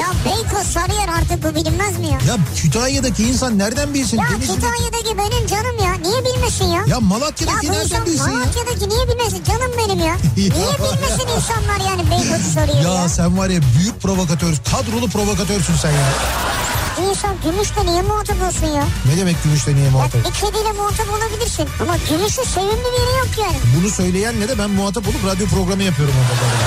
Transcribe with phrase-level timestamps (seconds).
[0.00, 2.18] Ya Beykoz Sarıyer artık bu bilinmez mi ya?
[2.28, 4.18] Ya Kütahya'daki insan nereden bilsin?
[4.18, 5.92] Ya Denizli'deki- Kütahya'daki benim canım ya.
[6.10, 6.80] Niye bilmesin ya?
[6.80, 8.32] Ya Ya Malatya'daki bu nereden insan bilsin ya?
[8.38, 9.44] Malatya'daki niye bilmesin?
[9.44, 10.16] Canım benim ya.
[10.36, 13.02] Niye bilmesin insanlar yani Beykoz'u soruyor ya?
[13.02, 16.08] Ya sen var ya büyük provokatör, kadrolu provokatörsün sen ya.
[17.10, 18.84] İnsan gümüşle niye muhatap olsun ya?
[19.06, 20.20] Ne demek gümüşle niye Ya muhatap?
[20.24, 21.68] bir kediyle muhatap olabilirsin.
[21.82, 23.56] Ama gümüşün sevimli bir yeri yok yani.
[23.80, 26.66] Bunu söyleyenle de ben muhatap olup radyo programı yapıyorum böyle.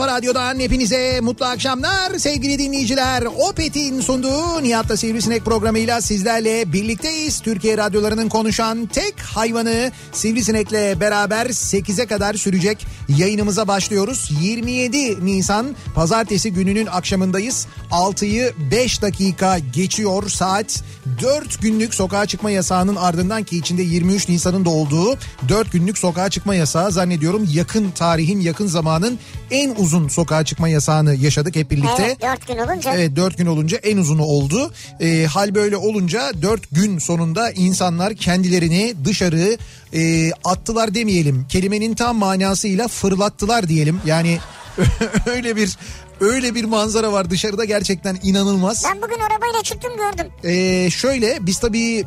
[0.00, 3.22] kafa radyodan hepinize mutlu akşamlar sevgili dinleyiciler.
[3.22, 7.40] Opet'in sunduğu Nihat'la Sivrisinek programıyla sizlerle birlikteyiz.
[7.40, 14.30] Türkiye radyolarının konuşan tek hayvanı Sivrisinek'le beraber 8'e kadar sürecek yayınımıza başlıyoruz.
[14.40, 17.66] 27 Nisan pazartesi gününün akşamındayız.
[17.90, 20.82] 6'yı 5 dakika geçiyor saat.
[21.22, 26.30] 4 günlük sokağa çıkma yasağının ardından ki içinde 23 Nisan'ın da olduğu 4 günlük sokağa
[26.30, 29.18] çıkma yasağı zannediyorum yakın tarihin yakın zamanın
[29.50, 32.02] en uzun sokağa çıkma yasağını yaşadık hep birlikte.
[32.04, 32.94] Evet dört gün olunca.
[32.94, 34.72] Evet 4 gün olunca en uzunu oldu.
[35.00, 39.58] Ee, hal böyle olunca 4 gün sonunda insanlar kendilerini dışarı
[39.94, 41.46] e, attılar demeyelim.
[41.48, 44.00] Kelimenin tam manasıyla fırlattılar diyelim.
[44.06, 44.38] Yani
[45.26, 45.76] öyle bir
[46.20, 48.84] öyle bir manzara var dışarıda gerçekten inanılmaz.
[48.90, 50.32] Ben bugün arabayla çıktım gördüm.
[50.44, 52.04] Ee, şöyle biz tabii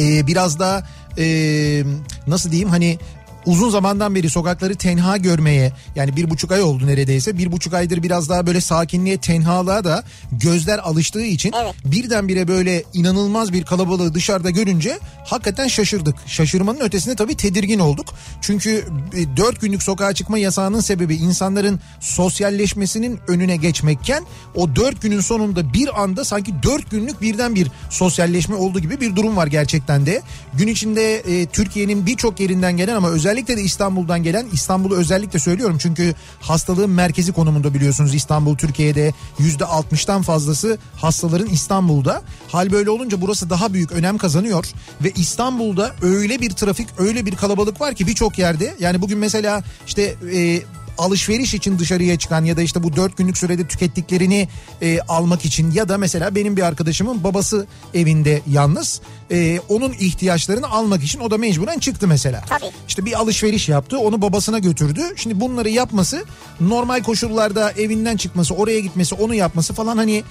[0.00, 0.86] e, biraz da
[1.18, 1.26] e,
[2.26, 2.98] nasıl diyeyim hani
[3.48, 8.02] uzun zamandan beri sokakları tenha görmeye yani bir buçuk ay oldu neredeyse bir buçuk aydır
[8.02, 11.74] biraz daha böyle sakinliğe tenhalığa da gözler alıştığı için Evet.
[11.84, 16.16] birdenbire böyle inanılmaz bir kalabalığı dışarıda görünce hakikaten şaşırdık.
[16.26, 18.14] Şaşırmanın ötesinde tabii tedirgin olduk.
[18.40, 25.20] Çünkü e, dört günlük sokağa çıkma yasağının sebebi insanların sosyalleşmesinin önüne geçmekken o dört günün
[25.20, 30.06] sonunda bir anda sanki dört günlük birden bir sosyalleşme olduğu gibi bir durum var gerçekten
[30.06, 30.22] de.
[30.54, 35.78] Gün içinde e, Türkiye'nin birçok yerinden gelen ama özellikle de İstanbul'dan gelen İstanbul'u özellikle söylüyorum
[35.80, 42.22] çünkü hastalığın merkezi konumunda biliyorsunuz İstanbul Türkiye'de yüzde 60'tan fazlası hastaların İstanbul'da.
[42.48, 44.66] Hal böyle olunca burası daha büyük önem kazanıyor
[45.00, 49.62] ve İstanbul'da öyle bir trafik öyle bir kalabalık var ki birçok yerde yani bugün mesela
[49.86, 50.62] işte e,
[50.98, 54.48] alışveriş için dışarıya çıkan ya da işte bu dört günlük sürede tükettiklerini
[54.82, 59.00] e, almak için ya da mesela benim bir arkadaşımın babası evinde yalnız
[59.30, 62.44] e, onun ihtiyaçlarını almak için o da mecburen çıktı mesela.
[62.48, 62.70] Tabii.
[62.88, 65.00] İşte bir alışveriş yaptı onu babasına götürdü.
[65.16, 66.24] Şimdi bunları yapması
[66.60, 70.24] normal koşullarda evinden çıkması oraya gitmesi onu yapması falan hani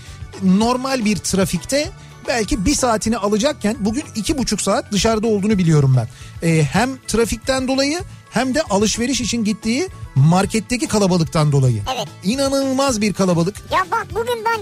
[0.44, 1.92] normal bir trafikte
[2.28, 6.08] belki bir saatini alacakken bugün iki buçuk saat dışarıda olduğunu biliyorum ben.
[6.48, 8.00] Ee, hem trafikten dolayı
[8.30, 11.82] hem de alışveriş için gittiği marketteki kalabalıktan dolayı.
[11.98, 12.08] Evet.
[12.24, 13.56] İnanılmaz bir kalabalık.
[13.72, 14.62] Ya bak bugün ben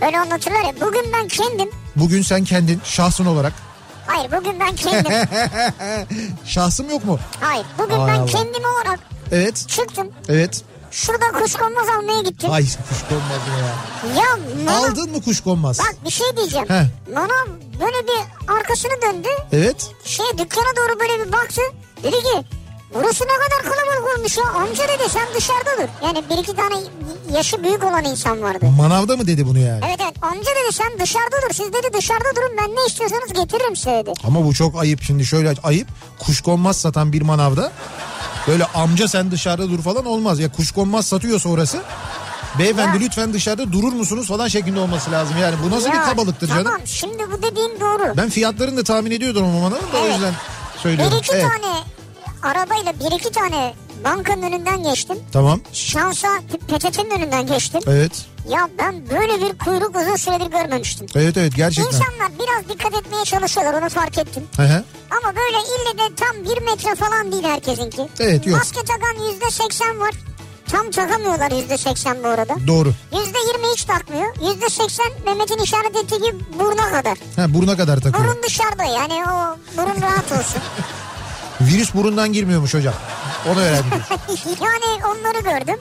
[0.00, 3.52] böyle anlatırlar ya bugün ben kendim Bugün sen kendin şahsın olarak.
[4.06, 5.12] hayır bugün ben kendim
[6.44, 7.18] Şahsım yok mu?
[7.40, 8.26] hayır bugün Hay ben Allah.
[8.26, 9.00] kendim olarak
[9.32, 9.64] Evet.
[9.68, 10.62] çıktım Evet.
[10.94, 12.50] Şurada kuşkonmaz almaya gittim.
[12.52, 14.22] Ay kuşkonmaz ya.
[14.22, 15.78] Ya bana, Aldın mı kuşkonmaz?
[15.78, 16.68] bak bir şey diyeceğim.
[16.68, 16.86] He.
[17.16, 17.46] Bana
[17.80, 19.90] böyle bir arkasını döndü Evet.
[20.04, 21.60] şey dükkana doğru böyle bir baktı
[22.02, 22.44] dedi ki
[22.94, 25.88] burası ne kadar kalabalık olmuş ya amca dedi sen dışarıda dur.
[26.06, 26.74] Yani bir iki tane
[27.36, 28.66] yaşı büyük olan insan vardı.
[28.78, 29.80] Manavda mı dedi bunu yani?
[29.88, 33.76] Evet evet amca dedi sen dışarıda dur siz dedi dışarıda durun ben ne istiyorsanız getiririm
[33.76, 34.12] size dedi.
[34.24, 35.88] Ama bu çok ayıp şimdi şöyle ayıp.
[36.18, 37.72] Kuşkonmaz satan bir manavda
[38.48, 40.40] böyle amca sen dışarıda dur falan olmaz.
[40.40, 41.82] Ya kuşkonmaz satıyorsa orası
[42.58, 43.02] beyefendi Ya.
[43.02, 45.36] lütfen dışarıda durur musunuz falan şeklinde olması lazım.
[45.40, 46.80] Yani bu nasıl Ya, bir kabalıktır tamam, canım?
[46.84, 48.16] şimdi bu dediğin doğru.
[48.16, 50.12] Ben fiyatlarını da tahmin ediyordum ama da o Evet.
[50.12, 50.34] yüzden
[50.82, 51.12] söylüyorum.
[51.16, 51.42] Bir iki Evet.
[51.62, 51.74] tane
[52.42, 53.74] arabayla bir iki tane
[54.04, 55.18] bankanın önünden geçtim.
[55.32, 55.60] Tamam.
[55.72, 56.28] Şansa
[56.68, 57.80] PTT'nin önünden geçtim.
[57.86, 58.26] Evet.
[58.48, 61.06] Ya ben böyle bir kuyruk uzun süredir görmemiştim.
[61.14, 61.92] Evet evet gerçekten.
[61.98, 64.42] İnsanlar biraz dikkat etmeye çalışıyorlar onu fark ettim.
[64.56, 64.84] Hı hı.
[65.10, 68.08] Ama böyle ille de tam bir metre falan değil herkesinki.
[68.20, 68.58] Evet, yok.
[68.58, 70.10] Maske takan yüzde seksen var.
[70.68, 72.54] Tam takamıyorlar yüzde seksen bu arada.
[72.66, 72.88] Doğru.
[73.12, 74.34] Yüzde yirmi hiç takmıyor.
[74.48, 77.18] Yüzde seksen Mehmet'in işaret ettiği gibi buruna kadar.
[77.36, 78.24] Ha, buruna kadar takıyor.
[78.24, 80.62] Burun dışarıda yani o burun rahat olsun.
[81.60, 82.94] Virüs burundan girmiyormuş hocam.
[83.48, 83.92] Onu öğrendik.
[84.60, 85.78] yani onları gördüm.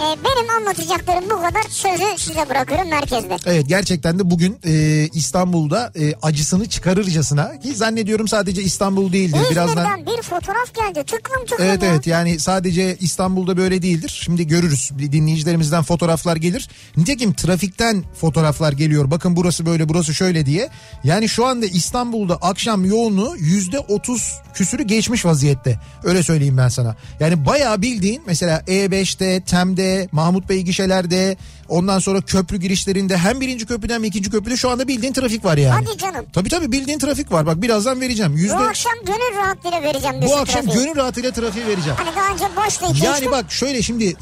[0.00, 1.62] Ee, benim anlatacaklarım bu kadar.
[1.68, 3.36] Sözü size bırakıyorum merkezde.
[3.46, 9.38] Evet gerçekten de bugün e, İstanbul'da e, acısını çıkarırcasına ki zannediyorum sadece İstanbul değildir.
[9.50, 11.04] Birazdan İzmir'den bir fotoğraf geldi.
[11.06, 11.88] Tıklım tıklım Evet ya.
[11.88, 14.20] evet yani sadece İstanbul'da böyle değildir.
[14.24, 16.68] Şimdi görürüz dinleyicilerimizden fotoğraflar gelir.
[16.96, 19.10] Nitekim trafikten fotoğraflar geliyor.
[19.10, 20.68] Bakın burası böyle burası şöyle diye.
[21.04, 25.80] Yani şu anda İstanbul'da akşam yoğunluğu yüzde otuz küsürü geçmiş vaziyette.
[26.04, 26.96] Öyle söyleyeyim ben sana.
[27.20, 31.36] Yani bayağı bildiğin mesela E5'te, TEM'de, Mahmut Bey gişelerde
[31.68, 35.56] ondan sonra köprü girişlerinde hem birinci köprüden hem ikinci köprüde şu anda bildiğin trafik var
[35.56, 35.86] yani.
[35.86, 36.26] Hadi canım.
[36.32, 37.46] Tabii tabii bildiğin trafik var.
[37.46, 38.32] Bak birazdan vereceğim.
[38.36, 38.56] Yüzde...
[38.58, 40.84] Bu akşam gönül rahatlığıyla vereceğim Bu akşam trafiği.
[40.84, 41.98] gönül rahatıyla trafiği vereceğim.
[42.04, 44.16] Hani daha önce boştu iki Yani bak şöyle şimdi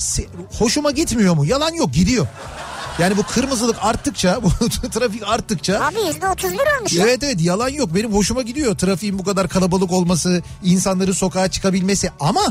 [0.59, 1.47] hoşuma gitmiyor mu?
[1.47, 2.27] Yalan yok gidiyor.
[2.99, 4.51] Yani bu kırmızılık arttıkça, bu
[4.91, 7.05] trafik arttıkça Abi yüzde otuz bir olmuş ya.
[7.05, 12.11] Evet evet yalan yok benim hoşuma gidiyor trafiğin bu kadar kalabalık olması insanların sokağa çıkabilmesi
[12.21, 12.43] ama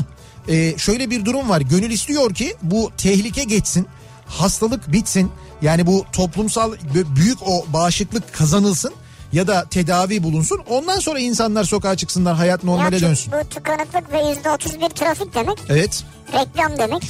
[0.48, 3.86] e, şöyle bir durum var gönül istiyor ki bu tehlike geçsin
[4.26, 5.30] hastalık bitsin
[5.62, 6.72] yani bu toplumsal
[7.16, 8.92] büyük o bağışıklık kazanılsın
[9.32, 13.32] ya da tedavi bulunsun ondan sonra insanlar sokağa çıksınlar hayat normale Ya dönsün.
[13.32, 15.58] Bu tıkanıklık ve yüzde otuz bir trafik demek.
[15.68, 17.02] Evet Reklam demek.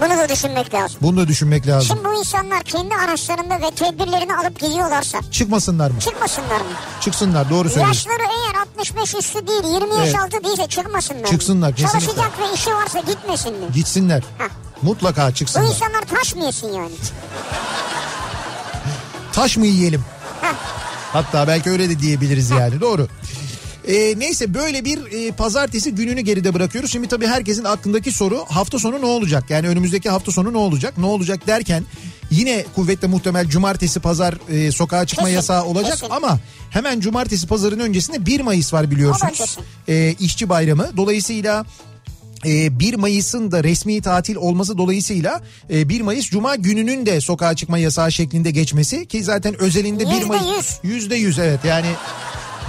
[0.00, 0.98] Bunu da düşünmek lazım.
[1.02, 1.88] bunu da düşünmek lazım.
[1.88, 6.00] Şimdi bu insanlar kendi araçlarında ve tedbirlerini alıp gidiyorlarsa Çıkmasınlar mı?
[6.00, 6.66] çıkmasınlar mı?
[7.00, 8.10] Çıksınlar doğru söylüyorsun.
[8.10, 10.18] Yaşları eğer 65 üstü değil 20 yaş Evet.
[10.20, 11.26] altı değilse çıkmasınlar.
[11.30, 12.00] Çıksınlar, kesinlikle.
[12.06, 13.66] Çalışacak ve işi varsa gitmesin mi?
[13.74, 14.22] Gitsinler.
[14.38, 14.48] Hah.
[14.82, 15.66] Mutlaka Bu çıksınlar.
[15.66, 16.92] insanlar taş mı yesin yani?
[19.32, 20.04] Taş mı yiyelim?
[20.40, 20.52] Hah.
[21.12, 23.08] Hatta belki öyle de diyebiliriz yani doğru.
[23.86, 26.92] Ee, neyse böyle bir e, pazartesi gününü geride bırakıyoruz.
[26.92, 29.44] Şimdi tabii herkesin aklındaki soru hafta sonu ne olacak?
[29.50, 30.98] Yani önümüzdeki hafta sonu ne olacak?
[30.98, 31.84] Ne olacak derken
[32.30, 36.10] yine kuvvetle muhtemel cumartesi pazar e, sokağa çıkma Kesin, yasağı olacak kesin.
[36.10, 36.38] ama
[36.70, 39.58] hemen cumartesi pazarın öncesinde 1 Mayıs var biliyorsunuz.
[39.88, 40.90] E, işçi bayramı.
[40.96, 41.64] Dolayısıyla
[42.46, 45.40] e, 1 Mayıs'ın da resmi tatil olması dolayısıyla
[45.70, 50.10] e, 1 Mayıs Cuma gününün de sokağa çıkma yasağı şeklinde geçmesi ki zaten özelinde 1
[50.10, 50.92] Yüzde Mayıs yüz.
[50.94, 51.86] yüzde yüz evet yani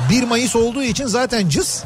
[0.09, 1.83] 1 Mayıs olduğu için zaten cız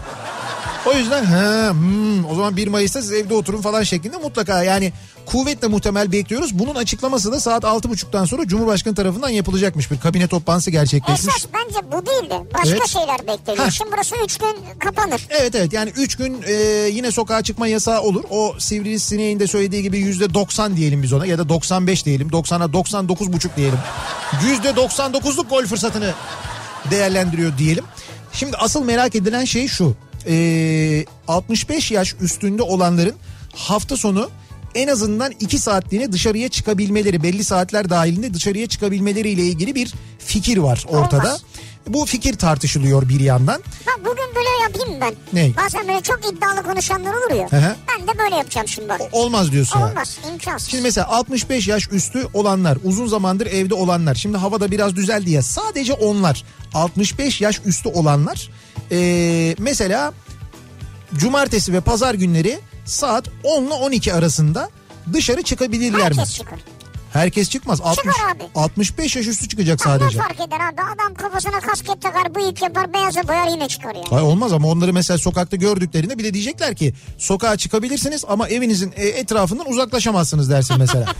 [0.86, 4.94] o yüzden ha, hmm, o zaman 1 Mayıs'ta siz evde oturun falan şeklinde mutlaka yani
[5.26, 6.60] kuvvetle muhtemel bekliyoruz.
[6.60, 11.36] Bunun açıklaması da saat 6.30'dan sonra Cumhurbaşkanı tarafından yapılacakmış bir kabine toplantısı gerçekleşmiş.
[11.36, 12.88] Esas bence bu değil de başka Evet.
[12.88, 13.66] şeyler bekleniyor.
[13.66, 13.72] Hah.
[13.72, 15.28] Şimdi burası 3 gün kapanır.
[15.30, 16.54] Evet evet yani 3 gün e,
[16.92, 18.24] yine sokağa çıkma yasağı olur.
[18.30, 22.30] O sivrisineğin de söylediği gibi yüzde 90 diyelim biz ona ya da 95 diyelim.
[22.30, 23.80] 90'a 99 buçuk diyelim.
[24.44, 26.14] Yüzde 99'luk gol fırsatını
[26.92, 27.86] değerlendiriyor diyelim.
[28.34, 29.96] Şimdi asıl merak edilen şey şu.
[30.28, 33.16] E, 65 yaş üstünde olanların
[33.56, 34.30] hafta sonu
[34.76, 40.86] en azından 2 saatliğine dışarıya çıkabilmeleri belli saatler dahilinde dışarıya çıkabilmeleriyle ilgili bir fikir var
[40.88, 41.28] ortada.
[41.28, 41.44] Olmaz.
[41.88, 43.62] Bu fikir tartışılıyor bir yandan.
[43.88, 45.14] Bak bugün böyle yapayım ben.
[45.34, 45.52] Ne?
[45.58, 47.52] Bazen böyle çok iddialı konuşanlar olur ya.
[47.52, 47.76] Hı hı.
[47.90, 49.02] Ben de böyle yapacağım şimdi bak.
[49.12, 49.90] Olmaz diyorsun yani.
[49.92, 50.70] Olmaz imkansız.
[50.70, 54.16] Şimdi mesela 65 yaş üstü olanlar, uzun zamandır evde olanlar.
[54.16, 55.42] Şimdi havada biraz düzeldi ya.
[55.42, 58.50] Sadece onlar 65 yaş üstü olanlar
[58.92, 60.14] ee, mesela
[61.16, 64.70] cumartesi ve pazar günleri saat 10 ile 12 arasında
[65.14, 66.18] dışarı çıkabilirler mi?
[66.18, 66.60] Herkes çıkar.
[67.14, 67.82] Herkes çıkmaz.
[67.82, 68.44] 60, abi.
[68.56, 70.18] 65 yaş üstü çıkacak Ne sadece.
[70.18, 74.06] fark eder abi adam kafasına kasket takar bıyık yapar beyaza boyar yine çıkar yani.
[74.10, 78.94] Hayır olmaz ama onları mesela sokakta gördüklerinde bir de diyecekler ki sokağa çıkabilirsiniz ama evinizin
[78.96, 81.06] e, etrafından uzaklaşamazsınız dersin mesela.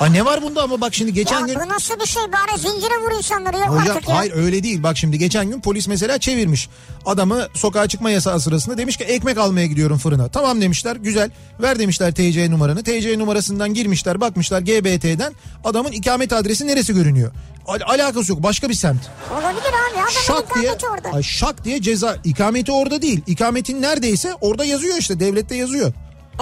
[0.00, 2.58] Ha ne var bunda ama bak şimdi geçen Ya gün bu nasıl bir şey bari
[2.60, 4.16] zincire vur insanları ya Hocam artık ya.
[4.16, 4.82] hayır öyle değil.
[4.82, 6.68] Bak şimdi geçen gün polis mesela çevirmiş.
[7.06, 10.28] Adamı sokağa çıkma yasağı sırasında demiş ki ekmek almaya gidiyorum fırına.
[10.28, 11.30] Tamam demişler güzel.
[11.62, 12.82] Ver demişler TC numaranı.
[12.82, 15.32] TC numarasından girmişler bakmışlar GBT'den
[15.64, 17.32] adamın ikamet adresi neresi görünüyor.
[17.66, 19.00] Al- alakası yok başka bir semt.
[19.32, 21.16] Olabilir abi adamın Şak diye, orada.
[21.16, 22.16] ay şak diye ceza.
[22.24, 23.20] İkameti orada değil.
[23.26, 25.92] İkametin neredeyse orada yazıyor işte devlette yazıyor.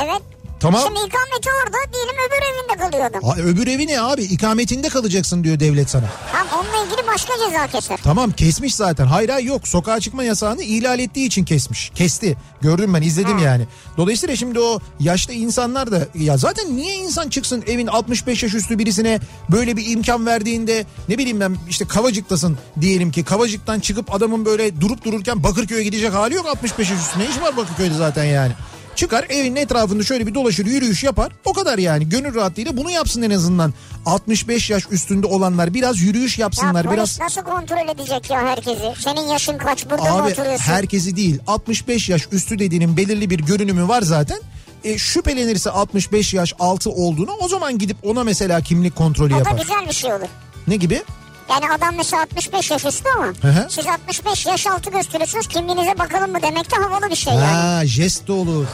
[0.04, 0.22] Evet
[0.60, 0.82] Tamam.
[0.86, 3.22] Şimdi ikameti orada diyelim öbür evinde kalıyor adam.
[3.22, 4.22] Ha, öbür evi ne abi?
[4.22, 6.04] İkametinde kalacaksın diyor devlet sana.
[6.32, 7.98] Tamam onunla ilgili başka ceza keser.
[8.04, 9.06] Tamam kesmiş zaten.
[9.06, 9.68] Hayır hayır yok.
[9.68, 11.92] Sokağa çıkma yasağını ihlal ettiği için kesmiş.
[11.94, 12.36] Kesti.
[12.60, 13.66] Gördüm ben izledim yani.
[13.96, 18.78] Dolayısıyla şimdi o yaşlı insanlar da ya zaten niye insan çıksın evin 65 yaş üstü
[18.78, 24.44] birisine böyle bir imkan verdiğinde ne bileyim ben işte Kavacık'tasın diyelim ki Kavacık'tan çıkıp adamın
[24.44, 27.18] böyle durup dururken Bakırköy'e gidecek hali yok 65 yaş üstü.
[27.18, 28.52] Ne işi var Bakırköy'de zaten yani.
[28.98, 31.32] Çıkar evin etrafında şöyle bir dolaşır yürüyüş yapar.
[31.44, 33.74] O kadar yani gönül rahatlığıyla bunu yapsın en azından.
[34.06, 36.84] 65 yaş üstünde olanlar biraz yürüyüş Ya yapsınlar.
[36.86, 38.92] polis biraz nasıl kontrol edecek ya herkesi?
[39.04, 40.64] Senin yaşın kaç burada mı Abi oturuyorsun?
[40.64, 44.38] herkesi değil 65 yaş üstü dediğinin belirli bir görünümü var zaten.
[44.84, 49.38] E, şüphelenirse 65 yaş altı olduğunu o zaman gidip ona mesela kimlik kontrolü O da
[49.38, 49.58] yapar.
[49.62, 50.28] güzel bir şey olur.
[50.68, 51.02] Ne gibi?
[51.50, 53.66] Yani adam mesela 65 yaş üstü ama Hı hı.
[53.70, 57.44] siz 65 yaş altı gösteriyorsunuz kimliğinize bakalım mı demek de havalı bir şey yani.
[57.44, 58.66] Ha jest de olur.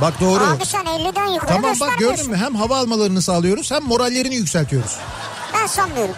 [0.00, 0.44] Bak doğru.
[0.44, 4.96] Abi sen 50'den yukarı tamam bak gördün mü hem hava almalarını sağlıyoruz hem morallerini yükseltiyoruz.
[5.54, 6.14] Ben sanmıyorum.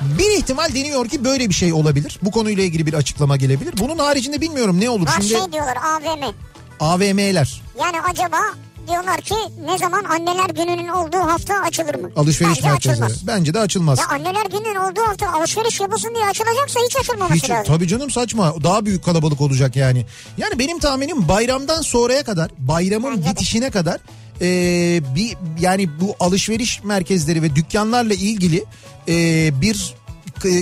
[0.00, 2.18] Bir ihtimal deniyor ki böyle bir şey olabilir.
[2.22, 3.74] Bu konuyla ilgili bir açıklama gelebilir.
[3.78, 5.06] Bunun haricinde bilmiyorum ne olur.
[5.06, 6.34] Var Şimdi şey diyorlar AVM.
[6.80, 8.38] AVM'ler Yani acaba
[8.88, 12.10] diyorlar ki ne zaman anneler gününün olduğu hafta açılır mı?
[12.16, 13.04] alışveriş Bence merkezleri.
[13.04, 13.26] açılmaz.
[13.26, 13.98] Bence de açılmaz.
[13.98, 17.64] Ya anneler gününün olduğu hafta alışveriş yapılsın diye açılacaksa hiç açılmaması Hiç, lazım.
[17.74, 18.54] tabii canım saçma.
[18.64, 20.06] Daha büyük kalabalık olacak yani.
[20.38, 23.30] Yani benim tahminim bayramdan sonraya kadar, bayramın Bence de.
[23.30, 24.00] bitişine kadar
[24.40, 24.46] e,
[25.14, 28.64] bir yani bu alışveriş merkezleri ve dükkanlarla ilgili
[29.08, 29.14] e,
[29.60, 29.94] bir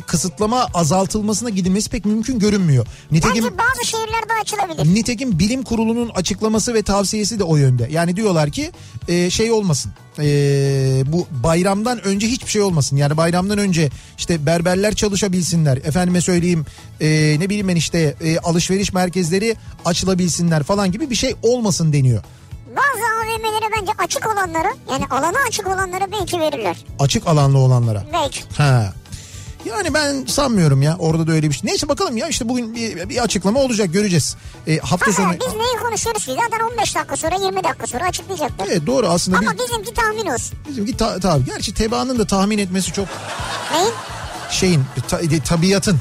[0.06, 2.86] kısıtlama azaltılmasına gidilmesi pek mümkün görünmüyor.
[3.10, 4.94] Nitekim Bence bazı şehirlerde açılabilir.
[4.94, 7.88] Nitekim bilim kurulunun açıklaması ve tavsiyesi de o yönde.
[7.90, 8.70] Yani diyorlar ki
[9.08, 9.92] e, şey olmasın.
[10.18, 10.24] e,
[11.06, 12.96] bu bayramdan önce hiçbir şey olmasın.
[12.96, 15.76] Yani bayramdan önce işte berberler çalışabilsinler.
[15.76, 16.66] Efendime söyleyeyim
[17.00, 22.22] e, ne bileyim ben işte e, alışveriş merkezleri açılabilsinler falan gibi bir şey olmasın deniyor.
[22.76, 26.76] Bazı AVM'lere bence açık olanlara yani alana açık olanlara belki verirler.
[26.98, 28.04] Açık alanlı olanlara.
[28.12, 28.40] Belki.
[28.56, 28.92] Ha.
[29.64, 31.70] Yani ben sanmıyorum ya orada da öyle bir şey.
[31.70, 34.36] Neyse bakalım ya işte bugün bir, bir açıklama olacak göreceğiz.
[34.66, 35.32] E, hafta Ha, sonu...
[35.32, 36.32] biz neyi konuşuyoruz ki?
[36.42, 38.66] Zaten 15 dakika sonra 20 dakika sonra açıklayacaklar.
[38.66, 40.58] Evet doğru aslında Ama biz, bizimki tahmin olsun.
[40.68, 41.44] bizimki ta, tabii.
[41.44, 43.08] Gerçi tebaanın da tahmin etmesi çok
[43.72, 43.92] Neyin?
[44.50, 45.98] şeyin ta- tabiatın.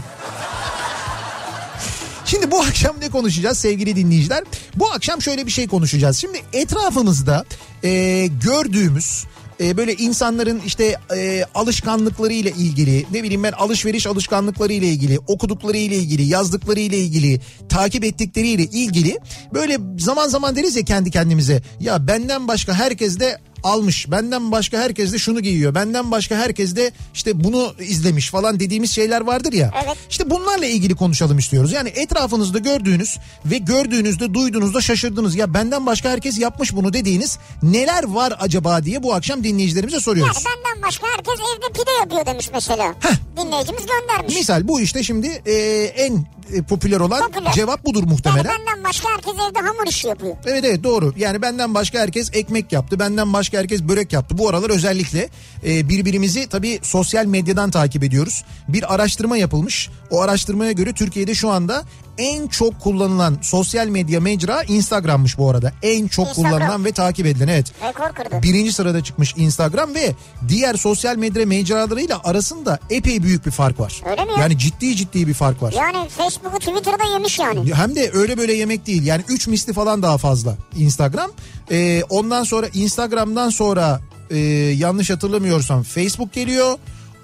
[2.25, 4.43] Şimdi bu akşam ne konuşacağız sevgili dinleyiciler?
[4.75, 6.17] Bu akşam şöyle bir şey konuşacağız.
[6.17, 7.45] Şimdi etrafımızda
[7.83, 9.23] e, gördüğümüz
[9.61, 15.19] e, böyle insanların işte e, alışkanlıkları ile ilgili ne bileyim ben alışveriş alışkanlıkları ile ilgili
[15.27, 19.19] okudukları ile ilgili yazdıkları ile ilgili takip ettikleri ile ilgili
[19.53, 24.11] böyle zaman zaman deriz ya kendi kendimize ya benden başka herkes de almış.
[24.11, 25.75] Benden başka herkes de şunu giyiyor.
[25.75, 29.71] Benden başka herkes de işte bunu izlemiş falan dediğimiz şeyler vardır ya.
[29.85, 29.97] Evet.
[30.09, 31.71] İşte bunlarla ilgili konuşalım istiyoruz.
[31.71, 35.35] Yani etrafınızda gördüğünüz ve gördüğünüzde duyduğunuzda şaşırdınız.
[35.35, 40.35] Ya benden başka herkes yapmış bunu dediğiniz neler var acaba diye bu akşam dinleyicilerimize soruyoruz.
[40.35, 42.95] Yani benden başka herkes evde pide yapıyor demiş mesela.
[43.37, 44.35] Dinleyicimiz göndermiş.
[44.35, 45.53] Misal bu işte şimdi e,
[45.83, 47.53] en e, popüler olan Popüler.
[47.53, 48.45] cevap budur Yani muhtemelen.
[48.45, 50.35] benden başka herkes evde hamur işi yapıyor.
[50.45, 51.13] Evet evet doğru.
[51.17, 52.99] Yani benden başka herkes ekmek yaptı.
[52.99, 54.37] Benden başka herkes börek yaptı.
[54.37, 55.29] Bu aralar özellikle
[55.65, 58.43] e, birbirimizi tabii sosyal medyadan takip ediyoruz.
[58.67, 59.89] Bir araştırma yapılmış.
[60.09, 61.83] O araştırmaya göre Türkiye'de şu anda
[62.17, 65.73] en çok kullanılan sosyal medya mecra Instagram'mış bu arada.
[65.83, 66.51] En çok Instagram.
[66.51, 67.71] kullanılan ve takip edilen evet.
[67.83, 68.43] Rekor kırdı.
[68.43, 70.15] Birinci sırada çıkmış Instagram ve
[70.47, 74.01] diğer sosyal medya mecralarıyla arasında epey büyük bir fark var.
[74.05, 74.41] Öyle mi ya?
[74.41, 75.73] Yani ciddi ciddi bir fark var.
[75.77, 77.73] Yani Facebook'u Twitter'da yemiş yani.
[77.73, 79.03] Hem de öyle böyle yemek değil.
[79.03, 81.31] Yani 3 misli falan daha fazla Instagram.
[81.71, 84.37] Ee, ondan sonra Instagram'dan sonra e,
[84.77, 86.77] yanlış hatırlamıyorsam Facebook geliyor.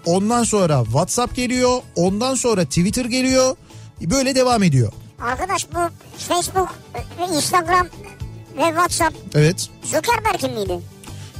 [0.05, 1.81] Ondan sonra WhatsApp geliyor.
[1.95, 3.55] Ondan sonra Twitter geliyor.
[4.01, 4.91] Böyle devam ediyor.
[5.21, 5.77] Arkadaş bu
[6.17, 6.69] Facebook
[7.19, 7.87] ve Instagram
[8.57, 9.69] ve WhatsApp Evet.
[9.83, 10.79] Zuckerberg'in miydi?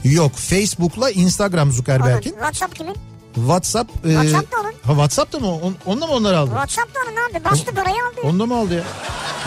[0.04, 2.30] Yok Facebook'la Instagram Zuckerberg'in.
[2.32, 2.40] Onun.
[2.40, 2.96] WhatsApp kimin?
[3.36, 4.06] WhatsApp.
[4.06, 4.72] e, WhatsApp da onun.
[4.72, 5.56] Ha, WhatsApp da mı?
[5.56, 6.50] On, onunla mı onları aldı?
[6.50, 7.44] WhatsApp da onun abi.
[7.46, 8.22] Bastı parayı aldı.
[8.24, 8.84] Onda mı aldı ya?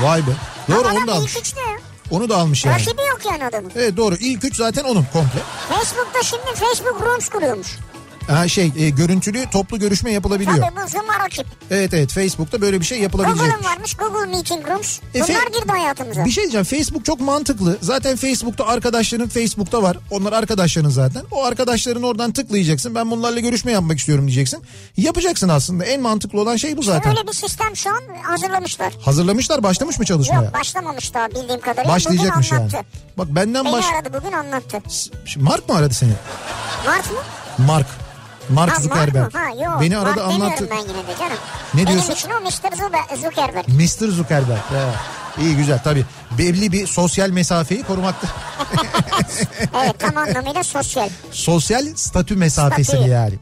[0.01, 0.31] Vay be.
[0.69, 1.37] Doğru onu da almış.
[1.37, 1.77] ilk ya.
[2.11, 2.75] Onu da almış yani.
[2.75, 3.73] Rakibi yok yani adamın.
[3.77, 4.15] Evet doğru.
[4.15, 5.41] İlk üç zaten onun komple.
[5.69, 7.79] Facebook'ta şimdi Facebook Rooms kuruyormuş.
[8.31, 10.57] Ha şey e, görüntülü toplu görüşme yapılabiliyor.
[10.57, 11.47] Tabii bu Zoom rakip.
[11.71, 13.41] Evet evet Facebook'ta böyle bir şey yapılabilecek.
[13.41, 14.99] Google'ın varmış Google Meeting Rooms.
[15.15, 16.25] E, Bunlar fe- girdi hayatımıza.
[16.25, 17.79] Bir şey diyeceğim Facebook çok mantıklı.
[17.81, 19.97] Zaten Facebook'ta arkadaşların Facebook'ta var.
[20.11, 21.23] Onlar arkadaşların zaten.
[21.31, 22.95] O arkadaşların oradan tıklayacaksın.
[22.95, 24.63] Ben bunlarla görüşme yapmak istiyorum diyeceksin.
[24.97, 25.85] Yapacaksın aslında.
[25.85, 27.11] En mantıklı olan şey bu zaten.
[27.17, 28.93] Öyle bir sistem şu an hazırlamışlar.
[29.05, 30.43] Hazırlamışlar başlamış mı çalışmaya?
[30.43, 31.95] Yok başlamamış daha bildiğim kadarıyla.
[31.95, 32.71] Başlayacakmış yani.
[33.19, 33.85] Bak benden Beni baş...
[33.85, 34.83] aradı bugün anlattı.
[35.37, 36.13] Mark mı aradı seni?
[36.87, 37.19] Mart mı?
[37.67, 37.87] Mark.
[38.51, 39.35] Mark Ha, Zuckerberg.
[39.35, 39.81] Ha, yok.
[39.81, 40.69] Beni aradı anlattı.
[40.71, 41.37] ben yine de canım.
[41.75, 42.13] Ne Benim diyorsun?
[42.13, 42.77] için o Mr.
[43.17, 43.69] Zuckerberg.
[43.69, 44.09] Mr.
[44.13, 44.59] Zuckerberg.
[44.59, 45.43] he.
[45.43, 46.05] İyi güzel tabii.
[46.39, 48.27] Belli bir sosyal mesafeyi korumakta.
[49.85, 51.09] Evet tam anlamıyla sosyal.
[51.31, 53.09] Sosyal statü mesafesi Statü.
[53.11, 53.35] yani.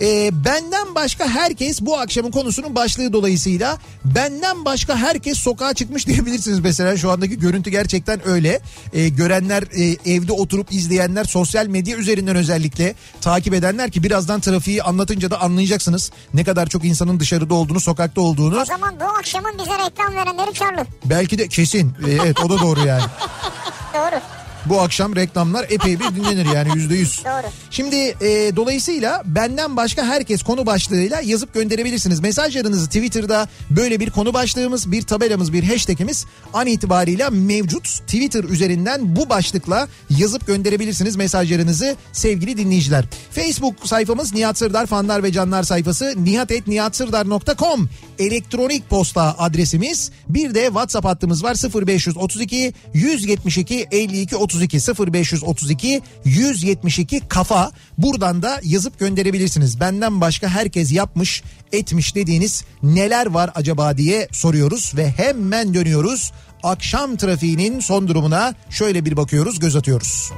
[0.00, 6.60] Ee, benden başka herkes bu akşamın konusunun başlığı dolayısıyla benden başka herkes sokağa çıkmış diyebilirsiniz
[6.60, 8.60] mesela şu andaki görüntü gerçekten öyle.
[8.92, 14.82] Ee, görenler e, evde oturup izleyenler sosyal medya üzerinden özellikle takip edenler ki birazdan trafiği
[14.82, 18.60] anlatınca da anlayacaksınız ne kadar çok insanın dışarıda olduğunu sokakta olduğunu.
[18.60, 20.86] O zaman bu akşamın bize reklam verenleri karlı.
[21.04, 23.02] Belki de kesin Ee, evet o da doğru yani.
[23.94, 24.20] Doğru.
[24.66, 27.24] Bu akşam reklamlar epey bir dinlenir yani yüzde yüz.
[27.24, 27.50] Doğru.
[27.70, 32.20] Şimdi e, dolayısıyla benden başka herkes konu başlığıyla yazıp gönderebilirsiniz.
[32.20, 37.84] Mesajlarınızı Twitter'da böyle bir konu başlığımız, bir tabelamız, bir hashtagimiz an itibariyle mevcut.
[37.84, 43.04] Twitter üzerinden bu başlıkla yazıp gönderebilirsiniz mesajlarınızı sevgili dinleyiciler.
[43.30, 50.10] Facebook sayfamız Nihat Sırdar fanlar ve canlar sayfası nihatetnihatsırdar.com elektronik posta adresimiz.
[50.28, 51.56] Bir de WhatsApp hattımız var
[51.86, 57.72] 0532 172 52 32 0532 172 kafa.
[57.98, 59.80] Buradan da yazıp gönderebilirsiniz.
[59.80, 61.42] Benden başka herkes yapmış,
[61.72, 66.32] etmiş dediğiniz neler var acaba diye soruyoruz ve hemen dönüyoruz.
[66.62, 70.32] Akşam trafiğinin son durumuna şöyle bir bakıyoruz, göz atıyoruz.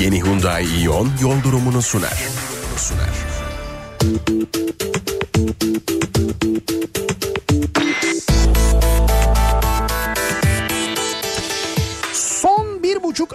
[0.00, 2.22] Yeni Hyundai Ion yol durumunu sunar.
[2.76, 3.10] Sunar.
[4.00, 4.60] Son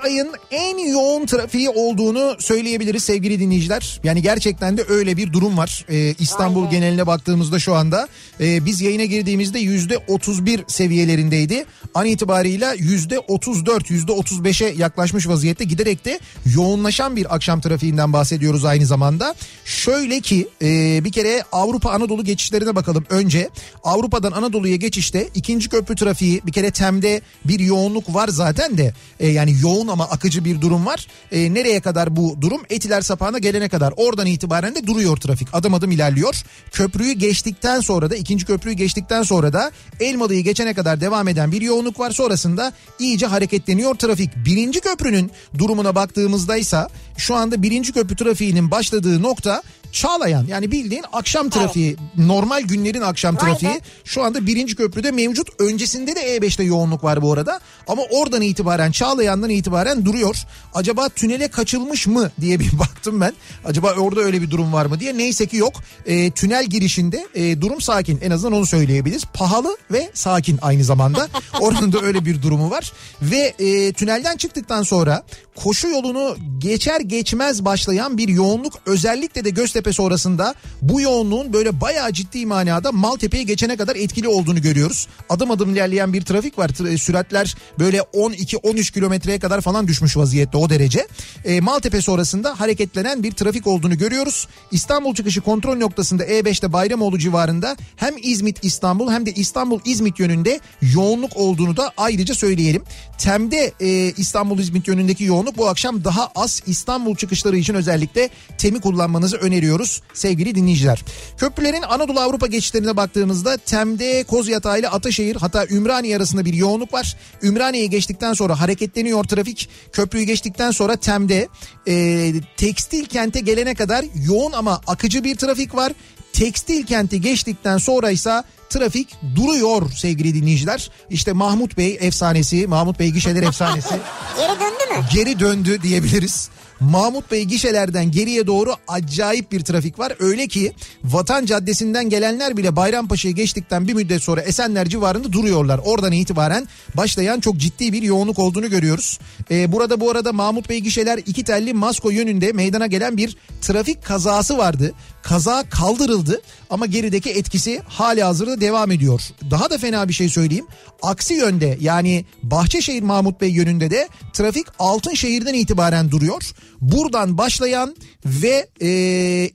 [0.06, 4.00] ayın en yoğun trafiği olduğunu söyleyebiliriz sevgili dinleyiciler.
[4.04, 5.86] Yani gerçekten de öyle bir durum var.
[5.90, 6.70] Ee, İstanbul be.
[6.72, 8.08] geneline baktığımızda şu anda
[8.40, 11.66] e, biz yayına girdiğimizde yüzde 31 seviyelerindeydi.
[11.94, 16.20] An itibarıyla yüzde 34 yüzde 35'e yaklaşmış vaziyette giderek de
[16.56, 19.36] yoğunlaşan bir akşam trafiğinden bahsediyoruz aynı zamanda.
[19.66, 23.50] Şöyle ki e, bir kere Avrupa Anadolu geçişlerine bakalım önce.
[23.84, 29.28] Avrupa'dan Anadolu'ya geçişte ikinci köprü trafiği bir kere Tem'de bir yoğunluk var zaten de e,
[29.28, 31.08] yani yoğun ama akıcı bir durum var.
[31.32, 32.62] E, nereye kadar bu durum?
[32.70, 36.36] Etiler sapağına gelene kadar oradan itibaren de duruyor trafik adım adım ilerliyor.
[36.72, 41.62] Köprüyü geçtikten sonra da ikinci köprüyü geçtikten sonra da Elmalı'yı geçene kadar devam eden bir
[41.62, 42.12] yoğunluk var.
[42.12, 44.36] Sonrasında iyice hareketleniyor trafik.
[44.46, 46.88] Birinci köprünün durumuna baktığımızda ise
[47.18, 53.36] şu anda birinci köprü trafiğinin başladığı nokta Çağlayan yani bildiğin akşam trafiği normal günlerin akşam
[53.38, 53.80] trafiği be.
[54.04, 55.62] şu anda birinci köprüde mevcut.
[55.62, 57.60] Öncesinde de E5'te yoğunluk var bu arada.
[57.88, 60.36] Ama oradan itibaren Çağlayan'dan itibaren duruyor.
[60.74, 63.34] Acaba tünele kaçılmış mı diye bir baktım ben.
[63.66, 65.18] Acaba orada öyle bir durum var mı diye.
[65.18, 65.74] Neyse ki yok.
[66.06, 68.20] E, tünel girişinde e, durum sakin.
[68.22, 69.26] En azından onu söyleyebiliriz.
[69.26, 71.28] Pahalı ve sakin aynı zamanda.
[71.62, 72.92] Oranın da öyle bir durumu var.
[73.22, 75.24] Ve e, tünelden çıktıktan sonra
[75.56, 82.14] koşu yolunu geçer geçmez başlayan bir yoğunluk özellikle de Göztepe sonrasında bu yoğunluğun böyle bayağı
[82.14, 85.08] ciddi manada Maltepe'yi geçene kadar etkili olduğunu görüyoruz.
[85.30, 86.70] Adım adım ilerleyen bir trafik var.
[86.70, 91.08] Tra- Süratler böyle 12-13 kilometreye kadar falan düşmüş vaziyette o derece.
[91.46, 94.48] E, Maltepe sonrasında hareketlenen bir trafik olduğunu görüyoruz.
[94.72, 100.60] İstanbul çıkışı kontrol noktasında E5'te Bayramoğlu civarında hem İzmit İstanbul hem de İstanbul İzmit yönünde
[100.82, 102.84] yoğunluk olduğunu da ayrıca söyleyelim.
[103.18, 103.88] Tem'de e,
[104.18, 110.02] İstanbul İzmit yönündeki yoğunluk bu akşam daha az İstanbul çıkışları için özellikle temi kullanmanızı öneriyoruz
[110.14, 111.04] sevgili dinleyiciler.
[111.38, 117.18] Köprülerin Anadolu Avrupa geçişlerine baktığımızda Tem'de Kozyatağı ile Ataşehir hatta Ümraniye arasında bir yoğunluk var.
[117.44, 119.70] Ümraniye'yi geçtikten sonra hareketleniyor trafik.
[119.92, 121.48] Köprüyü geçtikten sonra Tem'de
[121.88, 125.94] e, tekstil kente gelene kadar yoğun ama akıcı bir trafik var.
[126.38, 130.90] Tekstil kenti geçtikten sonra ise trafik duruyor sevgili dinleyiciler.
[131.10, 133.90] İşte Mahmut Bey efsanesi, Mahmut Bey gişeler efsanesi
[134.38, 135.06] Geri döndü mü?
[135.14, 136.50] geri döndü diyebiliriz.
[136.80, 140.14] Mahmut Bey gişelerden geriye doğru acayip bir trafik var.
[140.20, 145.80] Öyle ki Vatan Caddesi'nden gelenler bile Bayrampaşa'yı geçtikten bir müddet sonra Esenler civarında duruyorlar.
[145.86, 149.20] Oradan itibaren başlayan çok ciddi bir yoğunluk olduğunu görüyoruz.
[149.52, 154.04] Ee, burada bu arada Mahmut Bey gişeler iki telli Masko yönünde meydana gelen bir trafik
[154.04, 154.94] kazası vardı.
[155.24, 159.22] Kaza kaldırıldı ama gerideki etkisi hali hazırda devam ediyor.
[159.52, 160.66] Daha da fena bir şey söyleyeyim.
[161.02, 166.44] Aksi yönde yani Bahçeşehir Mahmut Bey yönünde de trafik Altınşehir'den itibaren duruyor.
[166.82, 168.90] Buradan başlayan ve e,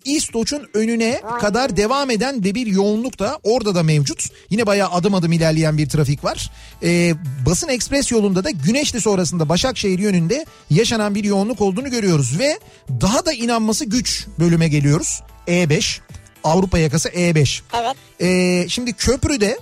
[0.05, 4.25] İstoç'un önüne kadar devam eden de bir yoğunluk da orada da mevcut.
[4.51, 6.51] Yine bayağı adım adım ilerleyen bir trafik var.
[6.83, 7.15] E,
[7.47, 12.39] Basın Ekspres yolunda da Güneşli sonrasında Başakşehir yönünde yaşanan bir yoğunluk olduğunu görüyoruz.
[12.39, 12.59] Ve
[13.01, 15.23] daha da inanması güç bölüme geliyoruz.
[15.47, 16.01] E5
[16.45, 17.61] Avrupa yakası E5.
[17.81, 17.97] Evet.
[18.21, 19.59] Ee, şimdi köprüde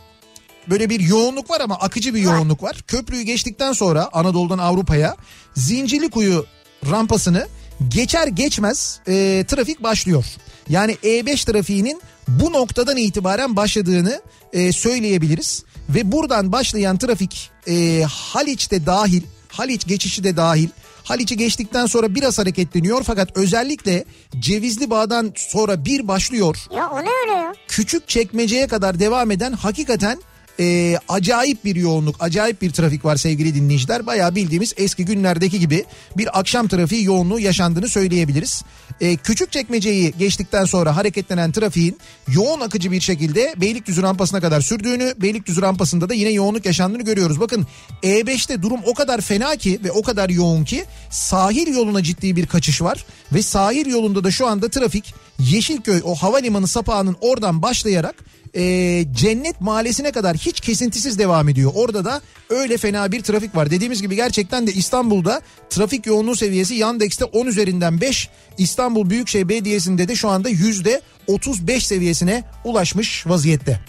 [0.71, 2.77] böyle bir yoğunluk var ama akıcı bir yoğunluk var.
[2.87, 5.17] Köprüyü geçtikten sonra Anadolu'dan Avrupa'ya
[5.55, 6.47] Zincirlikuyu
[6.91, 7.49] rampasını
[7.89, 10.25] geçer geçmez e, trafik başlıyor.
[10.69, 15.65] Yani E5 trafiğinin bu noktadan itibaren başladığını e, söyleyebiliriz.
[15.89, 20.69] Ve buradan başlayan trafik e, Haliç'te dahil, Haliç geçişi de dahil.
[21.05, 24.05] Haliç'i geçtikten sonra biraz hareketleniyor fakat özellikle
[24.39, 26.57] Cevizli Bağ'dan sonra bir başlıyor.
[26.77, 27.55] Ya o ne öyle ya?
[27.69, 30.19] Küçük çekmeceye kadar devam eden hakikaten
[30.61, 34.07] e, acayip bir yoğunluk, acayip bir trafik var sevgili dinleyiciler.
[34.07, 35.85] Bayağı bildiğimiz eski günlerdeki gibi
[36.17, 38.65] bir akşam trafiği yoğunluğu yaşandığını söyleyebiliriz.
[39.01, 45.15] E, küçük çekmeceyi geçtikten sonra hareketlenen trafiğin yoğun akıcı bir şekilde Beylikdüzü rampasına kadar sürdüğünü,
[45.17, 47.41] Beylikdüzü rampasında da yine yoğunluk yaşandığını görüyoruz.
[47.41, 47.67] Bakın
[48.03, 52.47] E5'te durum o kadar fena ki ve o kadar yoğun ki sahil yoluna ciddi bir
[52.47, 58.15] kaçış var ve sahil yolunda da şu anda trafik Yeşilköy o havalimanı sapağının oradan başlayarak
[58.55, 61.73] e, Cennet Mahallesi'ne kadar hiç kesintisiz devam ediyor.
[61.75, 63.71] Orada da öyle fena bir trafik var.
[63.71, 68.29] Dediğimiz gibi gerçekten de İstanbul'da trafik yoğunluğu seviyesi Yandex'te 10 üzerinden 5.
[68.59, 73.81] İstanbul Büyükşehir Belediyesi'nde de şu anda yüzde 35 seviyesine ulaşmış vaziyette.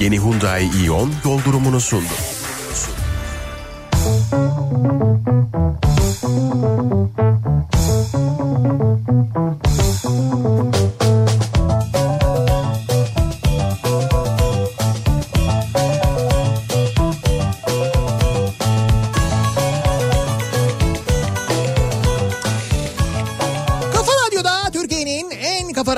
[0.00, 2.14] Yeni Hyundai Ion yol durumunu sundu.
[6.24, 7.23] Kafa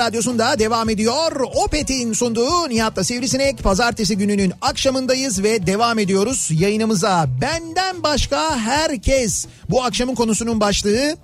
[0.07, 1.31] radyosunda devam ediyor.
[1.55, 7.27] Opet'in sunduğu Nihat'la Sivrisinek pazartesi gününün akşamındayız ve devam ediyoruz yayınımıza.
[7.41, 11.17] Benden başka herkes bu akşamın konusunun başlığı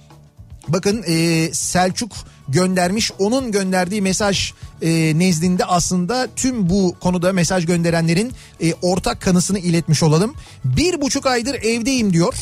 [0.68, 2.12] Bakın e, Selçuk
[2.48, 9.60] göndermiş onun gönderdiği mesaj e, nezdinde aslında tüm bu konuda mesaj gönderenlerin e, ortak kanısını
[9.60, 10.36] iletmiş olalım.
[10.66, 12.34] Bir buçuk aydır evdeyim diyor.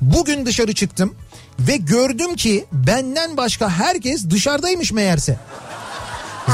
[0.00, 1.14] Bugün dışarı çıktım
[1.60, 5.38] ve gördüm ki benden başka herkes dışarıdaymış meğerse.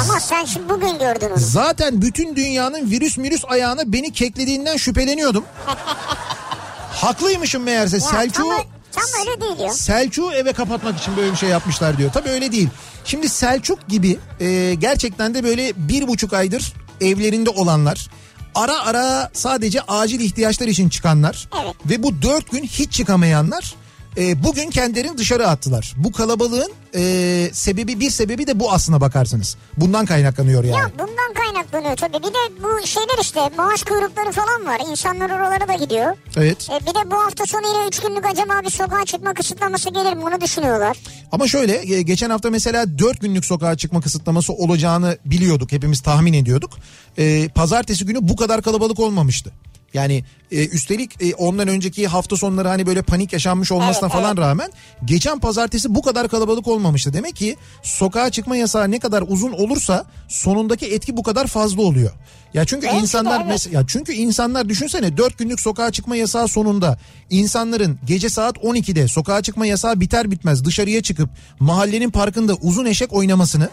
[0.01, 1.39] Ama sen şimdi bugün gördün onu.
[1.39, 5.45] Zaten bütün dünyanın virüs virüs ayağına beni keklediğinden şüpheleniyordum.
[6.91, 8.49] Haklıymışım meğerse Ya Selçuk'u...
[8.49, 9.73] tam, tam öyle değil ya.
[9.75, 12.11] Selçuk'u eve kapatmak için böyle bir şey yapmışlar diyor.
[12.13, 12.69] Tabii öyle değil.
[13.05, 18.09] Şimdi Selçuk gibi e, gerçekten de böyle bir buçuk aydır evlerinde olanlar
[18.55, 21.75] ara ara sadece acil ihtiyaçlar için çıkanlar Evet.
[21.87, 23.75] ve bu dört gün hiç çıkamayanlar
[24.19, 25.95] e, bugün kendilerini dışarı attılar.
[25.97, 29.57] Bu kalabalığın e, sebebi bir sebebi de bu aslına bakarsanız.
[29.77, 30.77] Bundan kaynaklanıyor yani.
[30.77, 32.19] Ya bundan kaynaklanıyor tabii.
[32.19, 34.81] Bir de bu şeyler işte maaş kuyrukları falan var.
[34.91, 36.17] İnsanlar oralara da gidiyor.
[36.37, 36.69] Evet.
[36.71, 40.13] E bir de bu hafta sonu yine 3 günlük acaba bir sokağa çıkma kısıtlaması gelir
[40.13, 40.97] mi onu düşünüyorlar.
[41.33, 45.73] Ama şöyle e, geçen hafta mesela 4 günlük sokağa çıkma kısıtlaması olacağını biliyorduk.
[45.73, 46.71] Hepimiz tahmin ediyorduk.
[47.19, 49.53] E, pazartesi günü bu kadar kalabalık olmamıştı.
[49.95, 54.37] Yani e, üstelik e, ondan önceki hafta sonları hani böyle panik yaşanmış olmasına Evet, falan
[54.37, 54.73] rağmen
[55.05, 57.13] geçen pazartesi bu kadar kalabalık olmamıştı.
[57.13, 62.11] Demek ki sokağa çıkma yasağı ne kadar uzun olursa sonundaki etki bu kadar fazla oluyor.
[62.55, 63.67] Ya çünkü de insanlar evet.
[63.67, 66.99] mes- ya çünkü insanlar düşünsene 4 günlük sokağa çıkma yasağı sonunda
[67.31, 73.13] insanların gece saat 12'de sokağa çıkma yasağı biter bitmez dışarıya çıkıp mahallenin parkında uzun eşek
[73.13, 73.69] oynamasını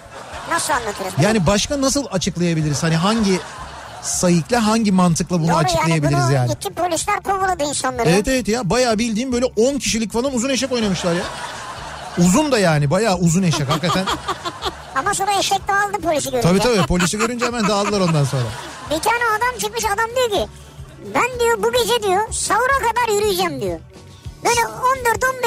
[0.51, 1.13] Nasıl anlatırız?
[1.23, 2.83] yani başka nasıl açıklayabiliriz?
[2.83, 3.39] Hani hangi
[4.03, 6.33] sayıkla hangi mantıkla bunu Doğru açıklayabiliriz yani.
[6.33, 6.47] yani?
[6.47, 8.09] Bunu gitti polisler kovaladı insanları.
[8.09, 11.23] Evet evet ya bayağı bildiğim böyle 10 kişilik falan uzun eşek oynamışlar ya.
[12.17, 14.05] Uzun da yani bayağı uzun eşek hakikaten.
[14.95, 16.47] Ama sonra eşek dağıldı polisi görünce.
[16.49, 18.43] tabii tabii polisi görünce hemen dağıldılar ondan sonra.
[18.91, 20.51] Bir tane adam çıkmış adam diyor ki
[21.15, 23.79] ben diyor bu gece diyor sahura kadar yürüyeceğim diyor.
[24.45, 24.59] Böyle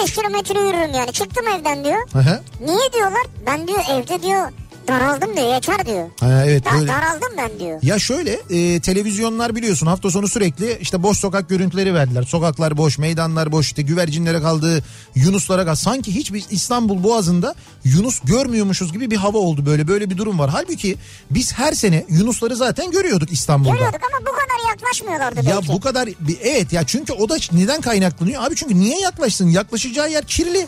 [0.04, 1.98] 14-15 kilometre yürürüm yani çıktım evden diyor.
[2.12, 2.42] Hı hı.
[2.60, 3.22] Niye diyorlar?
[3.46, 4.52] Ben diyor evde diyor
[4.88, 6.08] daraldım diyor yeter diyor.
[6.20, 6.88] Ha, evet Da- böyle.
[6.92, 7.78] daraldım ben diyor.
[7.82, 12.22] Ya şöyle e, televizyonlar biliyorsun hafta sonu sürekli işte boş sokak görüntüleri verdiler.
[12.22, 14.82] Sokaklar boş, meydanlar boş, işte güvercinlere kaldı,
[15.14, 15.76] Yunuslara kaldı.
[15.76, 19.88] Sanki hiçbir İstanbul Boğazı'nda Yunus görmüyormuşuz gibi bir hava oldu böyle.
[19.88, 20.50] Böyle bir durum var.
[20.50, 20.96] Halbuki
[21.30, 23.74] biz her sene Yunusları zaten görüyorduk İstanbul'da.
[23.74, 25.68] Görüyorduk ama bu kadar yaklaşmıyorlardı Ya belki.
[25.72, 26.08] bu kadar
[26.42, 28.42] evet ya çünkü o da neden kaynaklanıyor?
[28.44, 29.48] Abi çünkü niye yaklaşsın?
[29.50, 30.66] Yaklaşacağı yer kirli.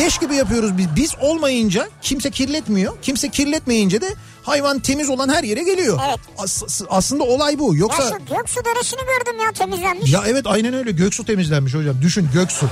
[0.00, 0.86] Leş gibi yapıyoruz biz.
[0.96, 3.02] Biz olmayınca kimse kirletmiyor.
[3.02, 6.00] Kimse kirletmeyince de hayvan temiz olan her yere geliyor.
[6.08, 6.18] Evet.
[6.38, 7.74] As- aslında olay bu.
[7.74, 10.12] Ya Yoksa şu Göksu Deresi'ni gördüm ya temizlenmiş.
[10.12, 12.02] ya evet aynen öyle Göksu temizlenmiş hocam.
[12.02, 12.66] Düşün Göksu.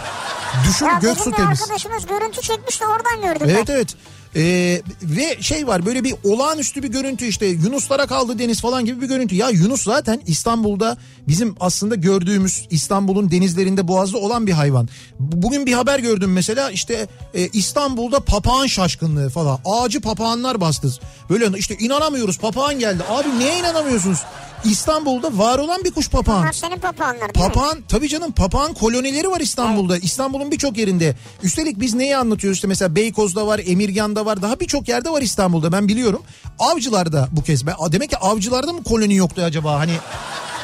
[0.69, 1.62] Düşün Ya Göksu temiz.
[1.62, 3.75] arkadaşımız görüntü çekmiş de oradan gördüm Evet ben.
[3.75, 3.95] evet.
[4.37, 9.01] Ee, ve şey var böyle bir olağanüstü bir görüntü işte Yunuslara kaldı deniz falan gibi
[9.01, 9.35] bir görüntü.
[9.35, 10.96] Ya Yunus zaten İstanbul'da
[11.29, 14.88] bizim aslında gördüğümüz İstanbul'un denizlerinde boğazda olan bir hayvan.
[15.20, 19.59] Bu- Bugün bir haber gördüm mesela işte e, İstanbul'da papağan şaşkınlığı falan.
[19.64, 20.92] Ağacı papağanlar bastı.
[21.31, 23.03] Böyle işte inanamıyoruz papağan geldi.
[23.09, 24.18] Abi niye inanamıyorsunuz?
[24.64, 26.42] İstanbul'da var olan bir kuş papağan.
[26.42, 27.53] Bunlar senin papağanlar değil mi?
[27.53, 29.99] Papağan tabii canım papağan kolonileri var İstanbul'da.
[29.99, 31.16] İstanbul'un birçok yerinde.
[31.42, 34.43] Üstelik biz neyi anlatıyoruz işte mesela Beykoz'da var, Emirgan'da var.
[34.43, 36.23] Daha birçok yerde var İstanbul'da ben biliyorum.
[36.59, 37.67] Avcılar'da bu kez.
[37.67, 39.79] Ben, demek ki avcılarda mı koloni yoktu acaba?
[39.79, 39.93] Hani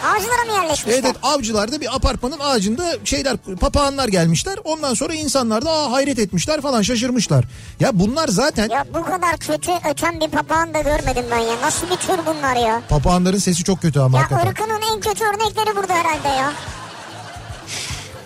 [0.06, 0.92] Ağaçlara mı yerleşmişler?
[0.92, 4.56] evet, evet avcılarda bir apartmanın ağacında şeyler papağanlar gelmişler.
[4.64, 7.44] Ondan sonra insanlar da Aa, hayret etmişler falan şaşırmışlar.
[7.80, 11.60] Ya bunlar zaten Ya bu kadar kötü öten bir papağan da görmedim ben ya.
[11.62, 12.82] Nasıl bir tür bunlar ya?
[12.88, 14.50] papağanların sesi çok kötü ama Ya hakikaten.
[14.50, 16.52] ırkının en kötü örnekleri burada herhalde ya.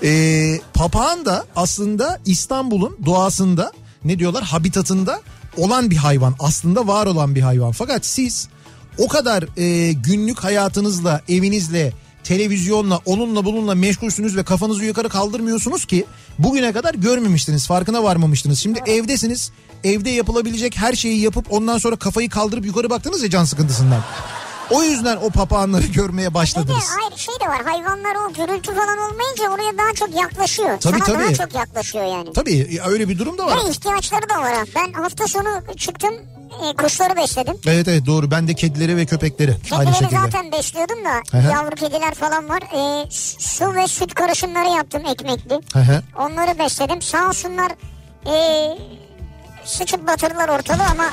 [0.03, 3.73] Ee, papağan da aslında İstanbul'un doğasında
[4.09, 5.21] ne diyorlar habitatında
[5.57, 6.35] olan bir hayvan.
[6.39, 7.73] Aslında var olan bir hayvan.
[7.73, 8.49] Fakat siz
[8.99, 11.93] o kadar e, günlük hayatınızla, evinizle,
[12.25, 16.05] televizyonla, onunla bununla meşgulsünüz ve kafanızı yukarı kaldırmıyorsunuz ki
[16.39, 18.59] bugüne kadar görmemiştiniz, farkına varmamıştınız.
[18.59, 19.53] Şimdi evdesiniz,
[19.85, 24.03] evde yapılabilecek her şeyi yapıp ondan sonra kafayı kaldırıp yukarı baktınız ya can sıkıntısından.
[24.71, 26.85] O yüzden o papağanları görmeye Bir de başladınız.
[27.01, 30.79] hayır şey de var hayvanlar o gürültü falan olmayınca oraya daha çok yaklaşıyor.
[30.81, 31.37] Tabii, Sana daha tabii.
[31.37, 32.33] çok yaklaşıyor yani.
[32.33, 33.57] Tabii öyle bir durum da var.
[33.65, 34.69] Ve ihtiyaçları da var.
[34.77, 36.15] Ben hafta sonu çıktım
[36.65, 37.55] e, kuşları besledim.
[37.67, 40.21] Evet evet doğru ben de kedileri ve köpekleri aynı Kedileri şekilde.
[40.21, 41.53] zaten besliyordum da hı.
[41.53, 42.63] yavru kediler falan var.
[42.63, 45.55] E, su ve süt karışımları yaptım ekmekli.
[45.73, 46.03] Hı.
[46.19, 47.03] Onları besledim.
[47.03, 47.73] Sağ olsunlar
[48.27, 48.35] e,
[49.65, 51.05] sıçıp batırdılar ortalığı ama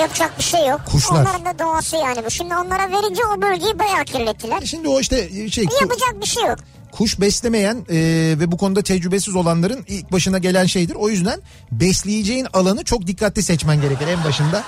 [0.00, 0.80] yapacak bir şey yok.
[0.92, 1.20] Kuşlar.
[1.22, 2.30] Onların da doğası yani bu.
[2.30, 4.62] Şimdi onlara verince o bölgeyi bayağı kirlettiler.
[4.64, 6.58] Şimdi o işte şey ku- Yapacak bir şey yok.
[6.92, 7.96] kuş beslemeyen e,
[8.40, 10.94] ve bu konuda tecrübesiz olanların ilk başına gelen şeydir.
[10.94, 11.40] O yüzden
[11.72, 14.62] besleyeceğin alanı çok dikkatli seçmen gerekir en başında.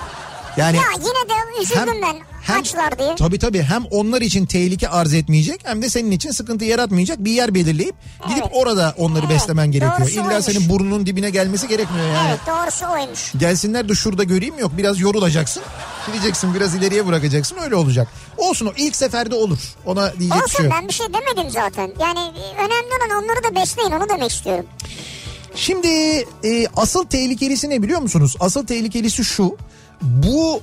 [0.56, 2.16] Yani Ya yine de üzüldüm ben
[2.60, 3.14] açlar diye.
[3.14, 7.30] Tabii tabii hem onlar için tehlike arz etmeyecek hem de senin için sıkıntı yaratmayacak bir
[7.30, 7.94] yer belirleyip
[8.28, 8.52] gidip Evet.
[8.54, 10.00] orada onları Evet, beslemen gerekiyor.
[10.00, 10.44] doğrusu İlla oymuş.
[10.44, 12.28] senin burnunun dibine gelmesi gerekmiyor yani.
[12.28, 13.32] Evet doğrusu oymuş.
[13.38, 15.62] Gelsinler de şurada göreyim yok biraz yorulacaksın.
[16.06, 18.08] Gideceksin biraz ileriye bırakacaksın öyle olacak.
[18.36, 19.58] Olsun o ilk seferde olur.
[19.86, 20.72] Ona diyecek bir şey Olsun yok.
[20.72, 21.90] ben bir şey demedim zaten.
[22.00, 24.66] Yani e, önemli olan onları da besleyin onu demek istiyorum.
[25.54, 25.88] Şimdi
[26.44, 28.36] e, asıl tehlikelisi ne biliyor musunuz?
[28.40, 29.56] Asıl tehlikelisi şu.
[30.02, 30.60] Bu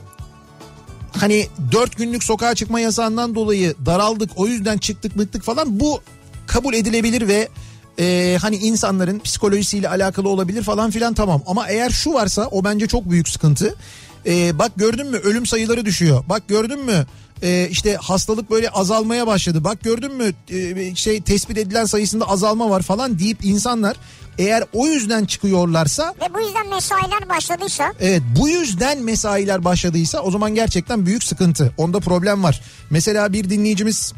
[1.17, 6.01] hani dört günlük sokağa çıkma yasağından dolayı daraldık o yüzden çıktık mıktık falan bu
[6.47, 7.49] kabul edilebilir ve
[7.99, 11.41] e, hani insanların psikolojisiyle alakalı olabilir falan filan tamam.
[11.45, 13.75] Ama eğer şu varsa o bence çok büyük sıkıntı.
[14.25, 16.23] E, bak gördün mü ölüm sayıları düşüyor.
[16.29, 17.05] Bak gördün mü
[17.43, 19.63] e, işte hastalık böyle azalmaya başladı.
[19.63, 23.97] Bak gördün mü e, şey tespit edilen sayısında azalma var falan deyip insanlar
[24.37, 30.31] eğer o yüzden çıkıyorlarsa Ve bu yüzden mesailer başladıysa Evet bu yüzden mesailer başladıysa o
[30.31, 31.73] zaman gerçekten büyük sıkıntı.
[31.77, 32.61] Onda problem var.
[32.89, 34.13] Mesela bir dinleyicimiz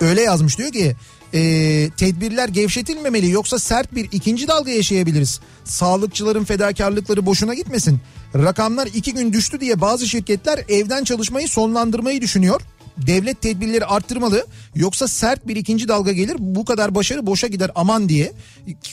[0.00, 0.96] öyle yazmış diyor ki
[1.34, 5.40] e, tedbirler gevşetilmemeli yoksa sert bir ikinci dalga yaşayabiliriz.
[5.64, 8.00] Sağlıkçıların fedakarlıkları boşuna gitmesin.
[8.34, 12.60] Rakamlar iki gün düştü diye bazı şirketler evden çalışmayı sonlandırmayı düşünüyor.
[12.96, 18.08] Devlet tedbirleri arttırmalı yoksa sert bir ikinci dalga gelir bu kadar başarı boşa gider aman
[18.08, 18.32] diye.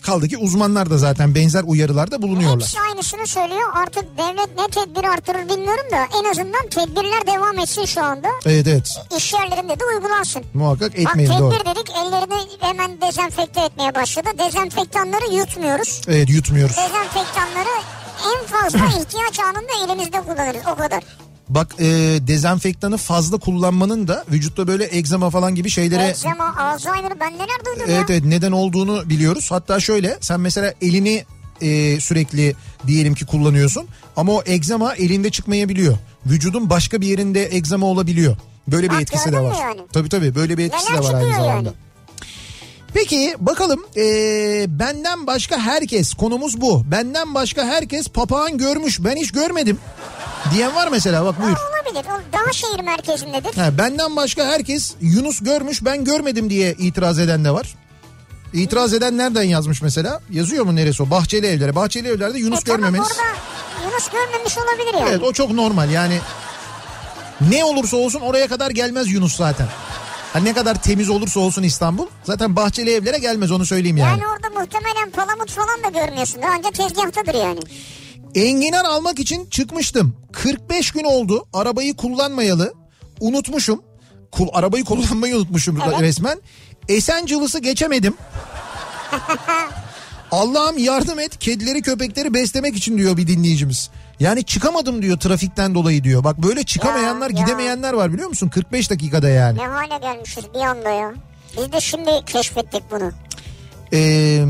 [0.03, 2.59] Kaldı ki uzmanlar da zaten benzer uyarılarda bulunuyorlar.
[2.61, 3.69] hepsi aynısını söylüyor.
[3.73, 8.27] Artık devlet ne tedbir artırır bilmiyorum da en azından tedbirler devam etsin şu anda.
[8.45, 10.43] Evet evet İş yerlerinde de uygulansın.
[10.53, 11.51] muhakkak Bak etmeyin tedbir doğru.
[11.53, 14.27] dedik ellerini hemen dezenfekte etmeye başladı.
[14.39, 16.01] Dezenfektanları yutmuyoruz.
[16.07, 16.75] Evet yutmuyoruz.
[16.77, 17.69] Dezenfektanları
[18.35, 21.03] en fazla ihtiyaç anında elimizde kullanırız o kadar.
[21.55, 21.85] Bak e,
[22.27, 27.85] dezenfektanı fazla kullanmanın da vücutta böyle egzama falan gibi şeylere Eczema, Alzheimer ben neler duydum
[27.87, 28.15] evet, ya.
[28.15, 29.51] evet neden olduğunu biliyoruz.
[29.51, 31.25] Hatta şöyle sen mesela elini
[31.61, 32.55] e, sürekli
[32.87, 35.97] diyelim ki kullanıyorsun ama o egzama elinde çıkmayabiliyor.
[36.25, 38.37] Vücudun başka bir yerinde egzama olabiliyor.
[38.67, 39.55] Böyle bir Bak, etkisi de var.
[39.61, 39.81] yani?
[39.93, 41.51] Tabii tabii böyle bir etkisi Neler de var aynı zamanda.
[41.51, 41.67] yani?
[42.93, 44.03] Peki bakalım e,
[44.79, 46.83] benden başka herkes konumuz bu.
[46.91, 49.79] Benden başka herkes papağan görmüş ben hiç görmedim
[50.53, 51.57] diyen var mesela bak buyur.
[51.57, 52.05] Olabilir.
[52.09, 53.53] O daha şehir merkezindedir.
[53.57, 57.75] Ha, benden başka herkes Yunus görmüş ben görmedim diye itiraz eden de var.
[58.53, 60.21] İtiraz eden nereden yazmış mesela?
[60.29, 61.09] Yazıyor mu neresi o?
[61.09, 61.75] Bahçeli evlere.
[61.75, 63.07] Bahçeli evlerde Yunus E tamam, görmemeniz.
[63.11, 63.23] orada
[63.91, 65.09] Yunus görmemiş olabilir yani.
[65.09, 66.19] Evet o çok normal yani.
[67.49, 69.67] Ne olursa olsun oraya kadar gelmez Yunus zaten.
[70.33, 72.07] Ha, ne kadar temiz olursa olsun İstanbul.
[72.23, 74.09] Zaten Bahçeli evlere gelmez onu söyleyeyim yani.
[74.09, 76.41] Yani orada muhtemelen palamut falan da görmüyorsun.
[76.41, 77.59] Daha önce tezgahtadır yani.
[78.35, 80.15] Enginar almak için çıkmıştım.
[80.31, 82.73] 45 gün oldu arabayı kullanmayalı.
[83.19, 83.81] Unutmuşum.
[84.31, 86.01] Kul, arabayı kullanmayı unutmuşum Evet.
[86.01, 86.41] resmen.
[86.87, 88.13] Esencilıs'ı geçemedim.
[90.31, 93.89] Allah'ım yardım et kedileri köpekleri beslemek için diyor bir dinleyicimiz.
[94.19, 96.23] Yani çıkamadım diyor trafikten dolayı diyor.
[96.23, 97.45] Bak böyle çıkamayanlar Ya, ya.
[97.45, 98.49] gidemeyenler var biliyor musun?
[98.49, 99.57] 45 dakikada yani.
[99.57, 101.13] Ne hale gelmişiz bir anda ya.
[101.57, 103.11] Biz de şimdi keşfettik bunu.
[103.93, 104.43] Ee,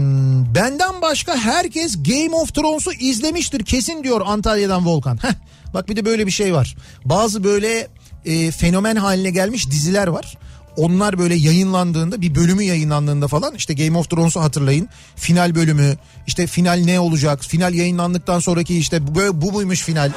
[0.56, 5.18] benden başka herkes Game of Thrones'u izlemiştir kesin diyor Antalya'dan Volkan.
[5.24, 5.34] Heh,
[5.74, 6.76] bak bir de böyle bir şey var.
[7.06, 7.88] Bazı böyle
[8.26, 10.38] e, fenomen haline gelmiş diziler var.
[10.78, 14.90] Onlar böyle yayınlandığında bir bölümü yayınlandığında falan işte Game of Thrones'u hatırlayın.
[15.16, 17.44] Final bölümü işte final ne olacak?
[17.44, 20.12] Final yayınlandıktan sonraki işte böyle- bu muymuş final?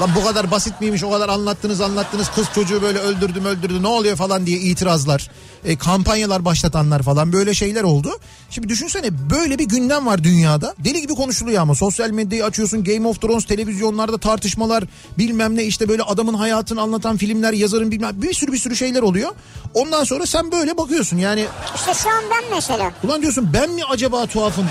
[0.00, 1.04] Lan bu kadar basit miymiş?
[1.04, 2.30] O kadar anlattınız anlattınız.
[2.34, 5.30] Kız çocuğu böyle öldürdüm öldürdü ne oluyor falan diye itirazlar.
[5.64, 8.10] E, kampanyalar başlatanlar falan böyle şeyler oldu.
[8.50, 10.74] Şimdi düşünsene böyle bir gündem var dünyada.
[10.84, 14.84] Deli gibi konuşuluyor ama sosyal medyayı açıyorsun Game of Thrones televizyonlarda tartışmalar
[15.18, 19.02] bilmem ne işte böyle adamın hayatını anlatan filmler yazarın bilmem bir sürü bir sürü şeyler
[19.02, 19.30] oluyor.
[19.74, 22.92] Ondan sonra sen böyle bakıyorsun yani İşte şu an ben mesela.
[23.04, 24.66] ulan diyorsun ben mi acaba tuhafım?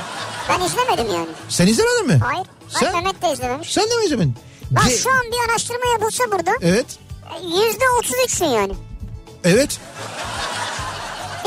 [0.49, 1.27] Ben izlemedim yani.
[1.49, 2.19] Sen izlemedin mi?
[2.25, 2.47] Hayır.
[2.69, 3.73] Sen, Mehmet de izlememiş.
[3.73, 4.35] sen de mi izlemedin?
[4.71, 6.85] Bak Ge- şu an bir araştırma yapılsa burada Evet.
[7.43, 8.73] yüzde otuz üçsün yani.
[9.43, 9.79] Evet.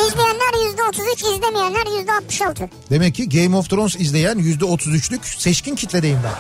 [0.09, 2.71] İzleyenler yüzde otuz üç, izlemeyenler yüzde altmış altı.
[2.91, 6.31] Demek ki Game of Thrones izleyen %33'lük seçkin kitledeyim ben.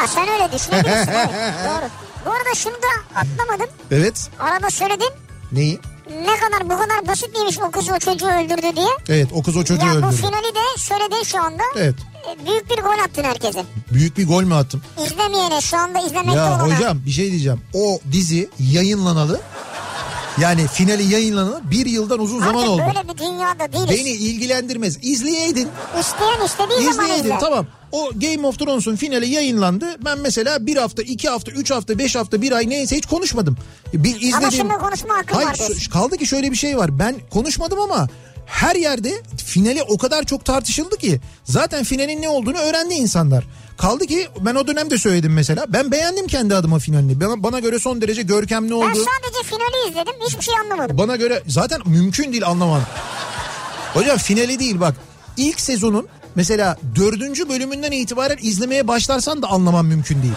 [0.00, 1.12] Ha sen öyle düşünebilirsin.
[1.68, 1.88] doğru.
[2.26, 3.66] Bu arada şunu da atlamadım.
[3.90, 4.30] Evet.
[4.40, 5.10] Arada söyledin.
[5.52, 5.80] Neyi?
[6.10, 8.86] Ne kadar bu kadar basit miymiş o kız o çocuğu öldürdü diye.
[9.08, 10.16] Evet o kız o çocuğu ya bu öldürdü.
[10.16, 11.62] finali de söyledin şu anda.
[11.76, 11.94] Evet.
[12.32, 13.64] E, Büyük bir gol attın herkese.
[13.92, 14.82] Büyük bir gol mü attım?
[15.06, 16.76] İzlemeyene şu anda izlemekte Ya olana.
[16.76, 17.60] hocam bir şey diyeceğim.
[17.74, 19.40] O dizi yayınlanalı.
[20.40, 22.82] Yani finali yayınlanalı bir yıldan uzun zaman Artık oldu.
[22.94, 23.90] böyle bir dünyada değiliz.
[24.04, 24.98] Beni ilgilendirmez.
[25.02, 25.68] İzleyeydin.
[26.00, 27.40] İsteyen istediği zaman İzleyeydin izler.
[27.40, 27.66] tamam.
[27.92, 29.86] O Game of Thrones'un finali yayınlandı.
[30.04, 33.56] Ben mesela bir hafta, iki hafta, üç hafta, beş hafta, bir ay neyse hiç konuşmadım.
[33.94, 34.34] Bir izledim.
[34.36, 36.98] Ama şimdi konuşma hakkın Hayır, var şu- kaldı ki şöyle bir şey var.
[36.98, 38.08] Ben konuşmadım ama
[38.46, 39.12] her yerde
[39.46, 43.44] finali o kadar çok tartışıldı ki zaten finalin ne olduğunu öğrendi insanlar.
[43.78, 45.64] Kaldı ki ben o dönemde söyledim mesela.
[45.68, 47.20] Ben beğendim kendi adıma finalini.
[47.20, 48.86] Bana, bana göre son derece görkemli Ben oldu.
[48.98, 50.14] sadece finali izledim.
[50.26, 50.98] Hiçbir şey anlamadım.
[50.98, 52.82] Bana göre zaten mümkün değil anlamam.
[53.94, 54.94] Hocam finali değil bak.
[55.36, 60.34] İlk sezonun mesela dördüncü bölümünden itibaren izlemeye başlarsan da anlamam mümkün değil.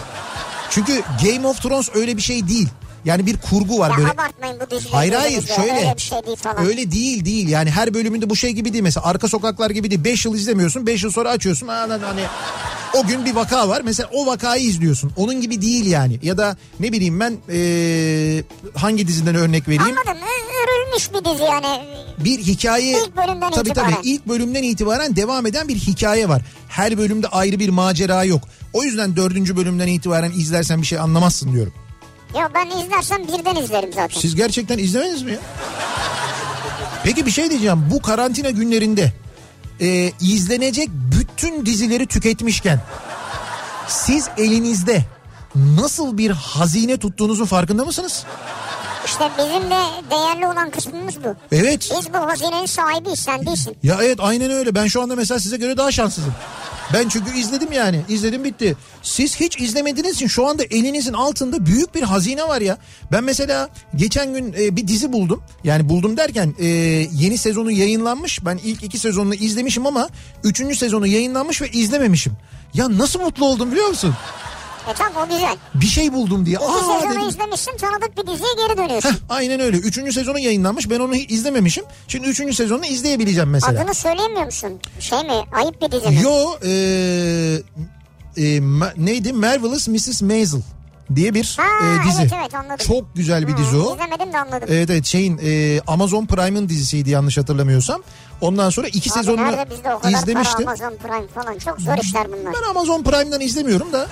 [0.70, 2.68] Çünkü Game of Thrones öyle bir şey değil.
[3.08, 4.08] Yani bir kurgu var Ya böyle.
[4.08, 4.92] abartmayın bu dizileri.
[4.92, 5.72] Hayır hayır şöyle.
[5.72, 6.66] Öyle bir şey değil falan.
[6.66, 7.48] Öyle değil değil.
[7.48, 8.82] Yani her bölümünde bu şey gibi değil.
[8.82, 10.04] Mesela arka sokaklar gibi değil.
[10.04, 10.86] 5 yıl izlemiyorsun.
[10.86, 11.68] 5 yıl sonra açıyorsun.
[11.68, 12.20] Lan hani
[12.94, 13.82] o gün bir vaka var.
[13.84, 15.12] Mesela o vakayı izliyorsun.
[15.16, 16.18] Onun gibi değil yani.
[16.22, 18.42] Ya da ne bileyim ben ee,
[18.74, 19.82] hangi diziden örnek vereyim?
[19.98, 20.22] Anladım.
[20.64, 21.84] Örülmüş bir dizi yani.
[22.18, 23.94] bir hikaye İlk bölümden tabii itibaren.
[23.94, 26.42] tabii ilk bölümden itibaren devam eden bir hikaye var.
[26.68, 28.42] Her bölümde ayrı bir macera yok.
[28.72, 31.72] O yüzden dördüncü bölümden itibaren izlersen bir şey anlamazsın diyorum.
[32.34, 34.20] Ya ben izlersem birden izlerim zaten.
[34.20, 35.38] Siz gerçekten izlemediniz mi ya?
[37.04, 37.86] Peki bir şey diyeceğim.
[37.90, 39.12] Bu karantina günlerinde
[39.80, 42.80] e, izlenecek bütün dizileri tüketmişken
[43.88, 45.02] siz elinizde
[45.54, 48.24] nasıl bir hazine tuttuğunuzun farkında mısınız?
[49.06, 51.34] İşte bizim de değerli olan kısmımız bu.
[51.52, 51.90] Evet.
[51.98, 53.76] Biz bu hazinenin sahibiyiz sen değilsin.
[53.82, 54.74] Ya evet aynen öyle.
[54.74, 56.34] Ben şu anda mesela size göre daha şanssızım.
[56.92, 58.00] Ben çünkü izledim yani.
[58.08, 58.76] İzledim bitti.
[59.02, 62.78] Siz hiç izlemediğiniz için şu anda elinizin altında büyük bir hazine var ya.
[63.12, 65.42] Ben mesela geçen gün e, bir dizi buldum.
[65.64, 66.66] Yani buldum derken e,
[67.12, 68.44] yeni sezonu yayınlanmış.
[68.44, 70.08] Ben ilk iki sezonunu izlemişim ama
[70.44, 72.32] üçüncü sezonu yayınlanmış ve izlememişim.
[72.74, 74.14] Ya nasıl mutlu oldum biliyor musun?
[74.90, 75.56] E tamam o güzel.
[75.74, 76.56] Bir şey buldum diye.
[76.56, 77.28] İki Aa sezonu dedim.
[77.28, 79.08] izlemişsin tanıdık bir diziye geri dönüyorsun.
[79.10, 79.76] Heh, aynen öyle.
[79.76, 80.90] Üçüncü sezonu yayınlanmış.
[80.90, 81.84] Ben onu hiç izlememişim.
[82.08, 83.80] Şimdi üçüncü sezonunu izleyebileceğim mesela.
[83.82, 84.80] Adını söyleyemiyor musun?
[85.00, 85.42] Şey mi?
[85.52, 86.22] Ayıp bir dizi mi?
[86.22, 86.32] Yo
[86.64, 86.70] e,
[88.36, 90.22] e, ma- neydi Marvelous Mrs.
[90.22, 90.60] Maisel
[91.14, 92.20] diye bir Ha, e, dizi.
[92.22, 92.86] evet, evet, anladım.
[92.86, 93.94] Çok güzel bir Ha, dizi o.
[93.94, 94.68] İzlemedim de anladım.
[94.72, 98.02] Evet evet şeyin e, Amazon Prime'ın dizisiydi yanlış hatırlamıyorsam.
[98.40, 100.64] Ondan sonra iki Abi sezonunu nerede bizde o kadar izlemiştim.
[100.64, 102.54] para Amazon Prime falan çok zor işler bunlar.
[102.54, 104.06] Ben Amazon Prime'dan izlemiyorum da.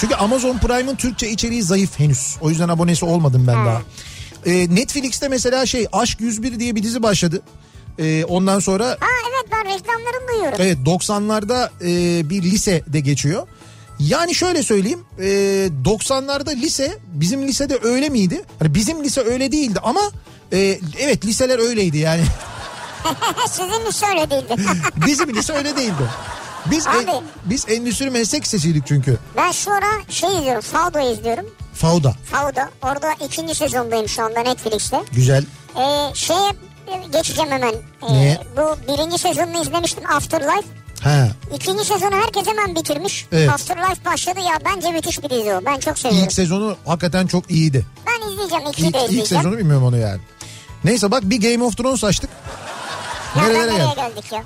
[0.00, 2.36] Çünkü Amazon Prime'ın Türkçe içeriği zayıf henüz.
[2.40, 3.66] O yüzden abonesi olmadım ben Ha.
[3.66, 3.82] daha.
[4.46, 7.42] E, Netflix'te mesela şey Aşk 101 diye bir dizi başladı.
[7.98, 10.58] E, ondan sonra Ha evet ben reklamlarını duyuyorum.
[10.60, 13.46] Evet 90'larda e, bir lisede geçiyor.
[13.98, 15.24] Yani şöyle söyleyeyim e,
[15.84, 18.42] 90'larda lise bizim lisede öyle miydi?
[18.58, 20.00] Hani bizim lise öyle değildi ama
[20.52, 22.22] e, evet liseler öyleydi yani.
[23.50, 24.56] Sizin iş öyle değildi.
[25.06, 26.04] bizim lise öyle değildi.
[26.70, 27.10] Biz Abi.
[27.10, 29.18] en- biz endüstri meslek lisesiydik çünkü.
[29.36, 30.60] ben şu ara şey izliyorum.
[30.60, 31.46] Fauda izliyorum.
[31.74, 32.14] Fauda.
[32.32, 32.70] Fauda.
[32.82, 35.00] Orada ikinci sezondayım şu anda Netflix'te.
[35.12, 35.44] Güzel.
[35.76, 36.50] Ee, şeye
[37.12, 37.74] geçeceğim hemen.
[38.08, 38.38] Ee, Niye?
[38.56, 40.68] Bu birinci sezonunu izlemiştim Afterlife.
[41.02, 41.28] Ha.
[41.54, 43.26] İkinci sezonu herkes hemen bitirmiş.
[43.32, 43.48] Evet.
[43.50, 45.64] Afterlife başladı ya bence müthiş bir dizi o.
[45.64, 46.24] Ben çok seviyorum.
[46.24, 47.86] İlk sezonu hakikaten çok iyiydi.
[48.06, 48.66] ben izleyeceğim.
[48.66, 49.42] ikiyi İlk, de ilk izleyeceğim.
[49.44, 50.20] sezonu bilmiyorum onu yani.
[50.84, 52.30] Neyse bak bir Game of Thrones açtık.
[53.36, 53.96] Nereden Nerelere nereye geldik?
[53.96, 54.42] geldik ya?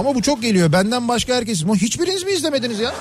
[0.00, 0.72] Ama bu çok geliyor.
[0.72, 1.64] Benden başka herkes.
[1.64, 2.94] Hiçbiriniz mi izlemediniz ya?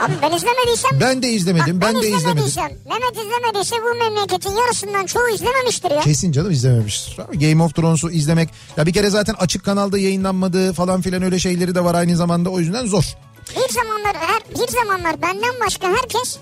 [0.00, 1.00] Abi ben izlemediysem...
[1.00, 1.80] Ben de izlemedim.
[1.80, 2.18] Bak, ben, de izlemedim.
[2.18, 6.00] izlemediysem, Mehmet izlemediyse bu memleketin yarısından çoğu izlememiştir ya.
[6.00, 7.16] Kesin canım izlememiştir.
[7.16, 11.74] Game of Thrones'u izlemek ya bir kere zaten açık kanalda yayınlanmadığı falan filan öyle şeyleri
[11.74, 13.04] de var aynı zamanda o yüzden zor.
[13.56, 16.36] Bir zamanlar her bir zamanlar benden başka herkes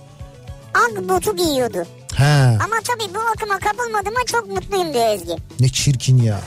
[0.75, 1.87] Agbot'u giyiyordu.
[2.17, 2.25] He.
[2.65, 5.37] Ama tabii bu akıma kapılmadığıma çok mutluyum diyor Ezgi.
[5.61, 6.41] Ne çirkin ya.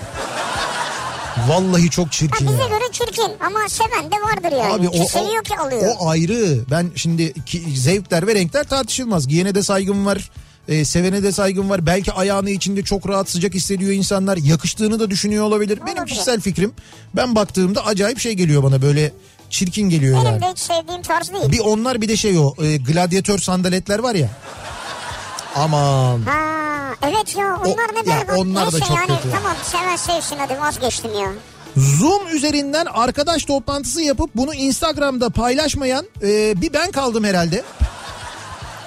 [1.47, 2.67] Vallahi çok Ha, çirkin bize ya.
[2.67, 4.73] göre çirkin ama seven de vardır yani.
[4.73, 5.95] Abi o, seviyor ki alıyor.
[5.99, 6.59] o ayrı.
[6.71, 9.27] Ben şimdi ki, zevkler ve renkler tartışılmaz.
[9.27, 10.31] Giyene de saygım var.
[10.67, 11.85] e, sevene de saygım var.
[11.85, 14.37] Belki ayağını içinde çok rahat sıcak hissediyor insanlar.
[14.37, 15.79] Yakıştığını da düşünüyor olabilir.
[15.85, 16.05] Benim Olabilir.
[16.13, 16.73] kişisel fikrim.
[17.15, 19.13] Ben baktığımda acayip şey geliyor bana böyle
[19.49, 20.41] çirkin geliyor Benim yani.
[20.41, 21.51] de hiç sevdiğim tarz değil.
[21.51, 24.29] Bir onlar bir de şey o e, gladyatör sandaletler var ya.
[25.55, 26.21] Aman.
[26.21, 26.39] Ha
[27.01, 28.37] evet ya onlar O- ne ya berbat.
[28.39, 29.31] onlar da Neyse çok yani kötü.
[29.35, 31.31] tamam seven sevsin hadi vazgeçtim ya.
[31.77, 37.63] Zoom üzerinden arkadaş toplantısı yapıp bunu Instagram'da paylaşmayan e, bir ben kaldım herhalde.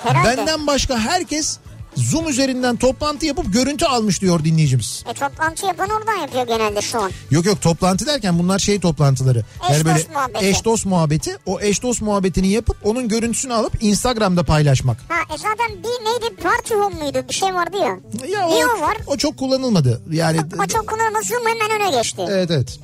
[0.03, 0.37] Herhalde.
[0.37, 1.59] Benden başka herkes
[1.97, 5.05] Zoom üzerinden toplantı yapıp görüntü almış diyor dinleyicimiz.
[5.11, 7.11] E toplantı yapan oradan yapıyor genelde şu an.
[7.31, 9.45] Yok yok toplantı derken bunlar şey toplantıları.
[9.71, 10.47] Eş dost muhabbeti.
[10.47, 11.37] eş dost muhabbeti.
[11.47, 14.99] O eş dost muhabbetini yapıp onun görüntüsünü alıp Instagram'da paylaşmak.
[15.09, 17.99] Ha e zaten bir neydi party home muydu bir şey vardı ya.
[18.29, 18.97] Ya o, o var.
[19.07, 20.03] o çok kullanılmadı.
[20.13, 22.23] Yani O çok kullanılması Zoom hemen öne geçti.
[22.29, 22.79] Evet evet.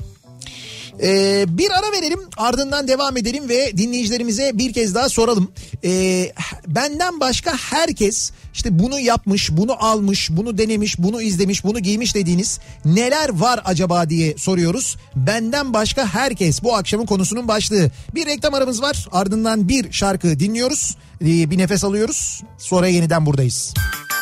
[1.02, 5.52] Ee, bir ara verelim ardından devam edelim ve dinleyicilerimize bir kez daha soralım.
[5.84, 6.32] Ee,
[6.66, 12.58] benden başka herkes işte bunu yapmış, bunu almış, bunu denemiş, bunu izlemiş, bunu giymiş dediğiniz
[12.84, 14.96] neler var acaba diye soruyoruz.
[15.16, 17.90] Benden başka herkes bu akşamın konusunun başlığı.
[18.14, 20.96] Bir reklam aramız var ardından bir şarkı dinliyoruz.
[21.20, 23.74] Ee, bir nefes alıyoruz sonra yeniden buradayız.
[23.78, 24.21] Aşk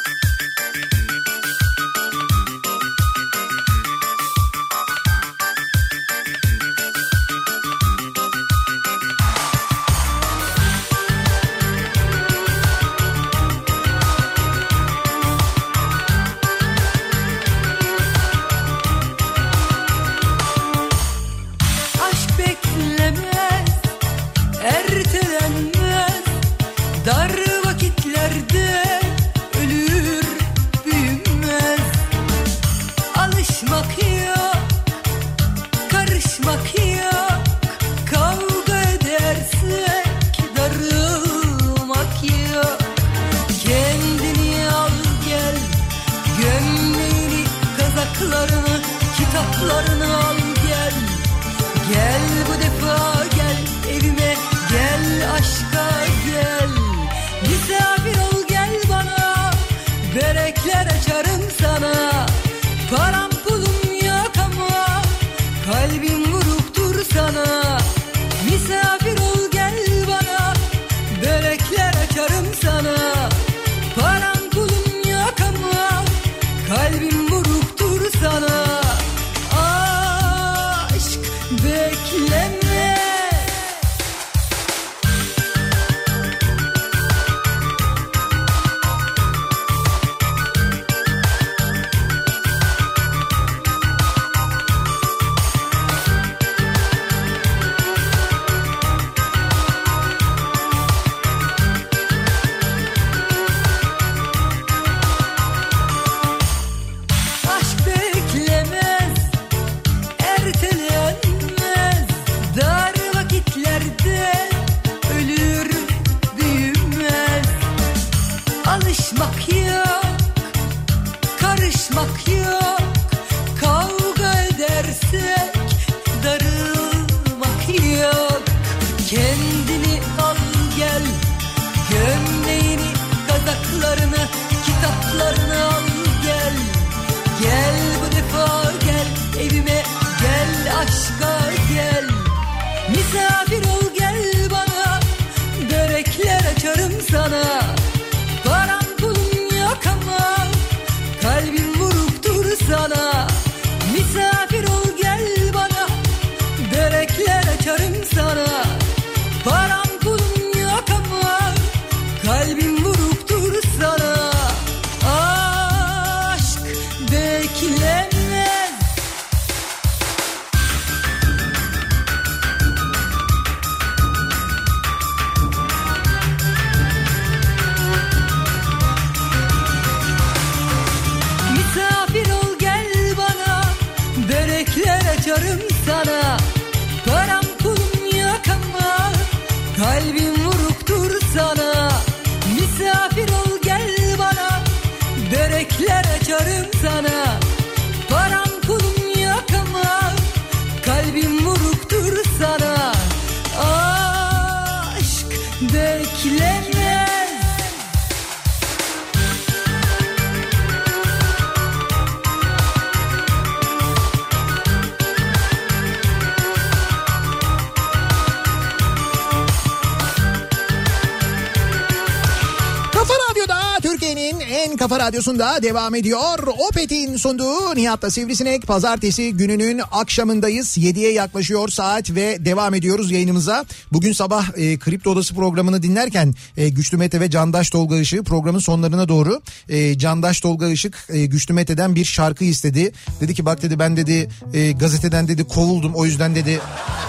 [225.11, 226.39] Radyosu'nda devam ediyor.
[226.69, 230.79] Opet'in sunduğu Nihat'la Sivrisinek pazartesi gününün akşamındayız.
[230.79, 233.65] 7'ye yaklaşıyor saat ve devam ediyoruz yayınımıza.
[233.93, 238.59] Bugün sabah e, Kripto Odası programını dinlerken e, Güçlü Mete ve Candaş Tolga Işık programın
[238.59, 242.93] sonlarına doğru e, Candaş Tolga Işık e, Güçlü Mete'den bir şarkı istedi.
[243.21, 246.61] Dedi ki bak dedi ben dedi e, gazeteden dedi kovuldum o yüzden dedi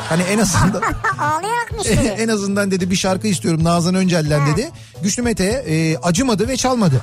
[0.10, 0.82] hani en azından
[1.20, 2.16] Ağlayarak mı istedi?
[2.20, 4.72] en azından dedi bir şarkı istiyorum Nazan Öncel'den dedi.
[5.04, 7.02] Güçlü Mete e, acımadı ve çalmadı.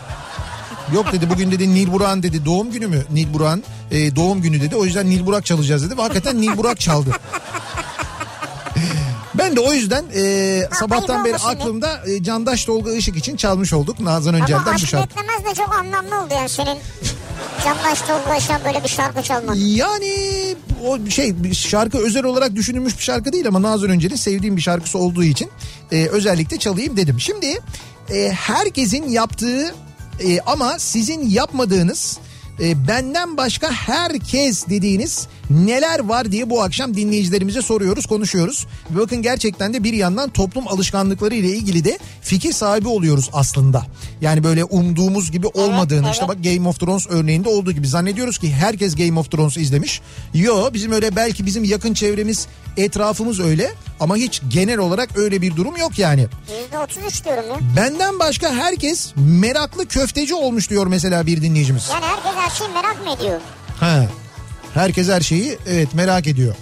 [0.95, 3.05] Yok dedi bugün dedi Nil Burak'ın dedi doğum günü mü?
[3.12, 4.76] Nil Burak'ın e, doğum günü dedi.
[4.76, 5.99] O yüzden Nil Burak çalacağız dedi.
[5.99, 7.11] Ve hakikaten Nil Burak çaldı.
[9.34, 13.72] Ben de o yüzden e, sabahtan ayıp beri aklımda e, Candaş Tolga Işık için çalmış
[13.72, 15.09] olduk Nazan Ama Öncel'den bu şarkı.
[15.09, 16.78] beklemez de çok anlamlı oldu yani senin
[17.64, 19.55] Candaş Tolga'yla böyle bir şarkı çalman.
[19.55, 20.14] Yani
[20.86, 24.99] o şey şarkı özel olarak düşünülmüş bir şarkı değil ama Nazan Öncel'in sevdiğim bir şarkısı
[24.99, 25.51] olduğu için
[25.93, 27.20] e, özellikle çalayım dedim.
[27.20, 27.61] Şimdi
[28.11, 29.74] e, herkesin yaptığı
[30.21, 32.19] e, ama sizin yapmadığınız
[32.61, 38.67] e, benden başka herkes dediğiniz neler var diye bu akşam dinleyicilerimize soruyoruz, konuşuyoruz.
[38.91, 43.87] Bakın gerçekten de bir yandan toplum alışkanlıkları ile ilgili de fikir sahibi oluyoruz aslında.
[44.21, 46.15] Yani böyle umduğumuz gibi olmadığını evet.
[46.15, 50.01] işte bak Game of Thrones örneğinde olduğu gibi zannediyoruz ki herkes Game of Thrones izlemiş.
[50.35, 52.47] Yo bizim öyle belki bizim yakın çevremiz
[52.77, 56.27] etrafımız öyle ama hiç genel olarak öyle bir durum yok yani.
[56.73, 57.57] %33 diyorum ya.
[57.77, 61.89] Benden başka herkes meraklı köfteci olmuş diyor mesela bir dinleyicimiz.
[61.93, 63.41] Yani herkes her şeyi merak mı ediyor?
[63.81, 64.07] Ha.
[64.75, 66.55] Herkes her şeyi evet merak ediyor.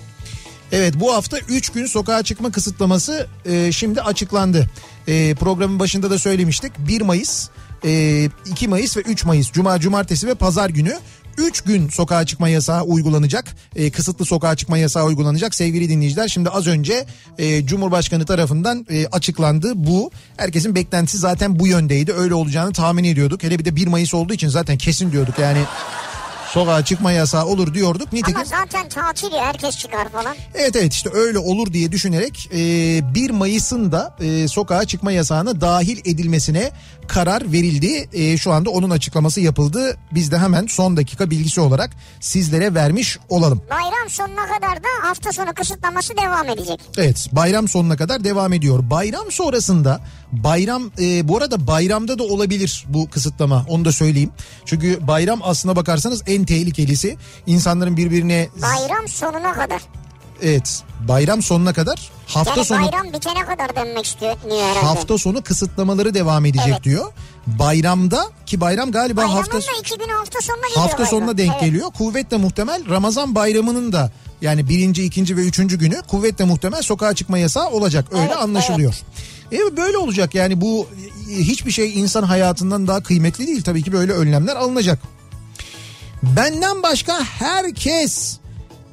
[0.72, 4.70] Evet bu hafta 3 gün sokağa çıkma kısıtlaması e, şimdi açıklandı.
[5.08, 6.72] E, programın başında da söylemiştik.
[6.78, 7.48] 1 Mayıs,
[7.84, 10.98] e, 2 Mayıs ve 3 Mayıs Cuma, Cumartesi ve Pazar günü
[11.38, 13.56] 3 gün sokağa çıkma yasağı uygulanacak.
[13.76, 16.28] E, kısıtlı sokağa çıkma yasağı uygulanacak sevgili dinleyiciler.
[16.28, 17.06] Şimdi az önce
[17.38, 20.10] e, Cumhurbaşkanı tarafından e, açıklandı bu.
[20.36, 22.12] Herkesin beklentisi zaten bu yöndeydi.
[22.12, 23.42] Öyle olacağını tahmin ediyorduk.
[23.42, 25.58] Hele bir de 1 Mayıs olduğu için zaten kesin diyorduk yani.
[26.52, 28.12] Sokağa çıkma yasağı olur diyorduk.
[28.12, 30.36] Nitekim Ama zaten tatil ya herkes çıkar falan.
[30.54, 35.60] Evet evet işte öyle olur diye düşünerek e, 1 Mayıs'ın da e, sokağa çıkma yasağına
[35.60, 36.70] dahil edilmesine
[37.08, 38.08] karar verildi.
[38.12, 39.96] E, şu anda onun açıklaması yapıldı.
[40.12, 41.90] Biz de hemen son dakika bilgisi olarak
[42.20, 43.62] sizlere vermiş olalım.
[43.70, 46.80] Bayram sonuna kadar da hafta sonu kısıtlaması devam edecek.
[46.98, 48.90] Evet bayram sonuna kadar devam ediyor.
[48.90, 50.00] Bayram sonrasında
[50.32, 54.30] bayram e, bu arada bayramda da olabilir bu kısıtlama onu da söyleyeyim.
[54.64, 57.16] Çünkü bayram aslına bakarsanız en tehlikelisi
[57.46, 59.82] insanların birbirine Bayram sonuna kadar.
[60.42, 64.78] evet bayram sonuna kadar hafta Yani sonu bayram bitene kadar dönmek istiyor herhalde.
[64.86, 66.82] hafta sonu kısıtlamaları devam edecek Evet.
[66.84, 67.12] diyor.
[67.46, 70.80] Bayramda ki bayram galiba Bayramın hafta da iki gün hafta sonuna geliyor.
[70.82, 71.10] hafta bayram.
[71.10, 71.60] sonuna denk Evet.
[71.60, 71.90] geliyor.
[71.92, 74.12] Kuvvetle muhtemel Ramazan bayramının da
[74.42, 78.04] yani birinci, ikinci ve üçüncü günü kuvvetle muhtemel sokağa çıkma yasağı olacak.
[78.12, 78.94] Öyle Evet, anlaşılıyor.
[79.52, 80.86] E böyle olacak yani bu
[81.30, 83.62] e, hiçbir şey insan hayatından daha kıymetli değil.
[83.62, 84.98] Tabii ki böyle önlemler alınacak.
[86.36, 88.36] Benden başka herkes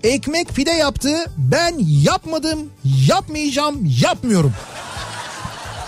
[0.03, 1.25] ekmek pide yaptı.
[1.37, 2.69] Ben yapmadım,
[3.07, 4.53] yapmayacağım, yapmıyorum.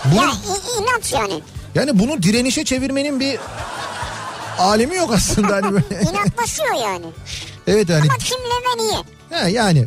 [0.04, 0.32] Bunu, Ya
[0.80, 1.40] inat yani.
[1.74, 3.38] yani bunu direnişe çevirmenin bir
[4.58, 6.00] alemi yok aslında hani böyle.
[6.10, 7.06] İnatlaşıyor yani.
[7.66, 8.96] evet hani Ama kimle ve niye?
[9.30, 9.84] he, yani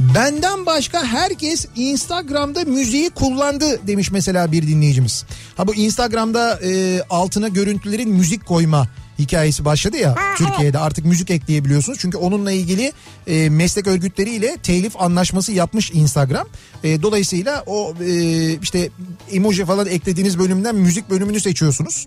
[0.00, 5.24] benden başka herkes Instagram'da müziği kullandı demiş mesela bir dinleyicimiz.
[5.56, 8.86] Ha bu Instagram'da e, altına görüntülerin müzik koyma
[9.18, 11.98] hikayesi başladı ya Ha, Türkiye'de artık müzik ekleyebiliyorsunuz.
[11.98, 12.92] Çünkü onunla ilgili
[13.26, 16.48] e, meslek örgütleriyle telif anlaşması yapmış Instagram.
[16.84, 18.90] E, dolayısıyla o e, işte
[19.32, 22.06] emoji falan eklediğiniz bölümden müzik bölümünü seçiyorsunuz.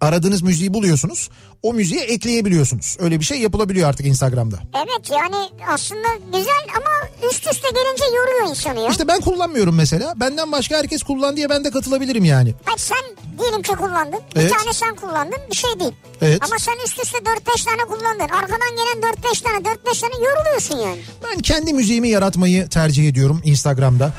[0.00, 1.30] Aradığınız müziği buluyorsunuz.
[1.62, 2.96] O müziği ekleyebiliyorsunuz.
[3.00, 4.56] Öyle bir şey yapılabiliyor artık Instagram'da.
[4.74, 8.88] Evet yani aslında güzel ama üst üste gelince yoruyor insanı ya.
[8.90, 10.12] İşte ben kullanmıyorum mesela.
[10.16, 12.54] Benden başka herkes kullan diye ben de katılabilirim yani.
[12.64, 12.98] Hadi sen
[13.38, 14.20] diyelim ki kullandın.
[14.36, 14.52] Evet.
[14.52, 15.92] Bir tane sen kullandın bir şey değil.
[16.22, 16.42] Evet.
[16.44, 18.34] Ama sen üst üste 4-5 tane kullandın.
[18.34, 21.00] Arkadan gelen 4-5 tane 4-5 tane yoruluyorsun yani.
[21.24, 24.12] Ben kendi müziğimi yaratmayı tercih ediyorum Instagram'da.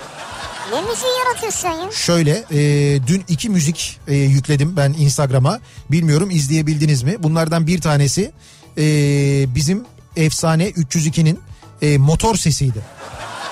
[0.74, 1.92] Ne müziği yaratıyorsun ya?
[1.92, 2.60] Şöyle e,
[3.08, 5.60] dün iki müzik e, yükledim ben Instagram'a.
[5.92, 7.16] Bilmiyorum izleyebildiniz mi?
[7.20, 8.32] Bunlardan bir tanesi
[8.78, 8.84] e,
[9.56, 11.40] bizim efsane 302'nin
[11.82, 12.80] e, motor sesiydi.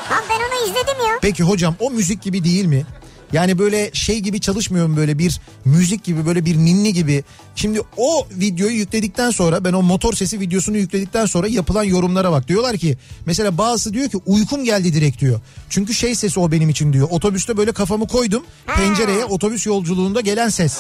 [0.09, 1.13] Ha ben onu izledim ya.
[1.21, 2.85] Peki hocam o müzik gibi değil mi?
[3.33, 7.23] Yani böyle şey gibi çalışmıyorum böyle bir müzik gibi böyle bir ninni gibi.
[7.55, 12.47] Şimdi o videoyu yükledikten sonra ben o motor sesi videosunu yükledikten sonra yapılan yorumlara bak.
[12.47, 15.39] Diyorlar ki mesela bazısı diyor ki uykum geldi direkt diyor.
[15.69, 17.07] Çünkü şey sesi o benim için diyor.
[17.11, 18.43] Otobüste böyle kafamı koydum
[18.75, 20.77] pencereye otobüs yolculuğunda gelen ses.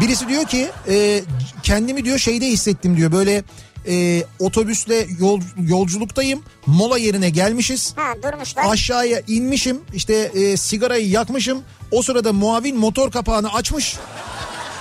[0.00, 1.22] Birisi diyor ki e,
[1.62, 3.44] kendimi diyor şeyde hissettim diyor böyle
[3.88, 7.92] e, otobüsle yol, yolculuktayım mola yerine gelmişiz.
[7.96, 8.64] Ha durmuşlar.
[8.68, 11.62] Aşağıya inmişim işte e, sigarayı yakmışım.
[11.90, 13.96] O sırada muavin motor kapağını açmış.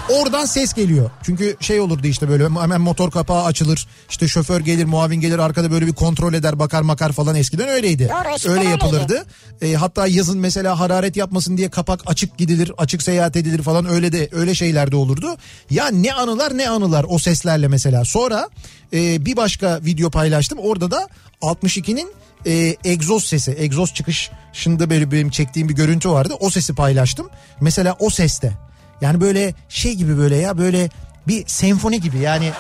[0.10, 1.10] Oradan ses geliyor.
[1.24, 3.88] Çünkü şey olurdu işte böyle hemen motor kapağı açılır.
[4.10, 8.10] İşte şoför gelir, muavin gelir arkada böyle bir kontrol eder, bakar makar falan eskiden öyleydi.
[8.10, 9.26] Doğru, eskiden Öyle yapılırdı.
[9.62, 14.12] E, hatta yazın mesela hararet yapmasın diye kapak açık gidilir, açık seyahat edilir falan öyle
[14.12, 15.38] de öyle şeyler de olurdu.
[15.70, 18.06] Ya ne anılar ne anılar o seslerle mesela.
[18.06, 18.50] Sonra
[18.94, 20.60] e, bir başka video paylaştım.
[20.60, 21.08] Orada da
[21.42, 22.14] 62'nin
[22.46, 26.34] e, egzoz sesi, egzoz çıkışında benim çektiğim bir görüntü vardı.
[26.40, 27.30] O sesi paylaştım.
[27.62, 28.66] Mesela o seste.
[29.02, 30.90] Yani böyle şey gibi böyle ya böyle
[31.28, 32.52] bir senfoni gibi yani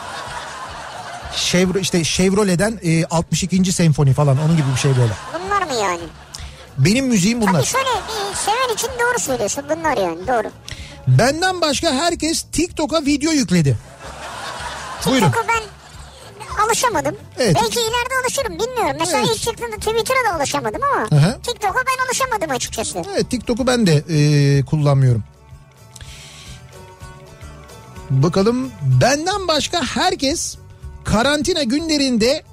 [1.36, 3.72] Chevro, işte Chevrolet'den e, 62.
[3.72, 5.14] senfoni falan onun gibi bir şey böyle.
[5.34, 6.02] Bunlar mı yani?
[6.78, 7.54] Benim müziğim bunlar.
[7.54, 10.52] Tabii şöyle bir seven için doğru söylüyorsun bunlar yani doğru.
[11.08, 13.78] Benden başka herkes TikTok'a video yükledi.
[15.06, 15.26] Buyurun.
[15.26, 15.64] TikTok'a ben
[16.66, 17.16] alışamadım.
[17.40, 17.56] Evet.
[17.56, 18.98] Belki ileride alışırım bilmiyorum.
[19.00, 19.30] Mesela Evet.
[19.36, 21.38] ilk çıktığında Twitter'a da alışamadım ama hı.
[21.42, 23.02] TikTok'a ben alışamadım açıkçası.
[23.16, 25.24] Evet TikTok'u ben de e, kullanmıyorum.
[28.10, 30.58] Bakalım benden başka herkes
[31.04, 32.44] karantina günlerinde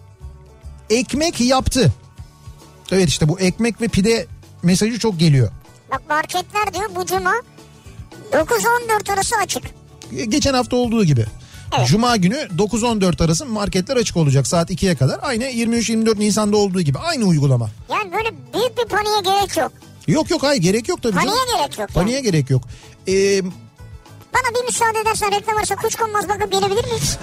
[0.90, 1.92] ekmek yaptı.
[2.92, 4.26] Evet işte bu ekmek ve pide
[4.62, 5.50] mesajı çok geliyor.
[5.90, 7.32] Bak marketler diyor bu cuma
[8.32, 9.62] 9-14 arası açık.
[10.28, 11.26] Geçen hafta olduğu gibi.
[11.78, 11.88] Evet.
[11.88, 15.18] Cuma günü 9-14 arası marketler açık olacak saat 2'ye kadar.
[15.22, 17.70] Aynı 23-24 Nisan'da olduğu gibi aynı uygulama.
[17.90, 19.72] Yani böyle büyük bir paniğe gerek yok.
[20.08, 21.46] Yok yok hayır gerek yok tabii Paniğe canım.
[21.56, 21.94] gerek yok yani.
[21.94, 22.62] Paniğe gerek yok.
[23.08, 23.42] Ee,
[24.34, 27.18] Bana bir müsaade edersen reklam arası kuşkonmaz bakıp gelebilir miyiz?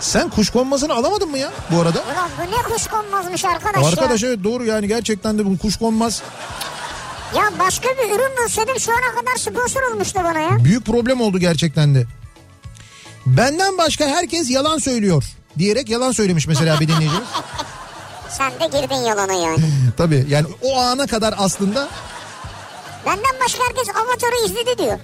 [0.00, 1.98] sen kuşkonmasını alamadın mı ya bu arada?
[1.98, 4.28] Ulan bu ne kuşkonmazmış arkadaş, Arkadaş ya.
[4.28, 6.22] evet doğru yani gerçekten de bu kuşkonmaz
[7.36, 10.64] Ya başka bir ürün bulsaydım şu ana kadar sponsor olmuştu bana ya.
[10.64, 12.06] büyük problem oldu gerçekten de.
[13.26, 15.24] Benden başka herkes yalan söylüyor
[15.58, 17.28] diyerek yalan söylemiş mesela bir dinleyicimiz.
[18.28, 19.58] Sen de girdin yalana yani.
[19.96, 21.88] Tabii yani o ana kadar aslında
[23.06, 24.98] Benden başka herkes Avatar'ı izledi diyor.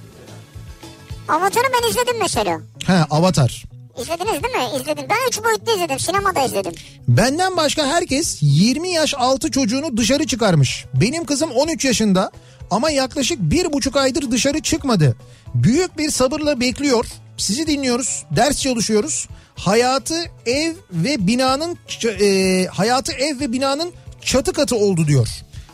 [1.29, 2.61] Avatar'ı ben izledim mesela.
[2.87, 3.65] he Avatar.
[4.01, 4.81] İzlediniz değil mi?
[4.81, 5.05] İzledim.
[5.11, 5.99] Ben üç boyutlu izledim.
[5.99, 6.73] Sinemada izledim.
[7.09, 10.85] Benden başka herkes 20 yaş altı çocuğunu dışarı çıkarmış.
[10.95, 12.31] Benim kızım 13 yaşında
[12.71, 15.17] ama yaklaşık bir buçuk aydır dışarı çıkmadı.
[15.55, 17.07] Büyük bir sabırla bekliyor.
[17.37, 19.29] Sizi dinliyoruz, ders çalışıyoruz.
[19.57, 20.15] Hayatı
[20.47, 25.29] ev ve binanın e, hayatı ev ve binanın çatı katı oldu diyor.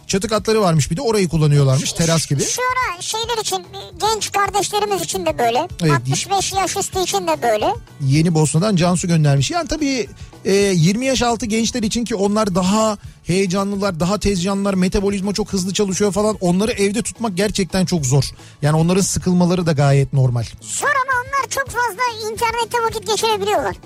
[0.06, 2.42] Çatı katları varmış bir de orayı kullanıyorlarmış teras gibi.
[2.42, 3.64] Şu ara şeyler için
[4.00, 5.68] genç kardeşlerimiz için de böyle.
[5.82, 5.92] Evet.
[5.92, 7.74] 65 yaş üstü için de böyle.
[8.00, 9.50] Yeni Bosna'dan Cansu göndermiş.
[9.50, 10.08] Yani tabii
[10.44, 15.52] e, 20 yaş altı gençler için ki onlar daha heyecanlılar, daha tez canlılar, metabolizma çok
[15.52, 16.36] hızlı çalışıyor falan.
[16.40, 18.24] Onları evde tutmak gerçekten çok zor.
[18.62, 20.44] Yani onların sıkılmaları da gayet normal.
[20.60, 23.76] Zor ama onlar çok fazla internette vakit geçirebiliyorlar.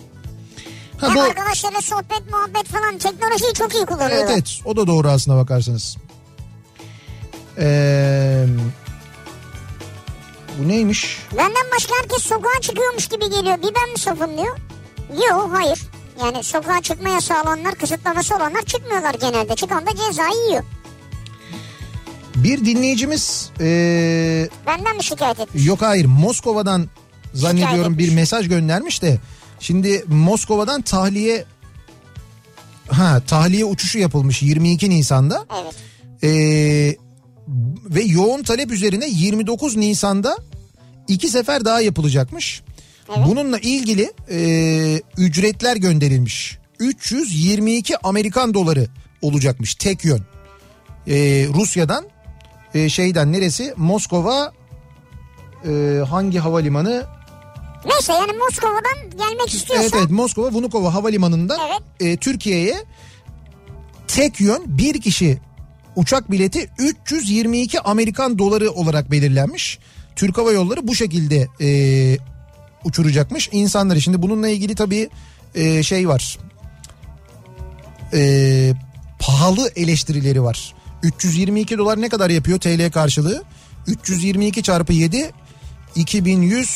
[1.01, 4.17] Ha, Hem bu, arkadaşlarla sohbet muhabbet falan teknolojiyi çok iyi kullanıyorlar.
[4.17, 5.97] evet evet o da doğru aslına bakarsanız.
[7.59, 8.47] Ee,
[10.59, 11.19] bu neymiş?
[11.37, 13.59] Benden başka herkes sokağa çıkıyormuş gibi geliyor.
[13.59, 14.59] Bir ben mi safım diyor.
[15.29, 15.79] Yok hayır.
[16.25, 19.55] Yani sokağa çıkma yasağı olanlar, kısıtlaması olanlar çıkmıyorlar genelde.
[19.55, 20.65] Çıkan da cezayı yiyor.
[22.37, 25.67] Bir dinleyicimiz ee, Benden mi şikayet etmiş?
[25.67, 26.89] Yok hayır Moskova'dan
[27.35, 29.19] zannediyorum bir mesaj göndermiş de
[29.61, 31.45] şimdi Moskova'dan tahliye
[32.91, 35.75] ha tahliye uçuşu yapılmış 22 Nisan'da Evet.
[36.23, 36.97] Ee,
[37.85, 40.37] ve yoğun talep üzerine 29 Nisan'da
[41.09, 42.63] iki sefer daha yapılacakmış.
[43.27, 46.59] Bununla ilgili e, ücretler gönderilmiş.
[46.79, 48.87] 322 Amerikan doları
[49.23, 50.21] olacakmış tek yön.
[51.09, 52.05] Ee, Rusya'dan
[52.75, 54.53] e, şeyden neresi Moskova
[55.65, 57.07] e, hangi havalimanı
[57.87, 61.83] Neyse yani Moskova'dan gelmek istiyorsa Evet evet Moskova Vnukovo havalimanında Evet.
[62.01, 62.85] e, Türkiye'ye
[64.09, 65.39] tek yön bir kişi
[65.97, 69.79] uçak bileti 322 Amerikan doları olarak belirlenmiş.
[70.17, 71.69] Türk Hava Yolları bu şekilde e,
[72.85, 74.01] uçuracakmış insanları.
[74.01, 75.09] Şimdi bununla ilgili tabii
[75.55, 76.39] e, şey var.
[78.13, 78.73] E,
[79.19, 80.75] pahalı eleştirileri var.
[81.03, 83.43] 322 dolar ne kadar yapıyor TL karşılığı?
[83.87, 85.31] 322 çarpı 7
[85.95, 86.71] 2100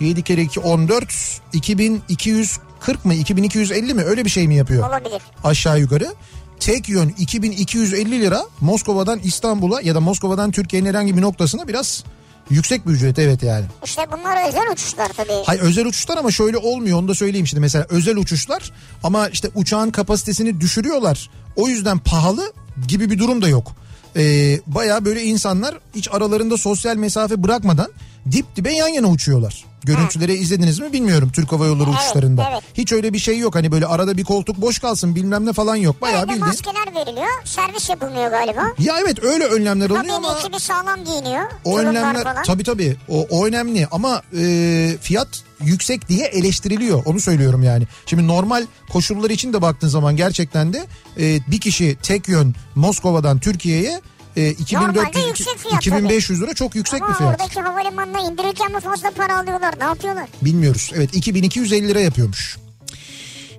[0.00, 5.22] 7 kere 2 14 2240 mı 2250 mi öyle bir şey mi yapıyor olabilir.
[5.44, 6.14] aşağı yukarı.
[6.60, 12.04] Tek yön 2250 lira Moskova'dan İstanbul'a ya da Moskova'dan Türkiye'nin herhangi bir noktasına biraz
[12.50, 13.64] yüksek bir ücret evet yani.
[13.84, 15.42] İşte bunlar özel uçuşlar tabii.
[15.46, 19.48] Hayır özel uçuşlar ama şöyle olmuyor onu da söyleyeyim şimdi mesela özel uçuşlar ama işte
[19.54, 21.30] uçağın kapasitesini düşürüyorlar.
[21.56, 22.52] O yüzden pahalı
[22.88, 23.72] gibi bir durum da yok.
[24.16, 27.88] Ee, Baya böyle insanlar hiç aralarında sosyal mesafe bırakmadan
[28.32, 29.64] dip dibe yan yana uçuyorlar.
[29.84, 32.48] Görüntüleri izlediniz mi bilmiyorum Türk Hava Yolları Evet, uçuşlarında.
[32.52, 32.62] evet.
[32.74, 33.54] Hiç öyle bir şey yok.
[33.54, 36.02] Hani böyle arada bir koltuk boş kalsın bilmem ne falan yok.
[36.02, 36.46] Bayağı Öyle bildiğin.
[36.46, 37.26] maskeler veriliyor.
[37.44, 38.62] Servis yapılmıyor galiba.
[38.78, 41.42] Ya evet öyle önlemler alınıyor Tabii ama ekibi sağlam giyiniyor.
[41.64, 42.42] o önlemler falan.
[42.42, 45.28] tabii tabii o, o önemli ama e, fiyat
[45.64, 47.84] yüksek diye eleştiriliyor onu söylüyorum yani.
[48.06, 50.86] Şimdi normal koşullar için de baktığın zaman gerçekten de
[51.20, 54.00] e, bir kişi tek yön Moskova'dan Türkiye'ye
[54.36, 57.40] e, 2400 Normalde yüksek fiyat 2500 lira çok yüksek Ama bir fiyat.
[57.40, 59.74] oradaki havalimanına indirirken mi fazla para alıyorlar?
[59.80, 60.28] Ne yapıyorlar?
[60.42, 60.92] Bilmiyoruz.
[60.94, 62.58] Evet 2250 lira yapıyormuş.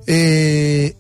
[0.10, 0.94] Ee,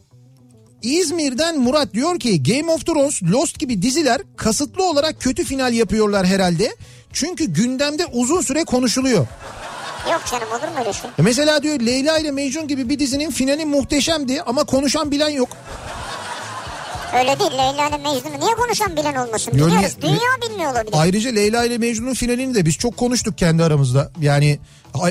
[0.82, 6.26] İzmir'den Murat diyor ki Game of Thrones, Lost gibi diziler kasıtlı olarak kötü final yapıyorlar
[6.26, 6.76] herhalde.
[7.14, 9.28] Çünkü gündemde uzun süre konuşuluyor.
[10.12, 11.10] Yok canım olur mu öyle şey?
[11.20, 15.50] E Mesela diyor Leyla ile Mecnun gibi bir dizinin finali muhteşemdi ama konuşan bilen yok.
[17.20, 17.52] Öyle değil.
[17.52, 19.52] Leyla ile Mecnun'u niye konuşan bilen olmasın?
[19.58, 19.95] Yo, Biliyoruz.
[20.04, 20.93] niye- Dünya bilmiyor olabilir.
[20.97, 24.12] Ayrıca Leyla ile Mecnun'un finalini de biz çok konuştuk kendi aramızda.
[24.22, 24.60] Yani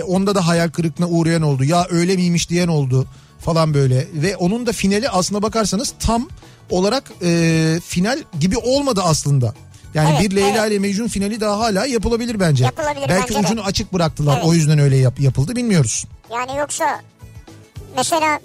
[0.07, 1.64] onda da hayal kırıklığına uğrayan oldu.
[1.64, 3.07] Ya öyle miymiş diyen oldu
[3.41, 4.07] falan böyle.
[4.14, 6.28] Ve onun da finali aslına bakarsanız tam
[6.70, 9.55] olarak e, final gibi olmadı aslında.
[9.95, 10.70] Yani Evet, bir Leyla evet.
[10.72, 12.64] ile Mecnun finali daha hala yapılabilir bence.
[12.64, 13.53] Yapılabilir Belki bence de.
[13.53, 14.34] ucunu açık bıraktılar.
[14.36, 14.47] Evet.
[14.49, 16.05] O yüzden öyle yap- yapıldı bilmiyoruz.
[16.32, 17.01] Yani yoksa
[17.97, 18.41] mesela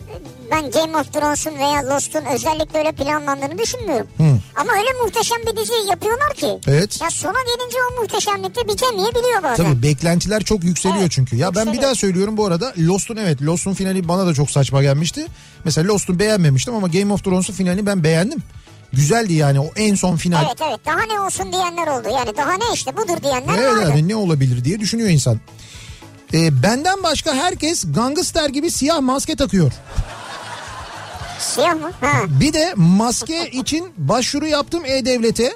[0.52, 4.08] ben Game of Thrones'un veya Lost'un özellikle öyle planlandığını düşünmüyorum.
[4.56, 6.60] Ama öyle muhteşem bir dizi yapıyorlar ki.
[6.68, 7.02] Evet.
[7.02, 9.66] Ya sona gelince o muhteşemlikte bitemeyebiliyor bazen.
[9.66, 11.36] Tabii beklentiler çok yükseliyor Evet, çünkü.
[11.36, 11.84] Ya ben bir yükseliyor.
[11.84, 15.26] daha söylüyorum bu arada Lost'un evet Lost'un finali bana da çok saçma gelmişti.
[15.66, 18.40] Mesela Lost'u beğenmemiştim ama Game of Thrones'un finalini ben beğendim.
[18.94, 20.44] Güzeldi yani o en son final.
[20.46, 22.08] Evet evet daha ne olsun diyenler oldu.
[22.18, 23.82] Yani daha ne işte budur diyenler Evet, vardı.
[23.90, 25.40] yani ne olabilir diye düşünüyor insan.
[26.34, 29.72] Ee, benden başka herkes gangster gibi siyah maske takıyor.
[31.40, 31.92] Siyah mı?
[32.02, 32.12] Ha.
[32.28, 35.52] Bir de maske için başvuru yaptım E-Devlet'e.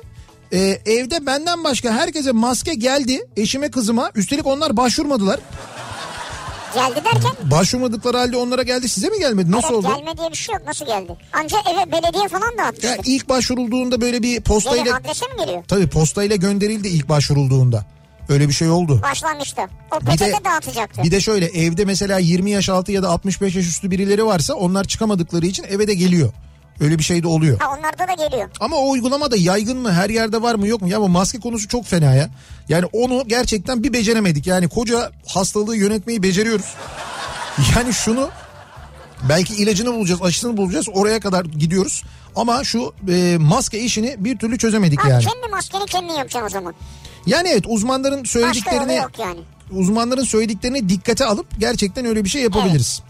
[0.54, 3.28] Ee, evde benden başka herkese maske geldi.
[3.38, 4.12] Eşime kızıma.
[4.16, 5.40] Üstelik onlar başvurmadılar.
[6.74, 8.90] Geldi derken Başvurmadıkları halde onlara geldi.
[8.90, 9.52] Size mi gelmedi?
[9.52, 9.96] Nasıl evet, oldu?
[9.98, 10.62] gelme diye bir şey yok.
[10.68, 11.16] Nasıl geldi?
[11.34, 12.90] Anca eve belediye falan dağıtmıştır.
[12.90, 15.64] Ya ilk başvurulduğunda böyle bir Gelin postayla adrese mi geliyor?
[15.68, 17.86] tabii postayla gönderildi ilk başvurulduğunda.
[18.30, 19.00] Öyle bir şey oldu.
[19.04, 19.68] Başlangıçta.
[19.92, 21.04] O Bir de, dağıtacaktı.
[21.04, 24.54] bir de şöyle evde mesela 20 yaş altı ya da 65 yaş üstü birileri varsa
[24.54, 26.30] onlar çıkamadıkları için eve de geliyor.
[26.82, 27.60] Öyle bir şey de oluyor.
[27.60, 28.50] Ha onlarda da geliyor.
[28.60, 30.88] Ama o uygulama da yaygın mı her yerde var mı yok mu?
[30.90, 32.30] Ya bu maske konusu çok fena ya.
[32.70, 34.48] Yani onu gerçekten bir beceremedik.
[34.48, 36.66] Yani koca hastalığı yönetmeyi beceriyoruz.
[37.76, 38.30] Yani şunu
[39.30, 42.04] belki ilacını bulacağız aşısını bulacağız oraya kadar gidiyoruz.
[42.36, 45.24] Ama şu e, maske işini bir türlü çözemedik Ha, yani.
[45.24, 46.74] kendi maskeni kendin yapacaksın o zaman.
[47.26, 49.40] Yani evet uzmanların söylediklerini yani.
[49.72, 53.02] uzmanların söylediklerini dikkate alıp gerçekten öyle bir şey yapabiliriz.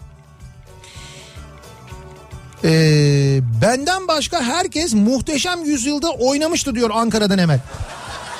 [2.64, 7.60] Ee, benden başka herkes muhteşem yüzyılda oynamıştı diyor Ankara'dan Emel.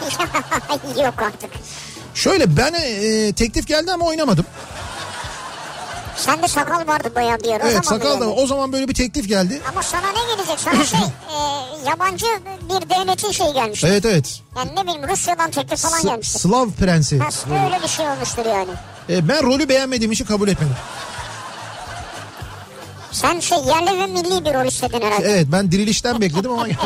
[1.05, 1.51] yok artık.
[2.15, 4.47] Şöyle ben e, teklif geldi ama oynamadım.
[6.17, 7.37] Sende sakal vardı bayağı.
[7.37, 8.31] O evet sakal da böyle.
[8.31, 9.61] o zaman böyle bir teklif geldi.
[9.73, 10.61] Ama sana ne gelecek?
[10.61, 12.27] Sana şey e, yabancı
[12.63, 13.85] bir devletin şeyi gelmiş.
[13.85, 14.41] Evet evet.
[14.57, 16.41] Yani ne bileyim Rusya'dan teklif falan gelmiştir.
[16.41, 17.19] Slav prensi.
[17.19, 17.29] Ha,
[17.65, 18.71] öyle bir şey olmuştur yani.
[19.11, 20.77] E, ben rolü beğenmediğim için kabul etmedim.
[23.13, 25.31] Sen şey yerli ve milli bir rol istedin herhalde.
[25.31, 26.67] Evet ben dirilişten bekledim ama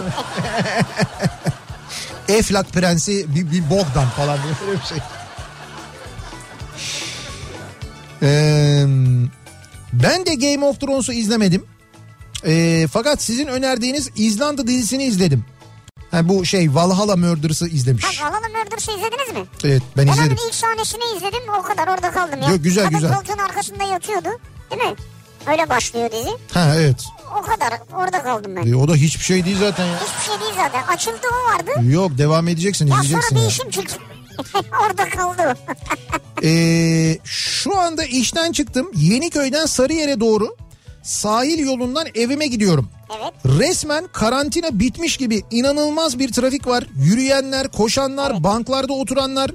[2.28, 4.98] Eflak prensi bir, bir Bogdan falan böyle bir şey.
[8.22, 8.84] Ee,
[9.92, 11.64] ben de Game of Thrones'u izlemedim.
[12.46, 15.44] Ee, fakat sizin önerdiğiniz İzlanda dizisini izledim.
[16.10, 18.04] Ha, bu şey Valhalla Murders'ı izlemiş.
[18.04, 19.46] Ha Valhalla Murders'ı izlediniz mi?
[19.64, 20.32] Evet ben Ben izledim.
[20.38, 22.48] onun ilk sahnesini izledim o kadar orada kaldım ya.
[22.50, 23.14] Yok, güzel, Kadın güzel.
[23.14, 24.28] koltuğun arkasında yatıyordu
[24.70, 24.94] değil mi?
[25.46, 26.30] Öyle başlıyor dizi.
[26.54, 27.04] Ha evet.
[27.38, 28.72] O kadar orada kaldım ben.
[28.72, 29.94] E, o da hiçbir şey değil zaten ya.
[30.00, 30.82] Hiçbir şey değil zaten.
[30.94, 31.70] Açıldı o vardı.
[31.90, 33.46] Yok devam edeceksin Ya izleyeceksin sonra ya.
[33.46, 33.96] bir işim çıktı.
[34.86, 35.54] orada kaldı.
[36.42, 38.90] Ee, şu anda işten çıktım.
[38.94, 40.56] Yeniköy'den Sarıyer'e doğru
[41.02, 42.88] sahil yolundan evime gidiyorum.
[43.20, 43.58] evet.
[43.60, 46.84] Resmen karantina bitmiş gibi inanılmaz bir trafik var.
[46.96, 49.50] Yürüyenler, koşanlar, banklarda oturanlar.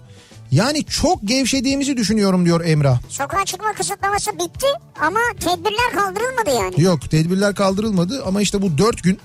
[0.51, 2.99] Yani çok gevşediğimizi düşünüyorum diyor Emrah.
[3.09, 4.67] Sokağa çıkma kısıtlaması bitti
[5.01, 6.81] ama tedbirler kaldırılmadı yani.
[6.81, 9.19] Yok tedbirler kaldırılmadı ama işte bu dört gün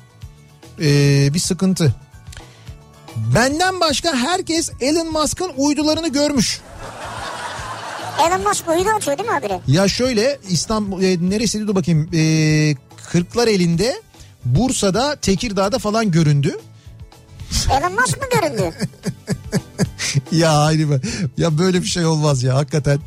[0.80, 1.94] ee, bir sıkıntı.
[3.34, 6.60] Benden başka herkes Elon Musk'ın uydularını görmüş.
[8.26, 9.60] Elon Musk uydu atıyor değil mi habire?
[9.66, 12.22] Ya şöyle İstanbul e, neresiydi dur bakayım e,
[13.10, 14.02] Kırklar elinde
[14.44, 16.58] Bursa'da Tekirdağ'da falan göründü.
[17.70, 18.74] Elon Musk mı göründü?
[20.32, 21.00] ya hayır be.
[21.38, 22.98] ya böyle bir şey olmaz ya hakikaten.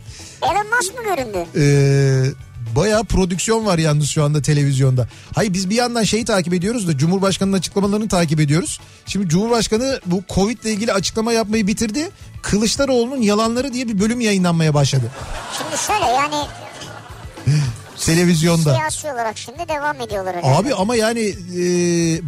[0.42, 1.46] Elon Musk mı göründü?
[1.58, 1.66] E,
[2.76, 5.08] Bayağı prodüksiyon var yalnız şu anda televizyonda.
[5.36, 8.80] Hayır biz bir yandan şeyi takip ediyoruz da Cumhurbaşkanı'nın açıklamalarını takip ediyoruz.
[9.06, 12.10] Şimdi Cumhurbaşkanı bu Covid ile ilgili açıklama yapmayı bitirdi.
[12.42, 15.12] Kılıçdaroğlu'nun yalanları diye bir bölüm yayınlanmaya başladı.
[15.58, 16.36] Şimdi şöyle yani
[18.06, 18.74] Televizyonda.
[18.76, 20.48] siyasi olarak şimdi devam ediyorlar öyle.
[20.48, 21.20] Abi ama yani
[21.58, 21.62] e,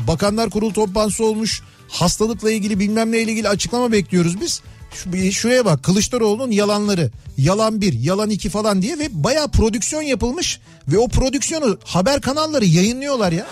[0.08, 1.62] Bakanlar Kurulu toplantısı olmuş.
[1.90, 4.62] Hastalıkla ilgili bilmem neyle ilgili açıklama bekliyoruz biz.
[4.94, 7.12] Şu, şuraya bak Kılıçdaroğlu'nun yalanları.
[7.38, 10.60] Yalan bir, yalan iki falan diye ve bayağı prodüksiyon yapılmış.
[10.88, 13.46] Ve o prodüksiyonu haber kanalları yayınlıyorlar ya.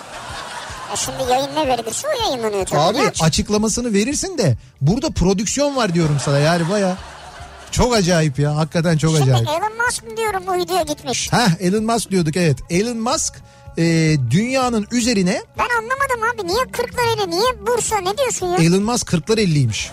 [0.93, 2.79] E şimdi yayın ne verilirse o yayınlanıyor tabii.
[2.81, 3.11] Abi ya.
[3.21, 6.97] açıklamasını verirsin de burada prodüksiyon var diyorum sana yani bayağı.
[7.71, 9.49] Çok acayip ya hakikaten çok Şimdi acayip.
[9.49, 11.33] Elon Musk mı diyorum uyduya gitmiş.
[11.33, 12.57] Heh Elon Musk diyorduk evet.
[12.69, 13.33] Elon Musk
[13.77, 13.83] e,
[14.31, 18.57] dünyanın üzerine Ben anlamadım abi niye Kırklareli niye Bursa ne diyorsun ya?
[18.57, 19.89] Elon Musk 40'lar 50'ymiş.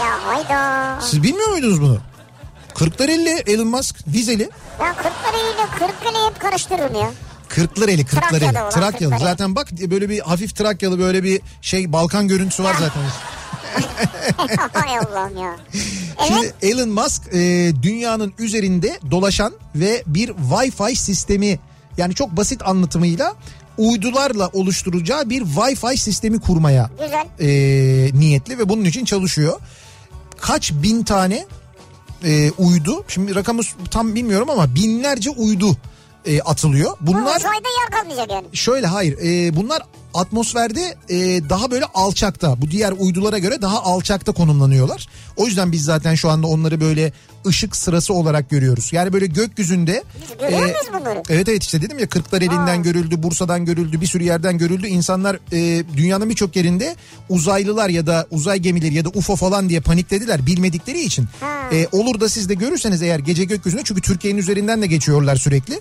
[0.00, 1.00] Ya hayda.
[1.00, 1.98] Siz bilmiyor muydunuz bunu?
[2.74, 4.50] 40'lar 50 Elon Musk vizeli.
[4.80, 7.10] Ben Kırklareli ile Kırkkale'yi hep karıştırırım ya.
[7.48, 8.40] 40'lar 50 40'lar 50.
[8.40, 8.92] Trakya'da Trakyalı.
[8.92, 9.24] Kırklareli.
[9.24, 13.02] Zaten bak böyle bir hafif Trakyalı böyle bir şey Balkan görüntüsü var zaten.
[14.72, 15.56] Hay Allah'ım ya.
[16.26, 16.54] Şimdi Evet.
[16.62, 21.58] Elon Musk e, dünyanın üzerinde dolaşan ve bir Wi-Fi sistemi
[21.96, 23.34] yani çok basit anlatımıyla
[23.78, 27.26] uydularla oluşturacağı bir Wi-Fi sistemi kurmaya Güzel.
[27.40, 27.48] e,
[28.18, 29.60] niyetli ve bunun için çalışıyor.
[30.40, 31.46] Kaç bin tane
[32.24, 35.76] e, uydu şimdi rakamı tam bilmiyorum ama binlerce uydu
[36.26, 36.96] e, atılıyor.
[37.00, 38.46] Bunlar uzayda yer kalmayacak yani.
[38.52, 39.82] şöyle hayır e, bunlar
[40.14, 41.16] atmosferde e,
[41.48, 45.08] daha böyle alçakta bu diğer uydulara göre daha alçakta konumlanıyorlar.
[45.36, 47.12] O yüzden biz zaten şu anda onları böyle
[47.46, 48.92] ışık sırası olarak görüyoruz.
[48.92, 50.04] Yani böyle gökyüzünde
[51.00, 51.22] bunları?
[51.28, 54.86] Evet evet işte dedim ya Kırklar elinden görüldü, Bursa'dan görüldü, bir sürü yerden görüldü.
[54.86, 56.96] İnsanlar e, dünyanın birçok yerinde
[57.28, 61.28] uzaylılar ya da uzay gemileri ya da UFO falan diye paniklediler bilmedikleri için.
[61.40, 61.70] Ha.
[61.72, 65.80] E, olur da siz de görürseniz eğer gece gökyüzünde çünkü Türkiye'nin üzerinden de geçiyorlar sürekli.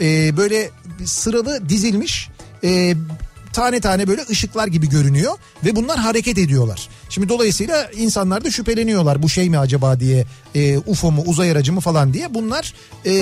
[0.00, 0.70] E, böyle
[1.04, 2.28] sıralı dizilmiş
[2.64, 2.94] e,
[3.58, 5.32] tane tane böyle ışıklar gibi görünüyor
[5.64, 6.88] ve bunlar hareket ediyorlar.
[7.08, 11.72] Şimdi dolayısıyla insanlar da şüpheleniyorlar bu şey mi acaba diye e, UFO mu uzay aracı
[11.72, 12.34] mı falan diye.
[12.34, 12.74] Bunlar
[13.06, 13.12] e,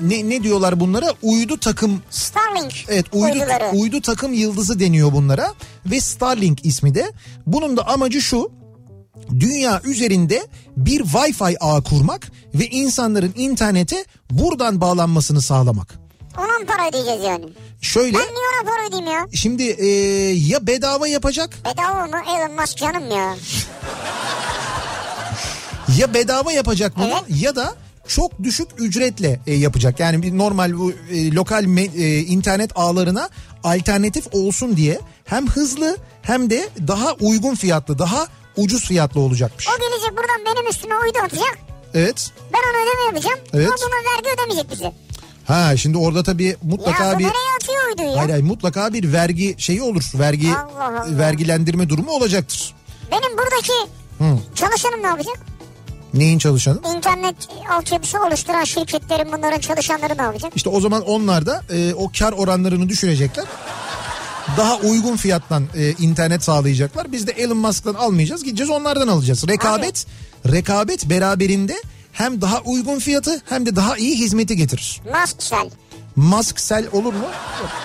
[0.00, 1.06] ne, ne diyorlar bunlara?
[1.22, 3.70] Uydu takım Starlink Evet uydu, uyduları.
[3.74, 5.54] uydu takım yıldızı deniyor bunlara
[5.86, 7.12] ve Starlink ismi de.
[7.46, 8.50] Bunun da amacı şu
[9.30, 10.46] dünya üzerinde
[10.76, 16.07] bir Wi-Fi ağı kurmak ve insanların internete buradan bağlanmasını sağlamak.
[16.38, 17.44] Ona mı para ödeyeceğiz yani?
[17.80, 19.26] Şöyle Ben niye ona para ödeyeyim ya?
[19.34, 19.86] şimdi e,
[20.48, 22.20] ya bedava yapacak Bedava mı?
[22.36, 23.36] Elon Musk canım ya.
[25.98, 27.40] ya bedava yapacak bunu Evet.
[27.42, 27.74] ya da
[28.08, 30.00] çok düşük ücretle e, yapacak.
[30.00, 33.28] Yani bir normal bu e, lokal me- e, internet ağlarına
[33.64, 38.26] alternatif olsun diye hem hızlı hem de daha uygun fiyatlı, daha
[38.56, 39.68] ucuz fiyatlı olacakmış.
[39.68, 41.58] O gelecek buradan benim üstüme uydu atacak.
[41.94, 42.30] Evet.
[42.52, 43.38] Ben ona ödeme yapacağım.
[43.54, 43.68] Evet.
[43.68, 44.92] O buna vergi ödemeyecek bize.
[45.48, 47.26] Ha şimdi orada tabii mutlaka ya bir
[47.90, 48.18] uyduyu ya?
[48.18, 50.02] hayır, hayır, mutlaka bir vergi şeyi olur.
[50.14, 51.18] Vergi Allah Allah.
[51.18, 52.74] vergilendirme durumu olacaktır.
[53.10, 53.72] Benim buradaki
[54.18, 54.38] Hı.
[54.54, 55.36] çalışanım ne yapacak?
[56.14, 56.80] Neyin çalışanı?
[56.96, 57.36] İnternet
[57.70, 60.52] altyapısı oluşturan şirketlerin bunların çalışanları ne yapacak?
[60.56, 63.44] İşte o zaman onlar da e, o kar oranlarını düşürecekler.
[64.56, 67.12] Daha uygun fiyattan e, internet sağlayacaklar.
[67.12, 68.44] Biz de Elon Musk'tan almayacağız.
[68.44, 69.48] Gideceğiz onlardan alacağız.
[69.48, 70.06] Rekabet
[70.52, 71.76] rekabet beraberinde
[72.18, 75.00] hem daha uygun fiyatı hem de daha iyi hizmeti getirir.
[75.12, 75.70] Masksel.
[76.16, 77.26] Musk Cell olur mu?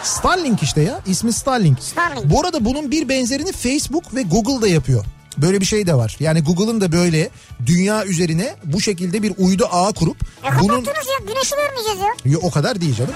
[0.04, 1.00] Starlink işte ya.
[1.06, 1.80] İsmi Starlink.
[1.80, 2.32] Starlink.
[2.32, 5.06] Bu arada bunun bir benzerini Facebook ve Google da yapıyor.
[5.38, 6.18] Böyle bir şey de var.
[6.20, 7.30] Yani Google'ın da böyle
[7.66, 10.94] dünya üzerine bu şekilde bir uydu ağı kurup E bunun ya
[11.28, 12.32] güneşi görmeyeceğiz ya.
[12.32, 13.14] Yo, o kadar değil canım.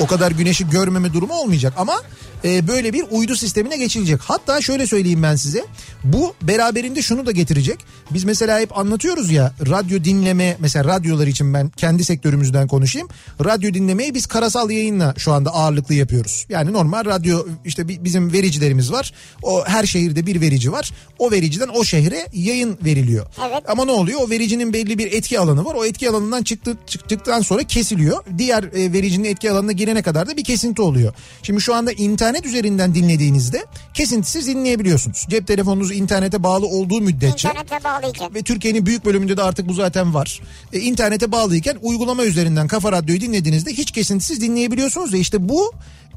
[0.00, 2.02] O kadar güneşi görmeme durumu olmayacak ama
[2.46, 4.20] e, böyle bir uydu sistemine geçilecek.
[4.20, 5.64] Hatta şöyle söyleyeyim ben size.
[6.04, 7.78] Bu beraberinde şunu da getirecek.
[8.10, 13.08] Biz mesela hep anlatıyoruz ya radyo dinleme mesela radyolar için ben kendi sektörümüzden konuşayım.
[13.44, 16.46] Radyo dinlemeyi biz karasal yayınla şu anda ağırlıklı yapıyoruz.
[16.48, 19.12] Yani normal radyo işte bi- bizim vericilerimiz var.
[19.42, 20.90] O her şehirde bir verici var.
[21.18, 23.26] O vericiden o şehre yayın veriliyor.
[23.50, 23.62] Evet.
[23.68, 24.20] Ama ne oluyor?
[24.26, 25.74] O vericinin belli bir etki alanı var.
[25.74, 28.24] O etki alanından çıktı, çıktıktan sonra kesiliyor.
[28.38, 31.14] Diğer e, vericinin etki alanına girene kadar da bir kesinti oluyor.
[31.42, 33.64] Şimdi şu anda internet üzerinden dinlediğinizde
[33.94, 35.26] kesintisiz dinleyebiliyorsunuz.
[35.28, 38.34] Cep telefonunuz internete bağlı olduğu müddetçe İnternete bağlayacak.
[38.34, 40.40] ve Türkiye'nin büyük bölümünde de artık bu zaten var.
[40.72, 45.72] E, internete bağlıyken uygulama üzerinden Kafa Radyo'yu dinlediğinizde hiç kesintisiz dinleyebiliyorsunuz ve işte bu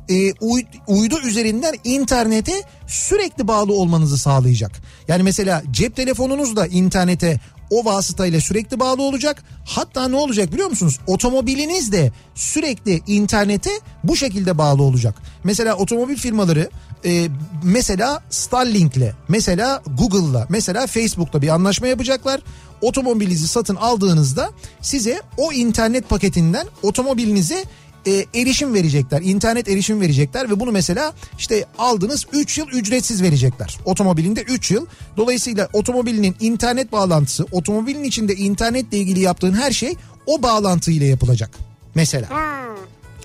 [0.10, 2.54] e, uy- uydu üzerinden internete
[2.88, 4.72] sürekli bağlı olmanızı sağlayacak.
[5.08, 7.40] Yani mesela cep telefonunuz da internete
[7.70, 9.44] o vasıtayla sürekli bağlı olacak.
[9.66, 11.00] Hatta ne olacak biliyor musunuz?
[11.08, 13.72] Otomobiliniz de sürekli internete
[14.04, 15.16] bu şekilde bağlı olacak.
[15.44, 16.70] Mesela otomobil firmaları
[17.06, 17.28] e,
[17.64, 22.42] mesela Starlink'le, mesela Google'la, mesela Facebook'la bir anlaşma yapacaklar.
[22.82, 24.50] Otomobilinizi satın aldığınızda
[24.82, 27.64] size o internet paketinden otomobilinize
[28.10, 29.22] e, erişim verecekler.
[29.22, 33.78] internet erişim verecekler ve bunu mesela işte aldınız 3 yıl ücretsiz verecekler.
[33.86, 34.86] Otomobilinde 3 yıl.
[35.18, 39.96] Dolayısıyla otomobilinin internet bağlantısı, otomobilin içinde internetle ilgili yaptığın her şey
[40.26, 41.50] o bağlantıyla yapılacak.
[41.96, 42.30] Mesela.
[42.30, 42.60] Ha.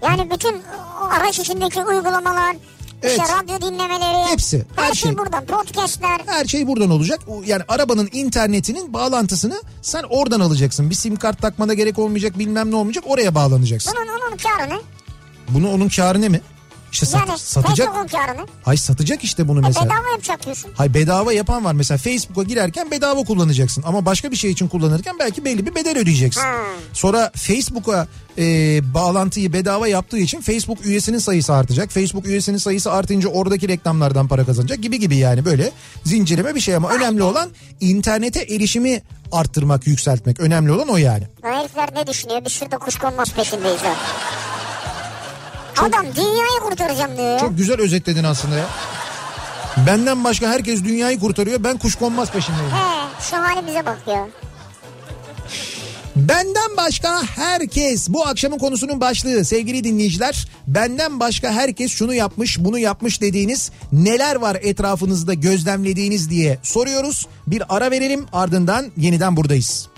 [0.03, 0.62] Yani bütün
[1.11, 2.57] araç içindeki uygulamalar,
[3.05, 3.18] Evet.
[3.20, 4.30] işte radyo dinlemeleri.
[4.30, 5.18] Hepsi, Her, her şey, şey.
[5.18, 5.46] buradan.
[5.46, 6.20] Podcastler.
[6.26, 7.20] Her şey buradan olacak.
[7.46, 10.90] Yani arabanın internetinin bağlantısını sen oradan alacaksın.
[10.90, 13.92] Bir sim kart takmana gerek olmayacak bilmem ne olmayacak oraya bağlanacaksın.
[13.96, 14.78] Bunun, onun kârı ne?
[15.48, 16.40] Bunu onun kârı ne mi?
[16.95, 17.88] İşte sat- Yani satacak.
[18.64, 19.86] Hay satacak işte bunu E, mesela.
[19.86, 20.70] bedava yapacak diyorsun.
[20.74, 25.18] Hay bedava yapan var mesela Facebook'a girerken bedava kullanacaksın ama başka bir şey için kullanırken
[25.18, 26.40] belki belli bir bedel ödeyeceksin.
[26.40, 26.55] Ha.
[26.92, 28.07] Sonra Facebook'a
[28.38, 28.45] e,
[28.95, 31.90] bağlantıyı bedava yaptığı için Facebook üyesinin sayısı artacak.
[31.90, 35.70] Facebook üyesinin sayısı artınca oradaki reklamlardan para kazanacak gibi gibi yani böyle
[36.05, 40.40] zincirleme bir şey ama önemli olan internete erişimi arttırmak, yükseltmek.
[40.40, 41.24] Önemli olan o yani.
[41.45, 42.45] O herifler ne düşünüyor?
[42.45, 43.95] Biz şurada kuşkonmaz peşindeyiz ha.
[45.79, 47.41] Adam dünyayı kurtaracağım diyor.
[47.41, 48.66] Çok güzel özetledin aslında ya.
[49.87, 51.64] Benden başka herkes dünyayı kurtarıyor.
[51.64, 52.70] Ben kuşkonmaz peşindeyim.
[52.70, 54.29] He, şu halimize bak ya.
[56.16, 60.47] Benden başka herkes bu akşamın konusunun başlığı sevgili dinleyiciler.
[60.66, 67.27] Benden başka herkes şunu yapmış bunu yapmış dediğiniz neler var etrafınızda gözlemlediğiniz diye soruyoruz.
[67.47, 69.89] Bir ara verelim ardından yeniden buradayız.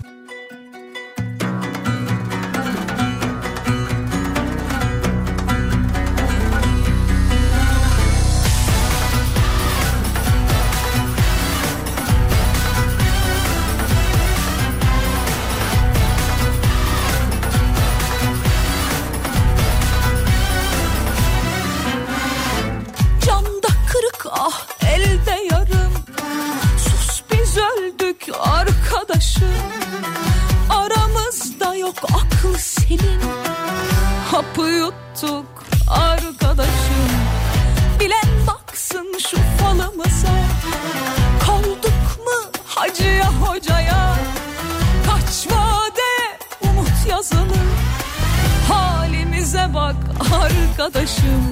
[40.07, 40.27] Falımıza
[41.45, 44.15] Kaldık mı hacıya hocaya?
[45.05, 47.57] Kaç vade umut yazılı
[48.67, 51.43] Halimize bak arkadaşım.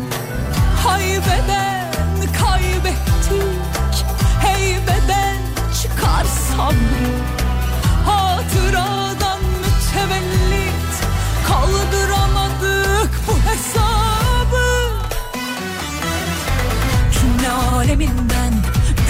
[0.83, 1.91] Haybeden
[2.41, 4.05] kaybettik.
[4.41, 5.37] Heybeden
[5.81, 7.11] çıkar sabrı
[8.05, 10.95] Hatıradan mütevellit
[11.47, 14.89] Kaldıramadık bu hesabı.
[17.11, 18.34] Cümle aleminden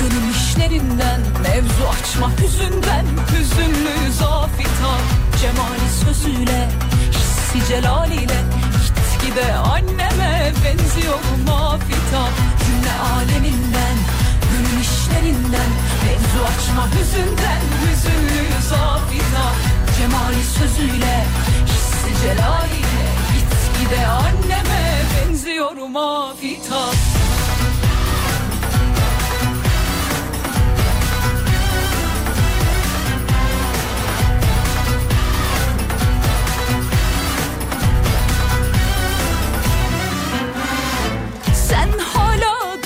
[0.05, 3.05] Gönül işlerinden Mevzu açma hüzünden.
[3.31, 4.93] Hüzünlü zafita
[5.41, 6.69] Cemali sözüyle
[7.11, 8.39] Hissi celaliyle.
[8.85, 12.29] Gitgide anneme benziyorum afita
[12.65, 13.97] Cümle aleminden
[14.51, 15.71] Gönül işlerinden.
[16.05, 19.45] Mevzu açma hüzünden Hüzünlü zafita.
[19.97, 21.25] Cemali sözüyle
[21.65, 23.05] Hissi celaliyle.
[23.33, 27.24] Gitgide anneme benziyorum afita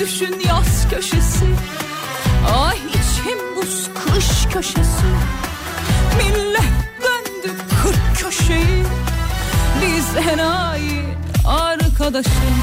[0.00, 1.44] düşün yaz köşesi.
[2.56, 5.06] Ay içim buz kış köşesi.
[6.16, 6.72] Millet
[7.02, 8.84] döndü kırk köşeyi.
[9.82, 11.02] Biz enayi
[11.46, 12.56] arkadaşım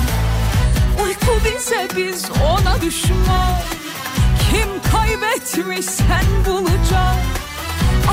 [1.03, 3.61] Uyku bize biz ona düşman.
[4.51, 7.15] Kim kaybetmiş sen bulacak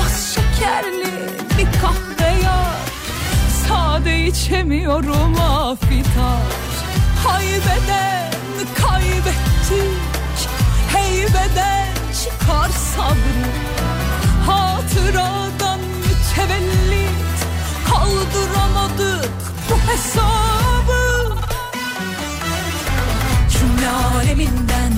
[0.05, 1.13] Az şekerli
[1.57, 2.75] bir kahve yar
[3.67, 6.41] Sade içemiyorum afitar
[7.27, 8.34] Haybeden
[8.81, 10.49] kaybettik.
[10.93, 11.87] Heybeden
[12.23, 13.45] çıkar sabrı.
[14.45, 17.37] Hatıradan mütevellit
[17.89, 19.31] Kaldıramadık
[19.69, 21.35] bu hesabı.
[23.49, 24.93] Cümle aleminden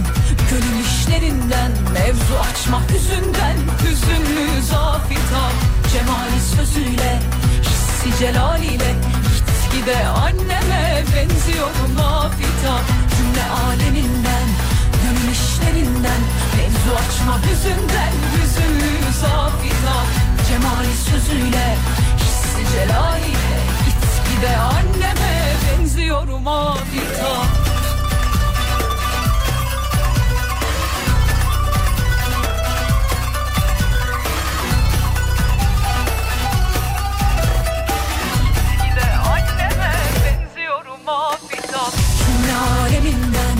[0.50, 5.52] Gönül işlerinden Mevzu açma hüzünden Hüzünlü zafita
[5.94, 7.20] Cemali sözüyle
[7.62, 8.96] Hissi celaliyle
[9.78, 14.48] Gitgide anneme benziyorum afita Cümle aleminden
[15.04, 16.22] Gönül işlerinden.
[16.58, 19.98] Mevzu açma hüzünden Hüzünlü zafita
[20.48, 21.78] Cemali sözüyle
[22.18, 27.67] Hissi celaliyle Gitgide anneme benziyorum afita
[42.58, 43.58] aleminden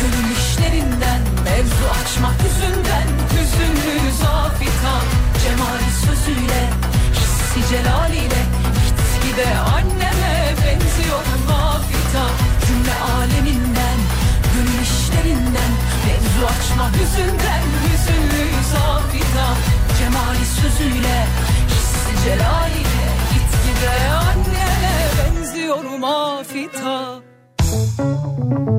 [0.00, 5.06] Gönül işlerinden Mevzu açmak yüzünden Hüzünlü zafitan
[5.42, 6.62] Cemal sözüyle
[7.12, 8.42] Hissi celal celaliyle
[8.84, 12.26] Gitgide anneme benziyor mafita
[12.66, 13.98] Cümle aleminden
[14.54, 15.72] Gönül işlerinden
[16.06, 19.46] Mevzu açmak yüzünden Hüzünlü zafita
[19.98, 21.26] Cemal sözüyle
[21.68, 27.33] Hissi celal celaliyle Gitgide anneme benziyor mafita
[27.74, 28.73] Música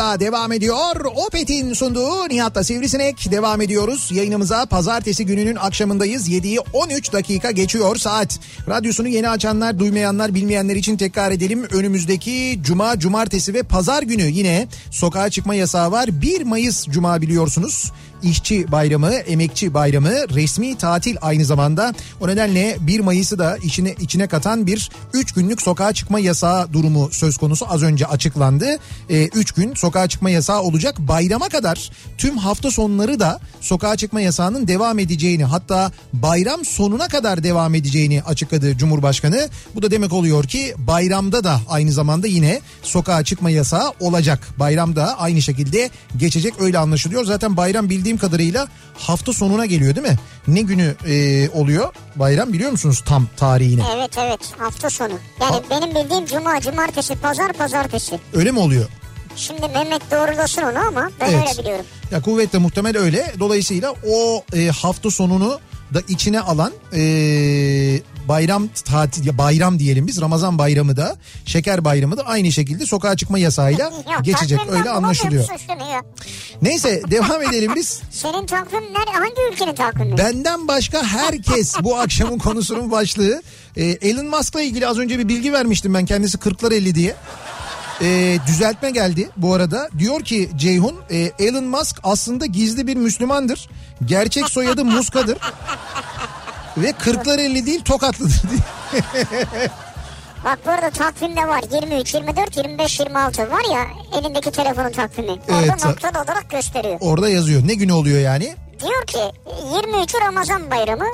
[0.00, 1.04] kafa radyosunda devam ediyor.
[1.26, 4.10] Opet'in sunduğu Nihat'ta Sivrisinek devam ediyoruz.
[4.12, 6.28] Yayınımıza pazartesi gününün akşamındayız.
[6.28, 8.38] 7'yi 13 dakika geçiyor saat.
[8.68, 11.64] Radyosunu yeni açanlar, duymayanlar, bilmeyenler için tekrar edelim.
[11.70, 16.08] Önümüzdeki cuma, cumartesi ve pazar günü yine sokağa çıkma yasağı var.
[16.22, 17.92] 1 Mayıs cuma biliyorsunuz.
[18.22, 21.94] İşçi bayramı, emekçi bayramı resmi tatil aynı zamanda.
[22.20, 27.08] O nedenle 1 Mayıs'ı da içine içine katan bir 3 günlük sokağa çıkma yasağı durumu
[27.12, 27.66] söz konusu.
[27.70, 28.78] Az önce açıklandı.
[29.08, 30.98] 3 gün sokağa çıkma yasağı olacak.
[30.98, 37.42] Bayrama kadar tüm hafta sonları da sokağa çıkma yasağının devam edeceğini hatta bayram sonuna kadar
[37.42, 39.48] devam edeceğini açıkladı Cumhurbaşkanı.
[39.74, 44.48] Bu da demek oluyor ki bayramda da aynı zamanda yine sokağa çıkma yasağı olacak.
[44.58, 47.24] Bayramda aynı şekilde geçecek öyle anlaşılıyor.
[47.24, 50.16] Zaten bayram bildiğim kadarıyla hafta sonuna geliyor değil mi?
[50.48, 53.82] Ne günü e, oluyor bayram biliyor musunuz tam tarihini?
[53.96, 55.12] Evet evet hafta sonu.
[55.40, 58.20] Yani Ha- benim bildiğim cuma, cumartesi, pazar, pazartesi.
[58.34, 58.84] Öyle mi oluyor?
[59.36, 61.48] Şimdi Mehmet doğrulasın onu ama ben Evet.
[61.48, 61.84] öyle biliyorum.
[62.10, 63.32] Ya kuvvetle muhtemel öyle.
[63.38, 65.60] Dolayısıyla o e, hafta sonunu
[65.94, 67.00] da içine alan e,
[68.30, 71.16] bayram tatil ya bayram diyelim biz Ramazan bayramı da
[71.46, 75.44] şeker bayramı da aynı şekilde sokağa çıkma yasağıyla Ya geçecek öyle anlaşılıyor.
[76.62, 78.00] Neyse devam edelim biz.
[78.10, 79.10] Senin takvim nerede?
[79.10, 80.18] Hangi ülkenin takvimi?
[80.18, 83.42] Benden başka herkes bu akşamın konusunun başlığı.
[83.76, 87.16] E, Elon Musk'la ilgili az önce bir bilgi vermiştim ben kendisi 40'lar 50 diye.
[88.02, 89.88] E, düzeltme geldi bu arada.
[89.98, 93.68] Diyor ki Ceyhun e, Elon Musk aslında gizli bir Müslümandır.
[94.04, 95.38] Gerçek soyadı Muska'dır.
[96.82, 98.60] Ve 40'lar 50 değil Tokatlıdır diye.
[100.44, 103.86] Bak burada takvimde var 23, 24, 25, 26 var ya
[104.20, 105.30] elindeki telefonun takvimi.
[105.30, 105.84] Orada Evet.
[105.84, 106.96] noktalı olarak gösteriyor.
[107.00, 107.62] Orada yazıyor.
[107.68, 108.54] Ne günü oluyor yani?
[108.80, 109.18] Diyor ki
[109.72, 111.04] 23'ü Ramazan bayramı,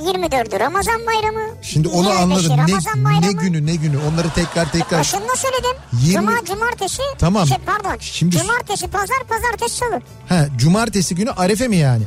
[0.00, 1.54] 24'ü Ramazan bayramı.
[1.62, 2.58] Şimdi onu 25'i anladım.
[2.58, 3.26] Ramazan Ne, bayramı.
[3.26, 4.98] ne günü ne günü onları tekrar tekrar.
[5.00, 5.76] Başında söyledim.
[5.92, 7.02] 20 Cuma, cumartesi.
[7.18, 7.46] Tamam.
[7.46, 7.96] Şey, pardon.
[8.00, 10.00] Şimdi- Cumartesi, pazar, pazartesi, salı.
[10.28, 12.02] Ha, cumartesi günü Arefe mi yani?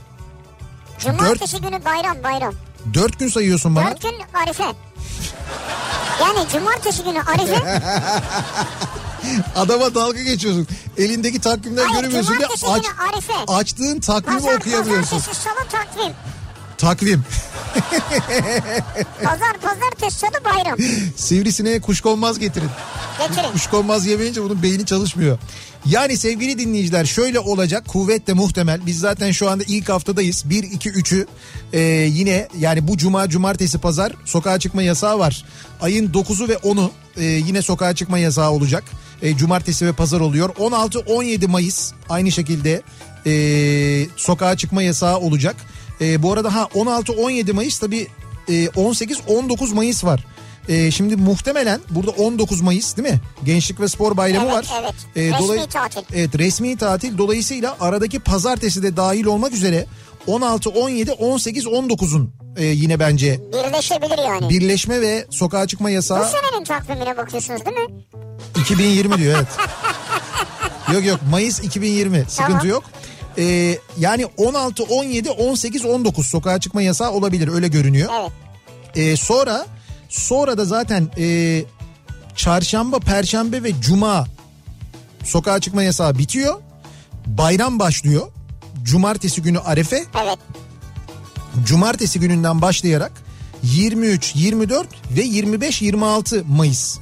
[1.00, 2.54] Cumartesi günü bayram, bayram.
[2.94, 3.92] Dört gün sayıyorsun bana.
[3.92, 4.64] Dört gün Arife.
[6.22, 7.82] Yani cumartesi günü Arife.
[9.56, 10.68] Adama dalga geçiyorsun.
[10.98, 13.34] Elindeki takvimden Hayır göremiyorsun ve cumartesi aç, günü Arife.
[13.48, 15.18] açtığın takvimi Pazar, okuyamıyorsun.
[15.18, 16.14] pazartesi, salı takvim.
[16.78, 17.24] Takvim.
[19.24, 20.78] Pazar, pazartesi, salı bayram.
[21.16, 22.70] Sivrisineğe kuşkonmaz getirin.
[23.20, 23.52] Getirin.
[23.52, 25.38] Kuşkonmaz yemeyince bunun beyni çalışmıyor.
[25.86, 28.86] Yani sevgili dinleyiciler şöyle olacak kuvvetle muhtemel.
[28.86, 30.50] Biz zaten şu anda ilk haftadayız.
[30.50, 31.26] 1, 2, 3'ü
[31.74, 31.80] e,
[32.12, 35.46] yine yani bu cuma, cumartesi, pazar sokağa çıkma yasağı var.
[35.82, 38.84] Ayın 9'u ve 10'u e, yine sokağa çıkma yasağı olacak.
[39.22, 40.50] E, cumartesi ve pazar oluyor.
[40.50, 42.82] 16-17 Mayıs aynı şekilde
[43.26, 43.34] e,
[44.16, 45.56] sokağa çıkma yasağı olacak.
[46.02, 48.08] E, bu arada ha 16-17 Mayıs tabii
[48.48, 50.26] e, 18-19 Mayıs var.
[50.70, 53.20] E, şimdi muhtemelen burada 19 Mayıs değil mi?
[53.44, 54.68] Gençlik ve Spor Bayramı Evet, var.
[54.82, 54.96] evet.
[55.16, 56.02] E, Resmi tatil.
[56.14, 59.86] Evet resmi tatil dolayısıyla aradaki pazartesi de dahil olmak üzere
[60.28, 64.50] 16, 17, 18, 19'un e, yine bence Birleşebilir yani.
[64.50, 67.88] birleşme ve sokağa çıkma Bu yasağı senenin takvimine bakıyorsunuz değil mi?
[68.62, 69.48] 2020 diyor evet.
[70.94, 72.68] yok yok Mayıs 2020 sıkıntı Tamam.
[72.68, 72.84] yok.
[73.38, 78.10] E, yani 16, 17, 18, 19 sokağa çıkma yasağı olabilir öyle görünüyor.
[78.20, 78.32] Evet.
[78.96, 79.66] E, sonra
[80.10, 81.64] sonra da zaten e,
[82.36, 84.28] çarşamba, perşembe ve cuma
[85.24, 86.62] sokağa çıkma yasağı bitiyor.
[87.26, 88.28] Bayram başlıyor.
[88.84, 90.04] Cumartesi günü Arefe.
[90.24, 90.38] Evet.
[91.66, 93.12] Cumartesi gününden başlayarak
[93.64, 94.88] 23, 24
[95.18, 96.98] ve 25, 26 Mayıs.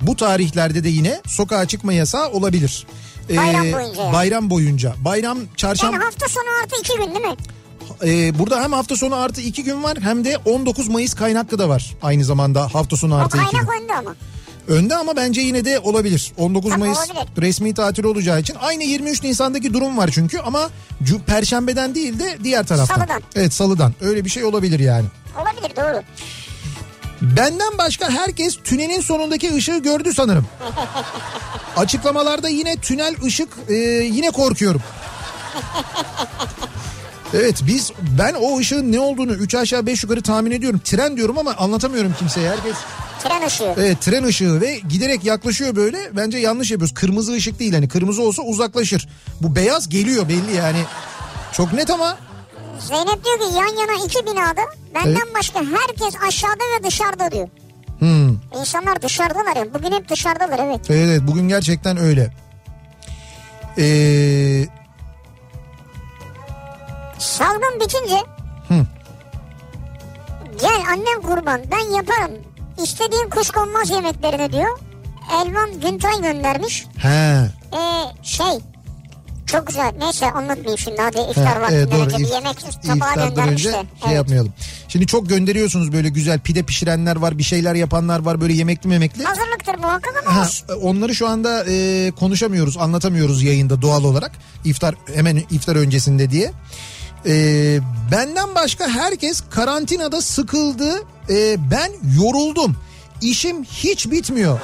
[0.00, 2.86] Bu tarihlerde de yine sokağa çıkma yasağı olabilir.
[3.30, 4.12] E, Bayram boyunca yani.
[4.12, 4.94] Bayram boyunca.
[5.04, 5.92] Bayram çarşamba...
[5.94, 7.36] Yani hafta sonu artı iki gün değil mi?
[8.04, 11.68] Ee, burada hem hafta sonu artı iki gün var hem de 19 Mayıs kaynaklı da
[11.68, 11.94] var.
[12.02, 13.66] Aynı zamanda hafta sonu O artı iki gün.
[13.82, 14.14] önde ama.
[14.68, 16.32] Önde ama bence yine de olabilir.
[16.36, 17.42] 19 Tabii Mayıs olabilir.
[17.42, 18.56] resmi tatil olacağı için.
[18.60, 20.70] Aynı 23 Nisan'daki durum var çünkü ama
[21.26, 22.94] perşembeden değil de diğer taraftan.
[22.96, 23.22] Salıdan.
[23.36, 23.94] Evet salıdan.
[24.00, 25.06] Öyle bir şey olabilir yani.
[25.36, 26.02] Olabilir doğru.
[27.22, 30.46] Benden başka herkes tünelin sonundaki ışığı gördü sanırım.
[31.76, 33.74] Açıklamalarda yine tünel ışık e,
[34.04, 34.82] yine korkuyorum.
[37.34, 40.80] Evet biz ben o ışığın ne olduğunu 3 aşağı 5 yukarı tahmin ediyorum.
[40.84, 42.50] Tren diyorum ama anlatamıyorum kimseye.
[42.50, 42.76] Herkes
[43.22, 43.74] Tren ışığı.
[43.78, 45.98] evet tren ışığı ve giderek yaklaşıyor böyle.
[46.16, 46.94] Bence yanlış yapıyoruz.
[46.94, 49.08] Kırmızı ışık değil hani kırmızı olsa uzaklaşır.
[49.40, 50.84] Bu beyaz geliyor belli yani.
[51.52, 52.18] Çok net ama
[52.80, 54.60] Zeynep diyor ki yan yana iki binada
[54.94, 55.34] benden Evet.
[55.34, 57.48] başka herkes aşağıda ve dışarıda diyor.
[58.60, 59.74] İnsanlar dışarıdalar ya.
[59.74, 60.90] Bugün hep dışarıdalar evet.
[60.90, 62.30] Evet, evet bugün gerçekten öyle.
[63.78, 64.66] Ee,
[67.18, 68.16] Salgın bitince
[68.68, 68.86] Hı.
[70.60, 72.32] gel annem kurban ben yaparım.
[72.82, 74.78] İstediğin kuşkonmaz yemeklerini diyor.
[75.32, 76.86] Elvan Güntay göndermiş.
[76.98, 77.08] he,
[77.72, 78.58] Ee, şey
[79.48, 82.00] çok güzel neyse anlatmayayım şimdi hadi iftar he, vaktinden evet, doğru.
[82.00, 84.16] önce bir yemek tabağı iftardan göndermiş önce şey Evet.
[84.16, 84.52] yapmayalım.
[84.88, 89.24] Şimdi çok gönderiyorsunuz böyle güzel pide pişirenler var, bir şeyler yapanlar var böyle yemekli memekli.
[89.24, 90.66] Hazırlıktır muhakkak ama Ha, olsun.
[90.82, 94.32] onları şu anda e, konuşamıyoruz, anlatamıyoruz yayında doğal olarak.
[94.64, 96.52] İftar hemen iftar öncesinde diye.
[97.26, 97.34] E,
[98.12, 101.02] benden başka herkes karantinada sıkıldı.
[101.30, 101.92] E, ben
[102.22, 102.76] yoruldum.
[103.22, 104.60] İşim hiç bitmiyor.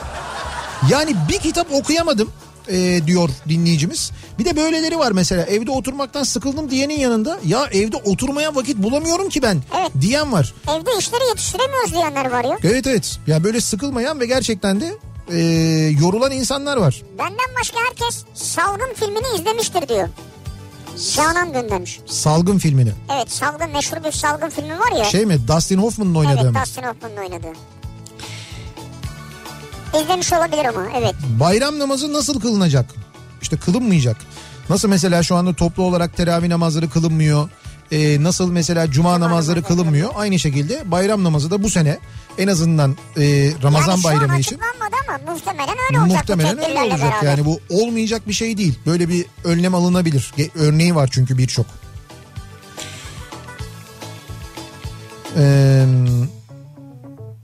[0.91, 2.31] Yani bir kitap okuyamadım
[2.69, 4.11] e, diyor dinleyicimiz.
[4.39, 9.29] Bir de böyleleri var mesela evde oturmaktan sıkıldım diyenin yanında ya evde oturmaya vakit bulamıyorum
[9.29, 9.91] ki ben Evet.
[10.01, 10.55] diyen var.
[10.69, 12.59] Evde işleri yetiştiremiyoruz diyenler var ya.
[12.65, 14.95] Evet evet ya böyle sıkılmayan ve gerçekten de
[15.31, 15.39] e,
[16.01, 17.03] yorulan insanlar var.
[17.19, 20.09] Benden başka herkes salgın filmini izlemiştir diyor.
[21.15, 22.01] Canan göndermiş.
[22.07, 22.93] Salgın filmini.
[23.17, 25.05] Evet salgın meşhur bir salgın filmi var ya.
[25.05, 26.59] Şey mi Dustin Hoffman'ın oynadığı evet mı?
[26.65, 27.53] Dustin Hoffman'ın oynadığı.
[30.03, 31.15] İzlemiş olabilir ama evet.
[31.41, 33.04] Bayram namazı nasıl kılınacak?
[33.45, 34.17] İşte kılınmayacak.
[34.69, 37.49] Nasıl mesela şu anda toplu olarak teravih namazları kılınmıyor.
[37.93, 40.11] e, nasıl mesela cuma namazları kılınmıyor.
[40.15, 41.99] Aynı şekilde bayram namazı da bu sene
[42.39, 44.59] en azından e, Ramazan yani bayramı için
[45.09, 46.17] ama muhtemelen öyle olacak.
[46.17, 47.01] muhtemelen öyle olacak.
[47.01, 47.29] beraber.
[47.29, 48.79] Yani bu olmayacak bir şey değil.
[48.87, 50.33] Böyle bir önlem alınabilir.
[50.55, 51.67] Örneği var çünkü birçok.
[55.37, 55.85] Ee,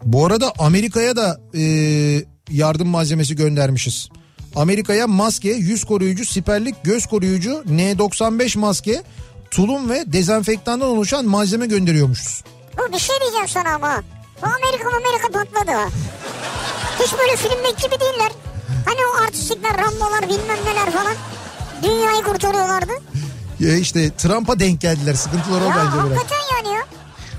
[0.05, 1.63] bu arada Amerika'ya da e,
[2.51, 4.09] yardım malzemesi göndermişiz.
[4.57, 9.03] Amerika'ya maske, yüz koruyucu, siperlik, göz koruyucu, N95 maske,
[9.51, 12.45] tulum ve dezenfektandan oluşan malzeme gönderiyormuşuz.
[12.79, 14.03] Bu bir şey diyeceğim sana ama.
[14.43, 15.79] Bu Amerika Amerika patladı.
[17.03, 18.33] Hiç böyle filmdeki gibi değiller.
[18.85, 21.15] Hani o artistlikler, rambolar bilmem neler falan.
[21.83, 22.93] Dünyayı kurtarıyorlardı.
[23.61, 25.15] Ya işte Trump'a denk geldiler.
[25.15, 26.19] Sıkıntılar o Ya bence biraz.
[26.19, 26.70] hakikaten yani ya.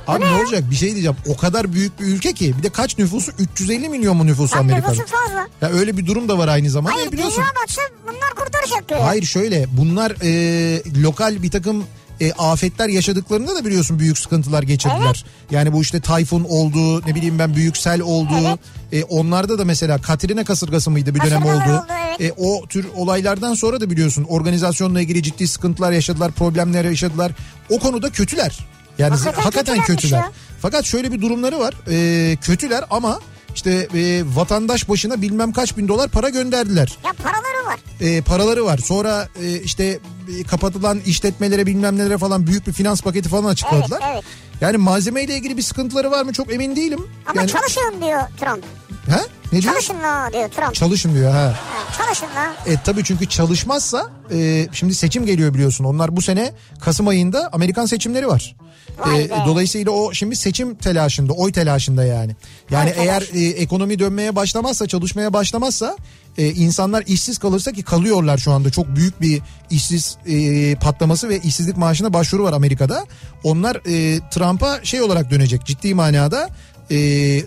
[0.08, 0.42] Abi ne ne?
[0.42, 1.18] olacak bir şey diyeceğim.
[1.28, 2.56] O kadar büyük bir ülke ki.
[2.58, 3.32] Bir de kaç nüfusu?
[3.40, 4.98] 350 milyon mu nüfusu Tam Amerika'nın?
[4.98, 5.48] nüfusu fazla.
[5.62, 6.96] Ya öyle bir durum da var aynı zamanda.
[6.96, 7.38] Hayır biliyorsun.
[7.38, 9.00] dünya batsa bunlar kurtaracak diyor.
[9.02, 11.84] Hayır şöyle bunlar e, lokal bir takım
[12.22, 15.26] e, afetler yaşadıklarında da biliyorsun büyük sıkıntılar geçirdiler.
[15.52, 18.34] Yani bu işte tayfun oldu ne bileyim ben büyük sel oldu.
[18.42, 18.60] Evet.
[18.92, 21.54] E, onlarda da mesela Katrina kasırgası mıydı bir dönem oldu.
[21.54, 22.22] oldu, evet.
[22.22, 27.32] E, o tür olaylardan sonra da biliyorsun organizasyonla ilgili ciddi sıkıntılar yaşadılar, problemler yaşadılar.
[27.70, 28.60] O konuda kötüler.
[28.98, 30.18] Yani Hakikaten hakikaten, kötüler.
[30.18, 30.32] ya.
[30.62, 31.74] Fakat şöyle bir durumları var.
[31.92, 33.20] E, kötüler ama
[33.56, 37.80] işte e, vatandaş başına bilmem kaç bin dolar para gönderdiler Ya paraları var.
[38.02, 38.78] e, paraları var.
[38.78, 40.00] Sonra e, işte
[40.40, 44.00] e, kapatılan işletmelere bilmem nelere falan büyük bir finans paketi falan açıkladılar.
[44.06, 44.24] Evet, evet.
[44.62, 47.08] Yani malzemeyle ilgili bir sıkıntıları var mı çok emin değilim.
[47.26, 48.64] Ama yani, çalışın diyor Trump.
[49.08, 49.22] He?
[49.52, 49.74] Ne diyor?
[49.74, 50.76] Çalışın la diyor Trump.
[50.76, 51.56] Çalışın diyor ha.
[51.74, 52.74] Ha, çalışın la.
[52.74, 55.86] E tabii çünkü çalışmazsa e, şimdi seçim geliyor biliyorsun.
[55.86, 58.56] Onlar bu sene Kasım ayında Amerikan seçimleri var.
[59.10, 62.36] E, dolayısıyla o şimdi seçim telaşında, oy telaşında yani.
[62.72, 65.98] Yani Oy eğer e, ekonomi dönmeye başlamazsa, çalışmaya başlamazsa
[66.38, 68.70] e, insanlar işsiz kalırsa ki kalıyorlar şu anda.
[68.70, 73.06] Çok büyük bir işsiz e, patlaması ve işsizlik maaşına başvuru var Amerika'da.
[73.44, 76.50] Onlar e, Trump'a şey olarak dönecek ciddi manada
[76.92, 76.98] e,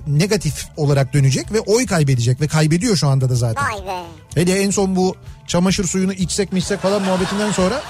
[0.07, 3.65] negatif olarak dönecek ve oy kaybedecek ve kaybediyor şu anda da zaten.
[3.65, 4.03] Vay be.
[4.35, 5.17] Hele en son bu
[5.47, 7.83] çamaşır suyunu içsek mi içsek falan muhabbetinden sonra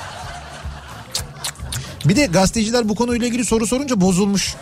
[2.05, 4.55] bir de gazeteciler bu konuyla ilgili soru sorunca bozulmuş.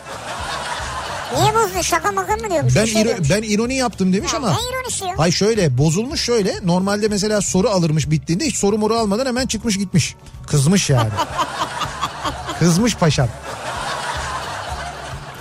[1.39, 2.77] Niye bozdun şaka maka mı diyormuş?
[2.77, 3.31] Ben şey iro- diyormuş.
[3.31, 4.49] ben ironi yaptım demiş Ya ama.
[4.51, 5.15] Ne ironisi ya?
[5.19, 9.79] Ay şöyle bozulmuş şöyle normalde mesela soru alırmış bittiğinde hiç soru moru almadan hemen çıkmış
[9.79, 10.15] gitmiş.
[10.47, 11.09] Kızmış yani.
[12.59, 13.29] Kızmış paşam.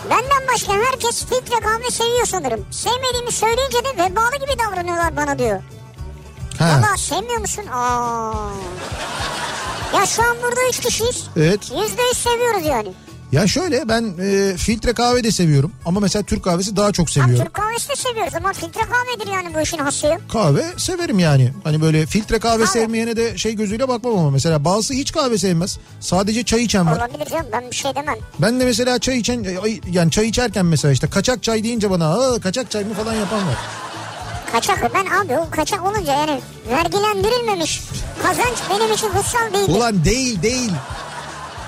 [0.10, 2.66] Benden başka herkes filtre kahve seviyor sanırım.
[2.72, 5.62] Sevmediğimi söyleyince de vebalı gibi davranıyorlar bana diyor.
[6.60, 6.66] Ha.
[6.84, 7.66] Valla sevmiyor musun?
[7.74, 8.34] Aa.
[9.96, 11.24] Ya şu an burada üç kişiyiz.
[11.38, 11.60] Evet.
[11.64, 12.94] Yüzde yüz seviyoruz yani.
[13.32, 17.46] Ya şöyle ben e, filtre kahve de seviyorum ama mesela Türk kahvesi daha çok seviyorum.
[17.46, 20.20] Türk kahvesi de seviyoruz ama filtre kahvedir yani bu işin hası ya.
[20.32, 21.54] Kahve severim yani.
[21.64, 22.80] Hani böyle filtre kahve Kahve.
[22.80, 25.78] sevmeyene de şey gözüyle bakmam ama mesela bazısı hiç kahve sevmez.
[26.00, 26.98] Sadece çay içen var.
[26.98, 28.16] Olabilir canım ben bir şey demem.
[28.40, 29.46] Ben de mesela çay içen
[29.92, 33.40] yani çay içerken mesela işte kaçak çay deyince bana Aa, kaçak çay mı falan yapan
[33.48, 33.56] var.
[34.52, 37.82] Kaçak ben abi o kaçak olunca yani vergilendirilmemiş
[38.24, 39.74] kazanç benim için kutsal değildir.
[39.76, 40.72] Ulan değil değil.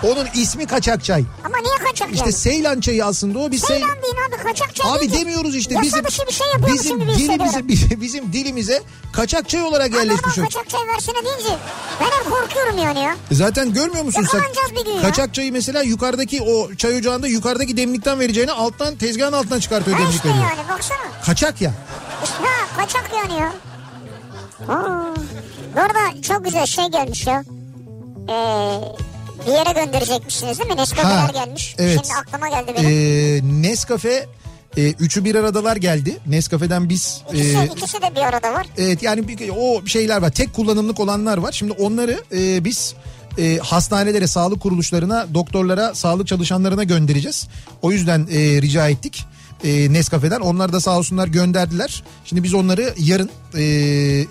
[0.04, 1.24] Onun ismi kaçak çay.
[1.46, 2.34] Ama niye kaçak İşte yani?
[2.34, 3.52] Seylan çayı aslında o.
[3.52, 6.34] Biz Sey- Seylan değil abi kaçak çay Abi değil demiyoruz işte Yasa bizim dışı bir
[6.34, 8.82] şey yapıyormuşum bizim dilimize bizim, bizim dilimize
[9.14, 11.56] kaçak çay olarak yerleşmiş adam kaçak çay versene deyince
[12.02, 13.16] ben hep korkuyorum yani ya.
[13.32, 14.42] Zaten görmüyor musun sen?
[14.76, 15.02] Bir gün ya.
[15.02, 20.04] Kaçak çayı mesela yukarıdaki o çay ocağında yukarıdaki demlikten vereceğine alttan tezgahın altından çıkartıyor Ha
[20.04, 20.44] demlik işte veriyor.
[20.58, 21.00] yani baksana.
[21.26, 21.72] Kaçak ya.
[22.30, 23.54] Ha kaçak yani ya.
[24.76, 25.16] Aa,
[25.76, 27.44] bu arada çok güzel şey gelmiş ya.
[28.30, 28.80] Ee,
[29.48, 30.78] bir yere gönderecekmişsiniz değil mi?
[30.78, 31.76] Nescafe'ler Ha, gelmiş.
[31.78, 32.00] evet.
[32.06, 32.90] Şimdi aklıma geldi benim.
[32.90, 34.26] Ee, Nescafe
[34.78, 36.18] e, üçü bir aradalar geldi.
[36.28, 38.68] Nescafe'den biz ikisi, e, ikisi de bir arada var.
[38.78, 40.30] Evet yani bir- o şeyler var.
[40.32, 41.52] Tek kullanımlık olanlar var.
[41.52, 42.96] Şimdi onları e, biz
[43.40, 47.48] e, hastanelere, sağlık kuruluşlarına, doktorlara, sağlık çalışanlarına göndereceğiz.
[47.82, 49.26] O yüzden e, rica ettik.
[49.64, 50.40] E, Nescafe'den.
[50.40, 52.04] Onlar da sağ olsunlar gönderdiler.
[52.26, 53.64] Şimdi biz onları yarın e,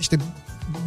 [0.01, 0.19] işte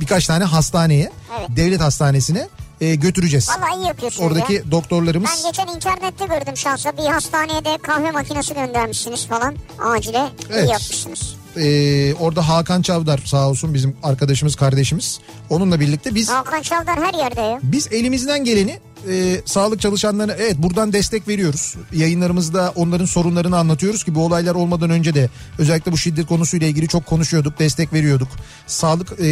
[0.01, 1.49] birkaç tane hastaneye, Evet.
[1.57, 2.47] devlet hastanesine
[2.81, 3.49] e, götüreceğiz.
[3.49, 4.71] Vallahi iyi yapıyorsunuz Oradaki ya.
[4.71, 10.67] doktorlarımız Ben geçen internette gördüm şansa bir hastaneye de kahve makinesi göndermişsiniz falan acile Evet.
[10.69, 11.35] iyi yapmışsınız.
[11.57, 15.19] E, orada Hakan Çavdar sağ olsun bizim arkadaşımız, kardeşimiz.
[15.49, 17.59] Onunla birlikte biz Hakan Çavdar her yerde ya.
[17.63, 18.79] Biz elimizden geleni
[19.09, 21.75] e, sağlık çalışanlarına evet buradan destek veriyoruz.
[21.93, 25.29] Yayınlarımızda onların sorunlarını anlatıyoruz ki bu olaylar olmadan önce de
[25.59, 28.27] özellikle bu şiddet konusuyla ilgili çok konuşuyorduk, destek veriyorduk.
[28.67, 29.27] Sağlık e,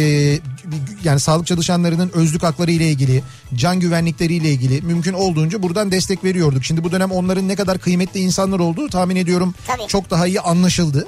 [1.04, 3.22] yani sağlık çalışanlarının özlük hakları ile ilgili,
[3.54, 6.64] can güvenlikleri ile ilgili mümkün olduğunca buradan destek veriyorduk.
[6.64, 9.88] Şimdi bu dönem onların ne kadar kıymetli insanlar olduğu tahmin ediyorum Tabii.
[9.88, 11.06] çok daha iyi anlaşıldı.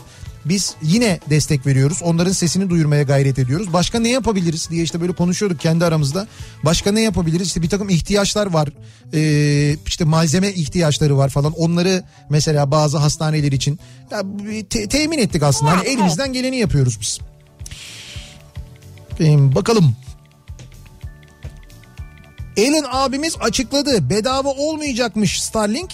[0.49, 2.03] Biz yine destek veriyoruz.
[2.03, 3.73] Onların sesini duyurmaya gayret ediyoruz.
[3.73, 6.27] Başka ne yapabiliriz diye işte böyle konuşuyorduk kendi aramızda.
[6.65, 7.47] Başka ne yapabiliriz?
[7.47, 8.69] İşte bir takım ihtiyaçlar var.
[9.15, 11.53] Ee, işte malzeme ihtiyaçları var falan.
[11.53, 13.79] Onları mesela bazı hastaneler için
[14.11, 14.23] ya,
[14.71, 15.71] te- temin ettik aslında.
[15.71, 17.19] Hani elimizden geleni yapıyoruz biz.
[19.21, 19.97] Ee, bakalım.
[22.57, 24.11] Elon abimiz açıkladı.
[24.11, 25.93] Bedava olmayacakmış Starlink.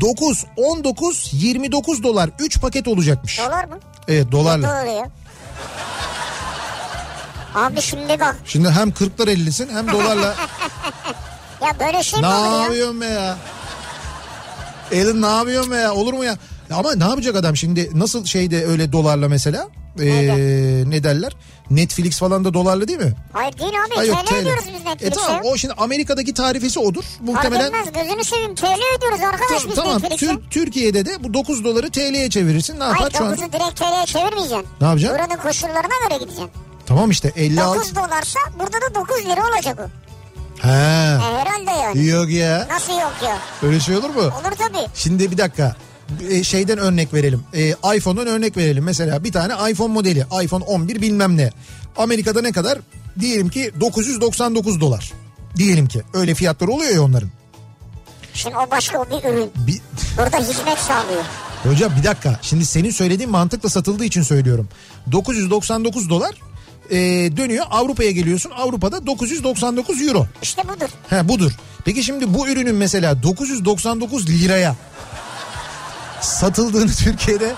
[0.00, 3.38] 9, 19, 29 dolar 3 paket olacakmış.
[3.38, 3.78] Dolar mı?
[4.08, 4.68] Evet dolarla.
[4.68, 5.10] Dolar ya.
[7.54, 10.34] Abi şimdi bak Şimdi hem 40'lar 50'sin hem dolarla.
[11.62, 12.62] ya böyle şey mi ne olur ya?
[12.62, 13.38] yapıyorsun be ya?
[14.92, 15.94] Elin ne yapıyorsun be ya?
[15.94, 16.24] Olur mu?
[16.24, 16.36] Ya
[16.72, 17.90] Ama ne yapacak adam şimdi?
[17.98, 19.68] Nasıl şeyde öyle dolarla mesela?
[20.00, 21.32] Ee, ne derler?
[21.70, 23.12] Netflix falan da dolarlı değil mi?
[23.32, 25.20] Hayır değil abi Ha, yok, TL ödüyoruz biz E Netflix'e.
[25.26, 27.02] tamam o şimdi Amerika'daki tarifesi odur.
[27.02, 30.26] Fark Muhtemelen etmez gözünü seveyim TL ödüyoruz arkadaş biz tamam Netflix'e.
[30.26, 32.80] Tür- Türkiye'de de bu 9 doları TL'ye çevirirsin.
[32.80, 33.32] Ne yapar Hayır şu an?
[33.34, 34.66] 9'u direkt TL'ye çevirmeyeceksin.
[34.80, 35.18] Ne yapacaksın?
[35.18, 36.50] Buranın koşullarına göre gideceksin.
[36.86, 37.78] Tamam işte 56.
[37.78, 39.88] 9 dolarsa burada da 9 lira olacak o.
[40.62, 40.68] He.
[40.68, 42.06] E, herhalde yani.
[42.06, 42.66] Yok ya.
[42.70, 43.38] Nasıl yok ya?
[43.62, 44.20] Öyle şey olur mu?
[44.20, 44.86] Olur tabii.
[44.94, 45.76] Şimdi bir dakika.
[46.30, 47.42] E, şeyden örnek verelim.
[47.54, 48.84] E, iPhone'dan örnek verelim.
[48.84, 50.24] Mesela bir tane iPhone modeli.
[50.42, 51.50] iPhone 11 bilmem ne.
[51.96, 52.78] Amerika'da ne kadar?
[53.20, 55.12] Diyelim ki 999 dolar.
[55.56, 56.02] Diyelim ki.
[56.14, 57.30] Öyle fiyatlar oluyor ya onların.
[58.34, 59.50] Şimdi o başka o bir ürün.
[59.66, 59.80] Bir,
[60.18, 61.24] Burada hizmet sağlıyor.
[61.62, 62.38] hocam bir dakika.
[62.42, 64.68] Şimdi senin söylediğin mantıkla satıldığı için söylüyorum.
[65.12, 66.34] 999 dolar
[66.90, 66.96] e,
[67.36, 68.50] dönüyor Avrupa'ya geliyorsun.
[68.50, 70.26] Avrupa'da 999 euro.
[70.42, 70.88] İşte budur.
[71.08, 71.52] He budur.
[71.84, 74.76] Peki şimdi bu ürünün mesela 999 liraya
[76.20, 77.54] satıldığını Türkiye'de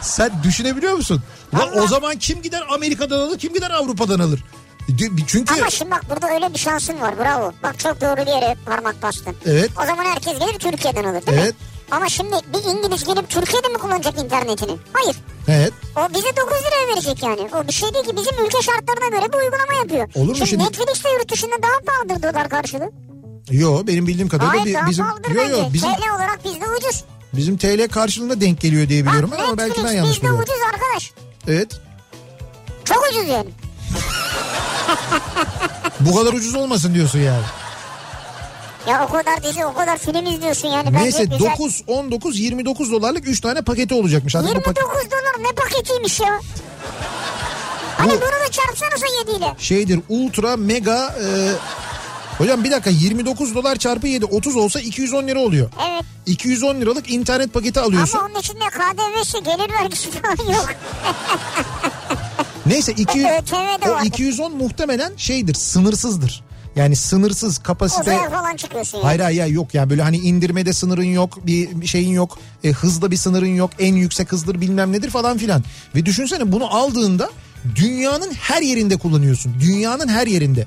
[0.00, 1.22] sen düşünebiliyor musun?
[1.54, 4.44] Ve o zaman kim gider Amerika'dan alır kim gider Avrupa'dan alır?
[4.88, 7.52] D- Çünkü Ama şimdi bak burada öyle bir şansın var bravo.
[7.62, 9.36] Bak çok doğru bir yere parmak bastın.
[9.46, 9.70] Evet.
[9.82, 11.54] O zaman herkes gelir Türkiye'den alır değil Evet.
[11.60, 11.66] mi?
[11.90, 14.76] Ama şimdi bir İngiliz gelip Türkiye'de mi kullanacak internetini?
[14.92, 15.16] Hayır.
[15.48, 17.48] evet O bize 9 liraya verecek yani.
[17.54, 20.08] O bir şey değil ki bizim ülke şartlarına göre bir uygulama yapıyor.
[20.14, 20.48] Olur mu şimdi?
[20.50, 20.64] şimdi?
[20.64, 22.90] Netflix de yurt dışında daha pahalıdır dolar karşılığı.
[23.50, 25.56] yo benim bildiğim kadarıyla Hayır bi- daha bizim pahalıdır yo, bence.
[25.56, 27.04] yo, bizim TL olarak bizde ucuz.
[27.36, 30.40] Bizim TL karşılığında denk geliyor diye biliyorum Bak, ama belki Netflix ben yanlış biliyorum.
[30.40, 31.12] ucuz arkadaş.
[31.48, 31.80] Evet.
[32.84, 33.48] Çok ucuz yani.
[36.00, 37.42] Bu kadar ucuz olmasın diyorsun yani.
[38.88, 40.92] Ya o kadar dizi o kadar film izliyorsun yani.
[40.92, 41.50] Neyse güzel.
[41.52, 44.34] 9 19 29 dolarlık 3 tane paketi olacakmış.
[44.34, 46.40] Hadi bu 29 paket dolar ne paketiymiş ya.
[47.98, 49.54] Hani Bu- bunu da çarpsanıza 7 ile.
[49.58, 51.26] şeydir ultra mega e,
[52.38, 55.70] Hocam bir dakika 29 dolar çarpı 7 30 olsa 210 lira oluyor.
[55.90, 56.04] Evet.
[56.26, 58.18] 210 liralık internet paketi alıyorsun.
[58.18, 60.68] Ama onun içinde KDV'si gelir vergisi falan yok.
[62.66, 64.06] Neyse 200, ÖTV de o vardır.
[64.06, 66.44] 210 muhtemelen şeydir sınırsızdır.
[66.76, 68.00] Yani sınırsız kapasite.
[68.00, 69.00] Uzaya falan çıkıyorsun.
[69.02, 72.70] Hayır hayır hayır, yok yani böyle hani indirmede sınırın yok bir bir şeyin yok e,
[72.70, 75.62] hızda bir sınırın yok en yüksek hızdır bilmem nedir falan filan.
[75.94, 77.30] Ve düşünsene bunu aldığında
[77.76, 80.66] dünyanın her yerinde kullanıyorsun dünyanın her yerinde.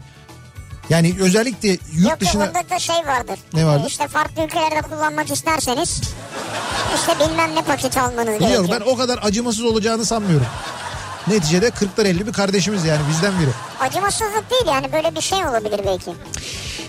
[0.89, 3.39] Yani özellikle yurt Yok dışına yok da şey vardır.
[3.53, 3.87] Ne vardır?
[3.87, 6.01] İşte farklı ülkelerde kullanmak isterseniz
[6.95, 8.81] işte bilmem ne paket almanız biliyorum gerekiyor.
[8.87, 10.47] ben o kadar acımasız olacağını sanmıyorum.
[11.27, 13.49] Neticede 40'lar 50 bir kardeşimiz yani bizden biri.
[13.79, 16.11] Acımasızlık değil yani böyle bir şey olabilir belki.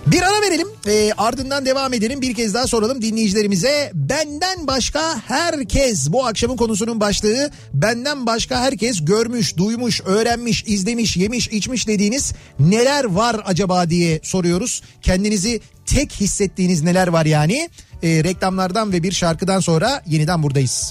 [0.06, 6.12] Bir ara verelim e, ardından devam edelim bir kez daha soralım dinleyicilerimize benden başka herkes
[6.12, 13.04] bu akşamın konusunun başlığı benden başka herkes görmüş duymuş öğrenmiş izlemiş yemiş içmiş dediğiniz neler
[13.04, 17.70] var acaba diye soruyoruz kendinizi tek hissettiğiniz neler var yani
[18.02, 20.90] E, reklamlardan ve bir şarkıdan sonra yeniden buradayız.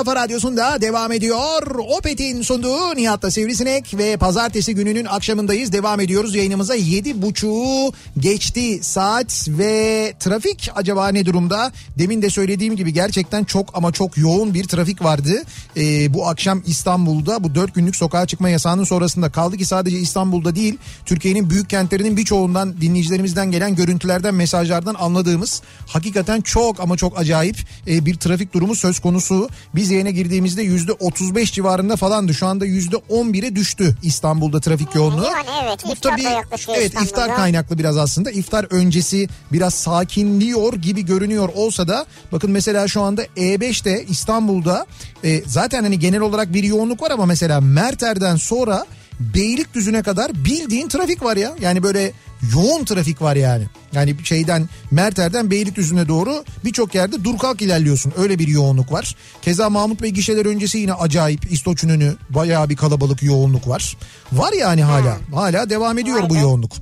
[0.00, 1.62] Kafa Radyosu'nda devam ediyor.
[1.98, 5.72] Opet'in sunduğu Nihat'ta Sivrisinek ve pazartesi gününün akşamındayız.
[5.72, 6.74] Devam ediyoruz yayınımıza.
[6.74, 11.72] Yedi buçuğu geçti saat ve trafik acaba ne durumda?
[11.98, 15.42] Demin de söylediğim gibi gerçekten çok ama çok yoğun bir trafik vardı.
[15.76, 20.54] Ee, bu akşam İstanbul'da bu dört günlük sokağa çıkma yasağının sonrasında kaldı ki sadece İstanbul'da
[20.54, 27.56] değil Türkiye'nin büyük kentlerinin birçoğundan dinleyicilerimizden gelen görüntülerden mesajlardan anladığımız hakikaten çok ama çok acayip
[27.86, 29.48] e, bir trafik durumu söz konusu.
[29.74, 32.34] Biz yayına girdiğimizde yüzde 35 civarında falandı.
[32.34, 35.24] Şu anda yüzde 11'e düştü İstanbul'da trafik yoğunluğu.
[35.24, 37.10] Yani evet, iftar da yaklaşıyor evet İstanbul'da.
[37.10, 38.30] iftar kaynaklı biraz aslında.
[38.30, 44.86] İftar öncesi biraz sakinliyor gibi görünüyor olsa da bakın mesela şu anda E5'te İstanbul'da
[45.24, 48.86] e, zaten hani genel olarak bir yoğunluk var ama mesela Merter'den sonra
[49.20, 51.56] Beylikdüzü'ne kadar bildiğin trafik var ya.
[51.60, 52.12] Yani böyle
[52.54, 53.64] yoğun trafik var yani.
[53.92, 58.12] Yani şeyden Merter'den Beylikdüzü'ne doğru birçok yerde dur kalk ilerliyorsun.
[58.16, 59.16] Öyle bir yoğunluk var.
[59.42, 63.96] Keza Mahmut Bey gişeler öncesi yine acayip İstoç'un önü bayağı bir kalabalık yoğunluk var.
[64.32, 65.18] Var yani hala.
[65.34, 66.72] Hala devam ediyor bu yoğunluk.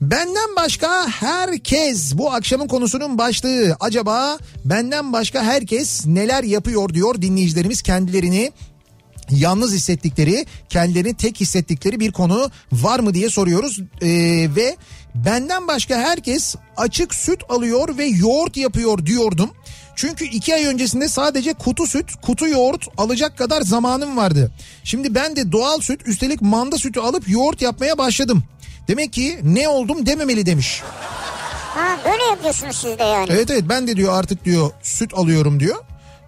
[0.00, 3.76] Benden başka herkes bu akşamın konusunun başlığı.
[3.80, 8.52] Acaba benden başka herkes neler yapıyor diyor dinleyicilerimiz kendilerini
[9.30, 13.80] yalnız hissettikleri, kendilerini tek hissettikleri bir konu var mı diye soruyoruz.
[14.02, 14.08] Ee,
[14.56, 14.76] ve
[15.14, 19.50] benden başka herkes açık süt alıyor ve yoğurt yapıyor diyordum.
[19.96, 24.52] Çünkü iki ay öncesinde sadece kutu süt, kutu yoğurt alacak kadar zamanım vardı.
[24.84, 28.44] Şimdi ben de doğal süt üstelik manda sütü alıp yoğurt yapmaya başladım.
[28.88, 30.82] Demek ki ne oldum dememeli demiş.
[31.74, 33.26] Ha böyle yapıyorsunuz siz de yani.
[33.30, 35.76] Evet evet ben de diyor artık diyor süt alıyorum diyor.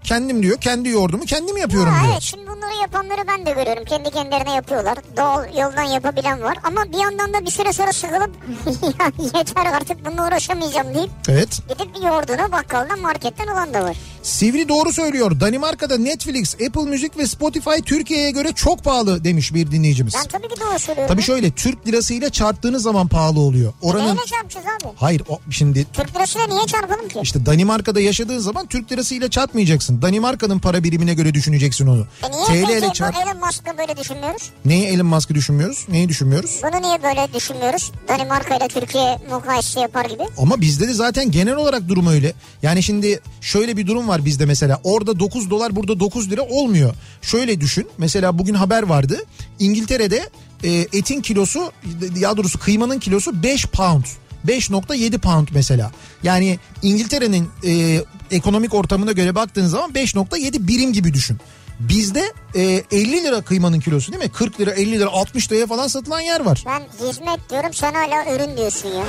[0.07, 2.13] Kendim diyor kendi yoğurdumu kendim yapıyorum Ha, diyor.
[2.13, 3.85] evet şimdi bunları yapanları ben de görüyorum.
[3.85, 4.97] Kendi kendilerine yapıyorlar.
[5.17, 6.57] Doğal yoldan yapabilen var.
[6.63, 8.31] Ama bir yandan da bir süre sonra sıkılıp
[8.99, 11.49] "Ya yeter artık bununla uğraşamayacağım deyip Evet.
[11.69, 13.97] gidip yoğurdunu bakkaldan marketten alan da var.
[14.23, 15.39] Sivri doğru söylüyor.
[15.39, 20.13] Danimarka'da Netflix, Apple Müzik ve Spotify Türkiye'ye göre çok pahalı demiş bir dinleyicimiz.
[20.17, 21.13] Ben tabii ki doğru söylüyorum.
[21.13, 23.73] Tabii şöyle Türk lirasıyla çarptığınız zaman pahalı oluyor.
[23.81, 24.93] Oranın Neyle çarpacağız abi?
[24.95, 27.19] Hayır o şimdi Türk lirasıyla niye çarpalım ki?
[27.23, 29.96] işte Danimarka'da yaşadığın zaman Türk lirasıyla çarpmayacaksın.
[30.01, 32.07] Danimarka'nın para birimine göre düşüneceksin onu.
[32.23, 33.15] E niye TL ile peki çarp.
[33.15, 34.49] bu Elon Musk'ı böyle düşünmüyoruz?
[34.65, 35.85] Neyi Elon Musk'ı düşünmüyoruz?
[35.89, 36.61] Neyi düşünmüyoruz?
[36.63, 37.91] Bunu niye böyle düşünmüyoruz?
[38.07, 40.23] Danimarka ile Türkiye mukayese yapar gibi.
[40.37, 42.33] Ama bizde de zaten genel olarak durum öyle.
[42.63, 44.79] Yani şimdi şöyle bir durum var bizde mesela.
[44.83, 46.93] Orada 9 dolar burada 9 lira olmuyor.
[47.21, 47.87] Şöyle düşün.
[47.97, 49.17] Mesela bugün haber vardı.
[49.59, 50.29] İngiltere'de
[50.63, 51.71] e, etin kilosu
[52.17, 54.03] ya doğrusu kıymanın kilosu 5 pound.
[54.47, 55.91] 5.7 pound mesela.
[56.23, 58.01] Yani İngiltere'nin e,
[58.31, 61.37] ekonomik ortamına göre baktığın zaman 5.7 birim gibi düşün.
[61.79, 62.61] Bizde e,
[62.91, 64.29] 50 lira kıymanın kilosu değil mi?
[64.29, 66.63] 40 lira 50 lira 60 liraya falan satılan yer var.
[66.65, 69.03] Ben hizmet diyorum sen hala ürün diyorsun ya.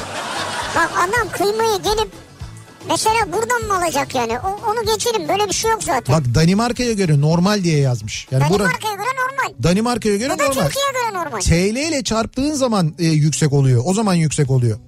[0.77, 2.09] Bak adam kıymayı gelip
[2.89, 4.39] mesela buradan mı alacak yani?
[4.39, 6.17] O, onu geçelim böyle bir şey yok zaten.
[6.17, 8.27] Bak Danimarka'ya göre normal diye yazmış.
[8.31, 9.63] Yani Danimarka'ya göre normal.
[9.63, 10.47] Danimarka'ya göre normal.
[10.47, 11.41] Türkiye'ye göre normal.
[11.41, 13.83] TL ile çarptığın zaman e, yüksek oluyor.
[13.87, 14.79] O zaman yüksek oluyor.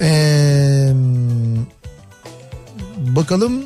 [0.00, 0.92] Ee,
[2.96, 3.64] bakalım.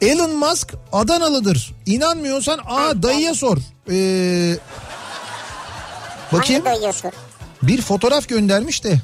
[0.00, 1.74] Elon Musk Adanalıdır.
[1.86, 3.56] İnanmıyorsan aa dayıya sor.
[3.90, 4.56] Ee,
[6.32, 6.64] bakayım.
[6.64, 7.10] Hangi dayıya sor?
[7.62, 9.00] Bir fotoğraf göndermiş de.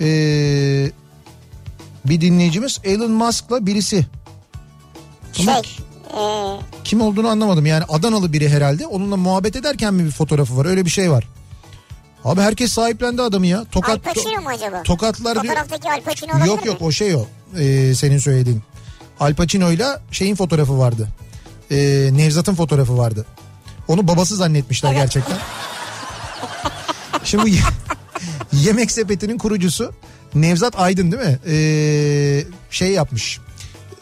[0.00, 0.90] Ee,
[2.04, 4.06] bir dinleyicimiz Elon Musk'la birisi.
[5.40, 5.84] Ama Şey,
[6.18, 6.22] e,
[6.84, 7.66] kim olduğunu anlamadım.
[7.66, 8.86] Yani Adanalı biri herhalde.
[8.86, 10.66] Onunla muhabbet ederken mi bir fotoğrafı var?
[10.66, 11.24] Öyle bir şey var.
[12.24, 13.58] Abi herkes sahiplendi adamı ya.
[13.60, 14.82] Al Tokat Pacino mu acaba?
[14.82, 15.54] Tokatlar diyor.
[15.54, 16.68] Fotoğraftaki Al Pacino olabilir Yok mi?
[16.68, 17.26] yok o şey o.
[17.58, 18.62] Ee, senin söylediğin.
[19.20, 21.08] Al Pacino'yla şeyin fotoğrafı vardı.
[21.70, 23.26] Ee, Nevzat'ın fotoğrafı vardı.
[23.88, 25.36] Onu babası zannetmişler gerçekten.
[27.24, 27.60] Şimdi bu ye-
[28.52, 29.92] yemek sepetinin kurucusu
[30.34, 31.38] Nevzat Aydın değil mi?
[31.46, 33.40] Ee, şey yapmış.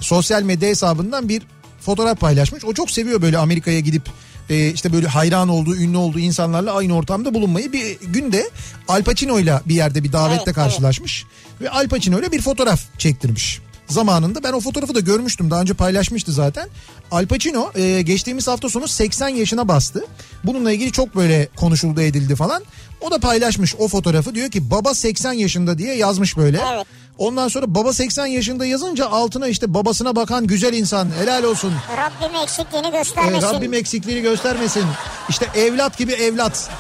[0.01, 1.43] Sosyal medya hesabından bir
[1.81, 2.65] fotoğraf paylaşmış.
[2.65, 4.03] O çok seviyor böyle Amerika'ya gidip
[4.51, 7.73] e, işte böyle hayran olduğu, ünlü olduğu insanlarla aynı ortamda bulunmayı.
[7.73, 8.51] Bir günde
[8.89, 11.25] Al Pacino'yla bir yerde bir davette Evet, karşılaşmış.
[11.61, 13.61] Ve Al Pacino'yla bir fotoğraf çektirmiş.
[13.89, 15.51] Zamanında ben o fotoğrafı da görmüştüm.
[15.51, 16.69] Daha önce paylaşmıştı zaten.
[17.11, 20.05] Al Pacino e, geçtiğimiz hafta sonu 80 yaşına bastı.
[20.45, 22.63] Bununla ilgili çok böyle konuşuldu edildi falan.
[23.01, 24.35] O da paylaşmış o fotoğrafı.
[24.35, 26.61] Diyor ki baba 80 yaşında diye yazmış böyle.
[26.75, 26.87] Evet.
[27.19, 31.73] Ondan sonra baba 80 yaşında yazınca altına işte babasına bakan güzel insan helal olsun.
[31.97, 33.49] Rabbim eksikliğini göstermesin.
[33.49, 34.85] Rabbim eksikliğini göstermesin.
[35.29, 36.71] İşte evlat gibi evlat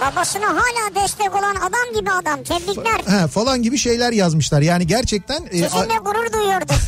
[0.00, 2.42] Babasına hala destek olan adam gibi adam.
[2.42, 3.20] Tebrikler.
[3.22, 4.60] he, falan gibi şeyler yazmışlar.
[4.60, 6.70] Yani gerçekten e, Sizinle gurur duyuyorduk.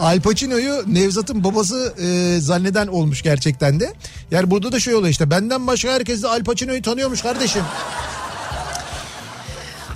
[0.00, 3.92] Al Pacino'yu Nevzat'ın babası e, zanneden olmuş gerçekten de.
[4.30, 7.62] Yani burada da şey oluyor işte benden başka herkes de Al Pacino'yu tanıyormuş kardeşim.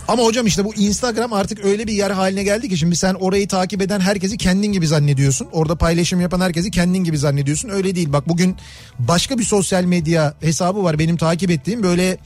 [0.08, 3.48] Ama hocam işte bu Instagram artık öyle bir yer haline geldi ki şimdi sen orayı
[3.48, 5.48] takip eden herkesi kendin gibi zannediyorsun.
[5.52, 7.68] Orada paylaşım yapan herkesi kendin gibi zannediyorsun.
[7.68, 8.12] Öyle değil.
[8.12, 8.56] Bak bugün
[8.98, 12.18] başka bir sosyal medya hesabı var benim takip ettiğim böyle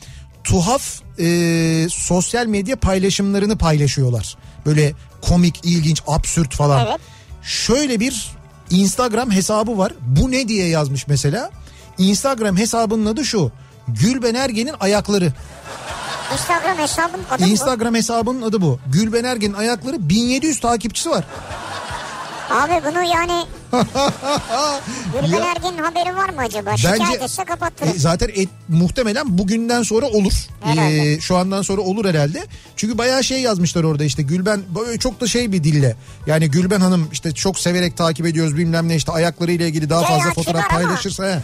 [0.45, 4.37] tuhaf e, sosyal medya paylaşımlarını paylaşıyorlar.
[4.67, 4.93] Böyle
[5.23, 6.87] komik, ilginç, absürt falan.
[6.87, 7.01] Evet.
[7.43, 8.33] Şöyle bir
[8.71, 9.93] Instagram hesabı var.
[10.01, 11.51] Bu ne diye yazmış mesela.
[11.99, 13.53] Instagram hesabının adı şu.
[13.89, 15.33] Gülben Ergen'in ayakları.
[16.33, 18.79] Instagram hesabın adı Instagram hesabının adı bu.
[18.93, 21.25] Gülben Ergen'in ayakları 1700 takipçisi var.
[22.51, 23.45] Abi bunu yani
[25.23, 26.77] Gülben Ya- Ergen'in haberi var mı acaba?
[26.77, 27.91] Şikayet etse kapattırır.
[27.95, 30.33] E, zaten et- muhtemelen bugünden sonra olur.
[30.61, 31.13] Herhalde.
[31.13, 32.47] E, şu andan sonra olur herhalde.
[32.77, 35.97] Çünkü bayağı şey yazmışlar orada işte Gülben böyle çok da şey bir dille.
[36.27, 40.09] Yani Gülben Hanım işte çok severek takip ediyoruz bilmem ne işte ayaklarıyla ilgili daha Ya,
[40.09, 40.79] fazla ya, fotoğraf ama.
[40.81, 41.25] paylaşırsa.
[41.27, 41.39] he.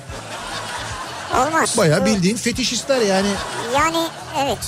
[1.39, 1.75] Olmaz.
[1.79, 3.29] Bayağı Bu- bildiğin fetişistler yani.
[3.75, 4.07] Yani
[4.45, 4.59] evet.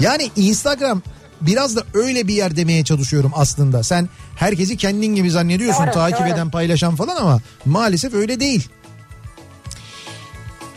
[0.00, 1.02] Yani Instagram
[1.40, 3.82] biraz da öyle bir yer demeye çalışıyorum aslında.
[3.82, 6.28] Sen herkesi kendin gibi zannediyorsun Doğru, takip doğru.
[6.28, 8.68] eden paylaşan falan ama maalesef öyle değil.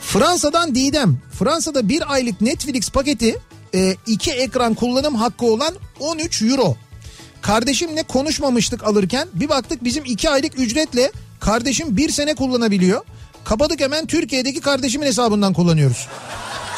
[0.02, 1.18] Fransa'dan Didem.
[1.40, 3.40] Fransa'da bir aylık Netflix paketi
[3.76, 6.76] e, iki ekran kullanım hakkı olan 13 euro.
[7.41, 13.02] Kardeşimle konuşmamıştık alırken bir baktık bizim iki aylık ücretle kardeşim bir sene kullanabiliyor.
[13.49, 16.07] Kapadık hemen Türkiye'deki kardeşimin hesabından kullanıyoruz.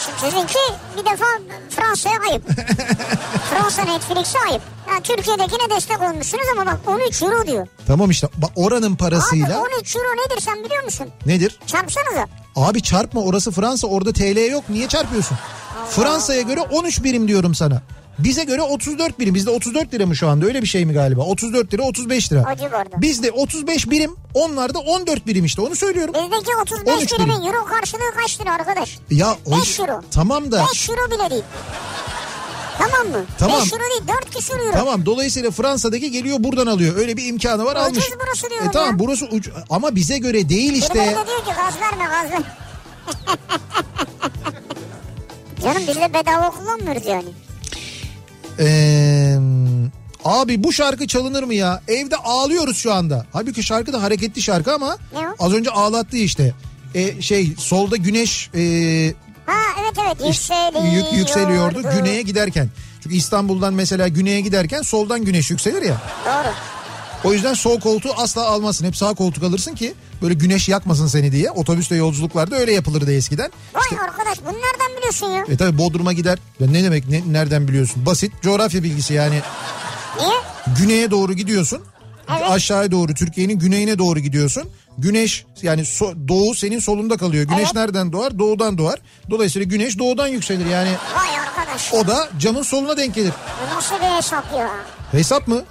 [0.06, 0.60] Şimdi sizinki
[0.98, 1.26] bir defa
[1.70, 2.44] Fransa'ya ayıp.
[3.50, 4.62] Fransa Netflix'e ayıp.
[4.90, 7.68] Yani Türkiye'dekine destek olmuşsunuz ama bak 13 euro diyor.
[7.88, 11.08] Tamam işte bak oranın parasıyla Abi 13 euro nedir sen biliyor musun?
[11.26, 11.60] nedir?
[11.68, 12.28] Çarpsanıza.
[12.56, 15.38] Abi çarpma orası Fransa orada TL yok niye çarpıyorsun?
[15.90, 17.82] Fransa'ya göre 13 birim diyorum sana.
[18.24, 19.36] Bize göre 34 birim.
[19.36, 21.22] Bizde 34 lira mı şu anda öyle bir şey mi galiba?
[21.22, 22.56] 34 lira 35 lira.
[22.98, 26.14] Bizde 35 birim onlarda 14 birim işte onu söylüyorum.
[26.14, 27.48] Bizdeki 35 13 birimin birim.
[27.56, 28.98] euro karşılığı kaç lira arkadaş?
[29.12, 30.02] Ya o 5 euro.
[30.12, 31.44] Tamam da 5 euro bile değil.
[32.78, 33.26] Tamam mı?
[33.40, 33.62] Tamam.
[33.62, 34.72] 5 euro değil 4 küsur euro.
[34.74, 36.98] tamam dolayısıyla Fransa'daki geliyor buradan alıyor.
[36.98, 38.06] Öyle bir imkanı var Ucuz almış.
[38.26, 39.00] burası diyorum E tamam ya.
[39.00, 41.00] burası uc- ama bize göre değil İşte...
[41.00, 41.00] işte.
[41.00, 42.46] de diyor ki gaz verme gaz verme.
[45.64, 47.28] Canım biz de bedava kullanmıyoruz yani.
[48.62, 49.38] Ee,
[50.26, 51.82] abi bu şarkı çalınır mı ya?
[51.88, 53.26] Evde ağlıyoruz şu anda.
[53.34, 54.98] Halbuki şarkı da hareketli şarkı ama
[55.40, 56.54] az önce ağlattı işte.
[56.96, 58.62] E, şey solda güneş e,
[59.46, 60.96] Ha evet evet yükseliyordu.
[60.96, 62.70] yük- yükseliyordu güneye giderken.
[63.04, 66.02] Çünkü İstanbul'dan mesela güneye giderken soldan güneş yükselir ya.
[66.26, 66.54] Doğru.
[67.24, 68.86] O yüzden sol koltuğu asla almasın.
[68.86, 71.52] Hep sağ koltuk alırsın ki böyle güneş yakmasın seni diye.
[71.52, 73.52] Otobüste yolculuklarda öyle yapılırdı eskiden.
[73.74, 75.44] Vay arkadaş bunu nereden biliyorsun ya?
[75.50, 76.40] E tabi Bodrum'a gider.
[76.60, 78.06] Ya ne demek ne, nereden biliyorsun?
[78.06, 79.42] Basit coğrafya bilgisi yani.
[80.20, 80.34] Niye?
[80.80, 81.82] güneye doğru gidiyorsun.
[82.32, 82.52] Evet.
[82.52, 84.64] Aşağıya doğru Türkiye'nin güneyine doğru gidiyorsun.
[84.98, 87.44] Güneş yani so- doğu senin solunda kalıyor.
[87.44, 87.76] Güneş Evet.
[87.76, 88.40] nereden doğar?
[88.40, 89.00] Doğudan doğar.
[89.30, 90.66] Dolayısıyla güneş doğudan yükselir.
[90.66, 91.94] Yani Vay arkadaş.
[91.94, 93.34] o da camın soluna denk gelir.
[93.76, 94.70] Nasıl bir hesap ya?
[95.12, 95.62] Hesap mı?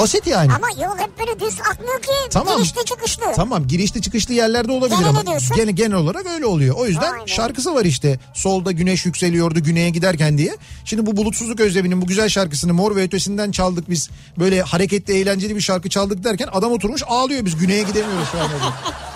[0.00, 0.52] Basit yani.
[0.52, 2.10] Ama yol hep böyle düz akmıyor ki.
[2.30, 2.56] Tamam.
[2.56, 3.22] Girişli çıkışlı.
[3.36, 5.22] Tamam girişli çıkışlı yerlerde olabilir Gene ama
[5.56, 6.76] gene genel olarak öyle oluyor.
[6.78, 7.26] O yüzden be.
[7.26, 8.18] şarkısı var işte.
[8.34, 10.56] Solda güneş yükseliyordu güneye giderken diye.
[10.84, 14.10] Şimdi bu bulutsuzluk özleminin bu güzel şarkısını Mor ve Ötesi'nden çaldık biz.
[14.38, 18.46] Böyle hareketli eğlenceli bir şarkı çaldık derken adam oturmuş ağlıyor biz güneye gidemiyoruz şu an.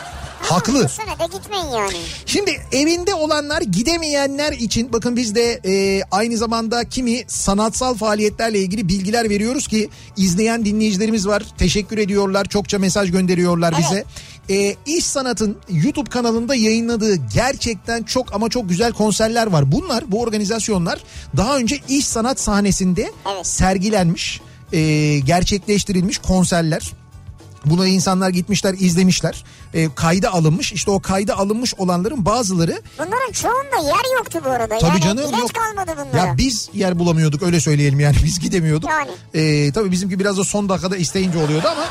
[0.50, 0.88] Haklı.
[0.88, 1.96] De gitmeyin yani.
[2.26, 8.88] Şimdi evinde olanlar gidemeyenler için bakın biz de e, aynı zamanda kimi sanatsal faaliyetlerle ilgili
[8.88, 11.42] bilgiler veriyoruz ki izleyen dinleyicilerimiz var.
[11.58, 12.44] Teşekkür ediyorlar.
[12.44, 14.04] Çokça mesaj gönderiyorlar bize.
[14.50, 19.72] E, İş Sanat'ın YouTube kanalında yayınladığı gerçekten çok ama çok güzel konserler var.
[19.72, 21.00] Bunlar bu organizasyonlar
[21.36, 23.46] daha önce İş Sanat sahnesinde Evet.
[23.46, 24.40] sergilenmiş,
[24.72, 26.92] e, gerçekleştirilmiş konserler.
[27.64, 29.44] Buna insanlar gitmişler izlemişler.
[29.74, 30.72] E, kayda alınmış.
[30.72, 34.78] İşte o kayda alınmış olanların bazıları Bunların çoğunda yer yoktu bu arada.
[34.78, 35.50] tabii yani canım yok.
[35.54, 36.26] kalmadı bunlara.
[36.26, 38.90] Ya biz yer bulamıyorduk öyle söyleyelim yani biz gidemiyorduk.
[38.90, 39.10] Yani.
[39.34, 41.84] E, tabii bizimki biraz da son dakikada isteyince oluyordu ama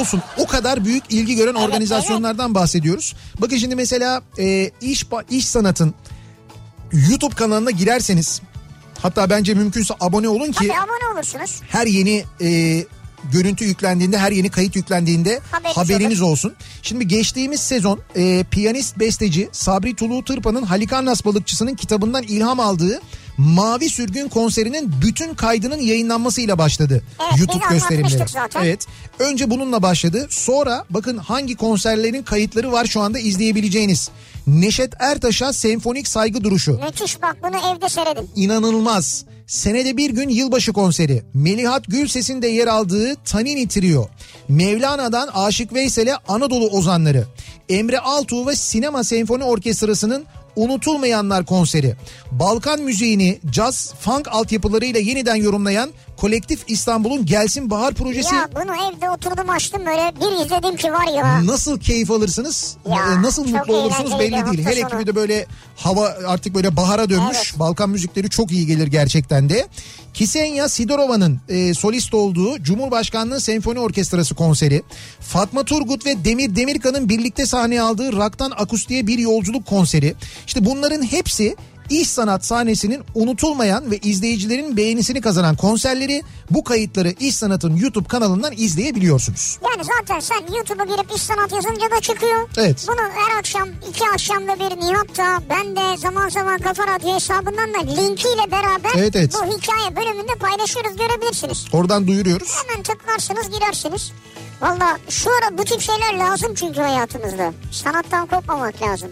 [0.00, 0.22] olsun.
[0.38, 3.14] O kadar büyük ilgi gören organizasyonlardan bahsediyoruz.
[3.40, 5.94] Bakın şimdi mesela e, iş iş sanatın
[7.10, 8.40] YouTube kanalına girerseniz
[9.02, 11.60] hatta bence mümkünse abone olun ki Tabii abone olursunuz.
[11.68, 12.84] her yeni e,
[13.32, 16.54] görüntü yüklendiğinde, her yeni kayıt yüklendiğinde Haberiniz haberiniz olsun.
[16.82, 23.00] Şimdi geçtiğimiz sezon e, piyanist besteci Sabri Tulu Tırpan'ın Halikarnas balıkçısının kitabından ilham aldığı
[23.38, 27.02] Mavi Sürgün konserinin bütün kaydının yayınlanmasıyla başladı.
[27.20, 28.28] Evet, YouTube gösterimleri.
[28.28, 28.64] zaten.
[28.64, 28.86] Evet.
[29.18, 30.26] Önce bununla başladı.
[30.30, 34.10] Sonra bakın hangi konserlerin kayıtları var şu anda izleyebileceğiniz.
[34.46, 38.30] Neşet Ertaş'a senfonik saygı duruşu Müthiş bak bunu evde seyredin.
[38.36, 39.24] inanılmaz.
[39.46, 41.22] Senede bir gün yılbaşı konseri.
[41.34, 44.08] Melihat Gülses'in de yer aldığı Tanini Trio.
[44.48, 47.24] Mevlana'dan Aşık Veysel'e Anadolu Ozanları.
[47.68, 50.24] Emre Altuğ ve Sinema Senfoni Orkestrası'nın
[50.56, 51.96] Unutulmayanlar konseri.
[52.32, 58.34] Balkan müziğini caz, funk altyapılarıyla yeniden yorumlayan Kolektif İstanbul'un Gelsin Bahar projesi.
[58.34, 61.46] Ya bunu evde oturdum açtım böyle bir izledim ki var ya.
[61.46, 64.66] Nasıl keyif alırsınız, Ya, e, nasıl mutlu olursunuz belli değil.
[64.66, 67.36] Hele ki bir de böyle hava artık böyle bahara dönmüş.
[67.36, 67.58] Evet.
[67.58, 69.68] Balkan müzikleri çok iyi gelir gerçekten de.
[70.14, 74.82] Kisenya Sidorova'nın e, solist olduğu Cumhurbaşkanlığı Senfoni Orkestrası konseri.
[75.20, 80.14] Fatma Turgut ve Demir Demirkan'ın birlikte sahneye aldığı Raktan Akustiğe bir yolculuk konseri.
[80.46, 81.56] İşte bunların hepsi
[81.90, 88.52] İş sanat sahnesinin unutulmayan ve izleyicilerin beğenisini kazanan konserleri bu kayıtları İş Sanat'ın YouTube kanalından
[88.56, 89.58] izleyebiliyorsunuz.
[89.64, 92.48] Yani zaten sen YouTube'a girip iş sanat yazınca da çıkıyor.
[92.56, 92.86] Evet.
[92.88, 97.78] Bunu her akşam iki akşamda bir Nihat'ta ben de zaman zaman Kafa Radyo hesabından da
[97.78, 99.34] linkiyle beraber Evet, evet.
[99.34, 101.64] bu hikaye bölümünde paylaşıyoruz görebilirsiniz.
[101.72, 102.48] Oradan duyuruyoruz.
[102.66, 104.12] Hemen tıklarsınız girersiniz.
[104.60, 107.52] Valla şu ara bu tip şeyler lazım çünkü hayatımızda.
[107.72, 109.10] Sanattan kopmamak lazım.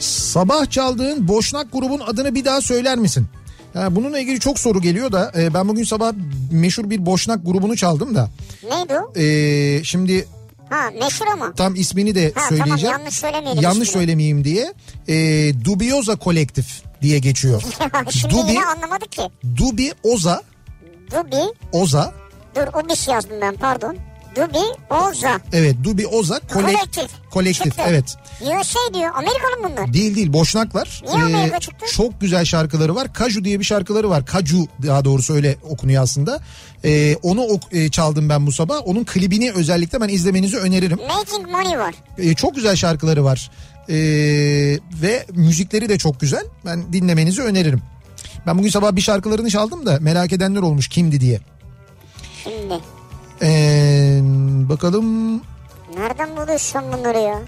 [0.00, 3.26] Sabah çaldığın Boşnak grubun adını bir daha söyler misin?
[3.74, 6.12] Ya bununla ilgili çok soru geliyor da e, ben bugün sabah
[6.52, 8.30] meşhur bir Boşnak grubunu çaldım da.
[8.70, 9.12] Neydi o?
[9.20, 10.28] E, şimdi
[10.70, 11.52] Ha meşhur ama.
[11.54, 12.78] tam ismini de Ha, söyleyeceğim.
[12.78, 14.00] tamam, yanlış söylemeyelim Yanlış ismini.
[14.00, 14.74] söylemeyeyim diye.
[15.08, 15.14] E,
[15.64, 17.62] Dubioza Kolektif diye geçiyor.
[18.10, 19.22] Şimdi Dubi, yine anlamadık ki.
[19.56, 20.42] Dubi Oza,
[21.10, 21.42] Dubi.
[21.72, 22.14] Oza.
[22.56, 23.96] Dur Ubis yazdım ben pardon.
[24.36, 25.40] Dubi Oza.
[25.52, 27.10] Evet Dubi Oza kolek, Kolektif.
[27.30, 27.64] kolektif.
[27.64, 27.82] Çıktı.
[27.86, 28.16] Evet.
[28.40, 29.10] USA diyor.
[29.14, 29.92] Amerikalı mı bunlar?
[29.92, 31.02] Değil değil Boşnaklar.
[31.14, 31.86] Niye Amerika çıktı?
[31.92, 33.12] Çok güzel şarkıları var.
[33.12, 34.26] Kaju diye bir şarkıları var.
[34.26, 36.40] Kaju daha doğrusu öyle okunuyor aslında.
[36.84, 38.80] Ee, onu ok- e, çaldım ben bu sabah.
[38.84, 40.98] Onun klibini özellikle ben izlemenizi öneririm.
[41.08, 41.94] Making Money var.
[42.18, 43.50] Ee, çok güzel şarkıları var.
[43.88, 43.94] Ee,
[45.02, 46.44] ve müzikleri de çok güzel.
[46.64, 47.82] Ben dinlemenizi öneririm.
[48.46, 51.40] Ben bugün sabah bir şarkılarını çaldım da merak edenler olmuş kimdi diye.
[52.44, 52.74] Şimdi.
[53.42, 54.20] Ee,
[54.68, 55.40] bakalım
[55.96, 57.38] Nereden buluyorsun bunları ya?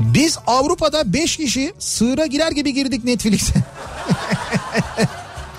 [0.00, 3.54] Biz Avrupa'da 5 kişi sığıra girer gibi girdik Netflix'e.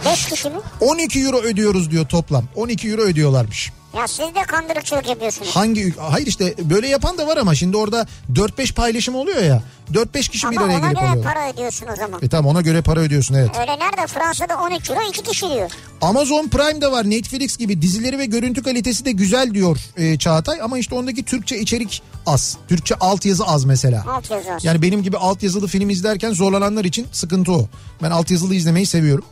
[0.06, 0.56] 5 kişi mi?
[0.82, 2.44] 12 euro ödüyoruz diyor toplam.
[2.56, 3.72] 12 euro ödüyorlarmış.
[3.98, 5.56] Ya siz de kandırıkçılık yapıyorsunuz.
[5.56, 9.62] Hangi hayır işte böyle yapan da var ama şimdi orada 4-5 paylaşım oluyor ya.
[9.94, 11.34] 4-5 kişi bir Ama araya ona gelip göre alıyorlar.
[11.34, 12.20] para ödüyorsun o zaman.
[12.24, 13.50] E tamam ona göre para ödüyorsun evet.
[13.60, 14.08] Öyle nerede?
[14.08, 15.72] Fransa'da 13 euro 2 kişi diyor.
[16.02, 20.62] Amazon Prime'de var Netflix gibi dizileri ve görüntü kalitesi de güzel diyor e, Çağatay.
[20.62, 22.58] Ama işte ondaki Türkçe içerik az.
[22.68, 24.06] Türkçe altyazı az mesela.
[24.10, 24.66] Alt yazı az.
[24.66, 27.68] Yani benim gibi altyazılı film izlerken zorlananlar için sıkıntı o.
[28.04, 29.26] Ben altyazılı izlemeyi seviyorum.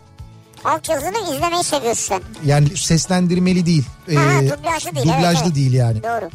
[0.66, 2.22] Alt yazını izlemeyi seviyorsun sen.
[2.46, 3.84] Yani seslendirmeli değil.
[4.06, 4.12] Ha,
[4.44, 5.06] Ee, dublajlı değil.
[5.08, 5.56] dublajlı evet.
[5.56, 6.04] değil yani.
[6.04, 6.30] Doğru.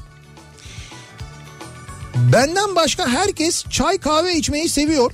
[2.33, 5.13] Benden başka herkes çay kahve içmeyi seviyor.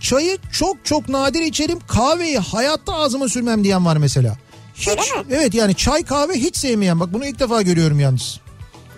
[0.00, 1.78] Çayı çok çok nadir içerim.
[1.88, 4.36] Kahveyi hayatta ağzıma sürmem diyen var mesela.
[4.74, 5.06] Hiç, Öyle mi?
[5.30, 7.00] evet yani çay kahve hiç sevmeyen.
[7.00, 8.40] Bak bunu ilk defa görüyorum yalnız.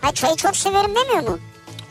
[0.01, 1.39] Ha çayı çok severim demiyor mu?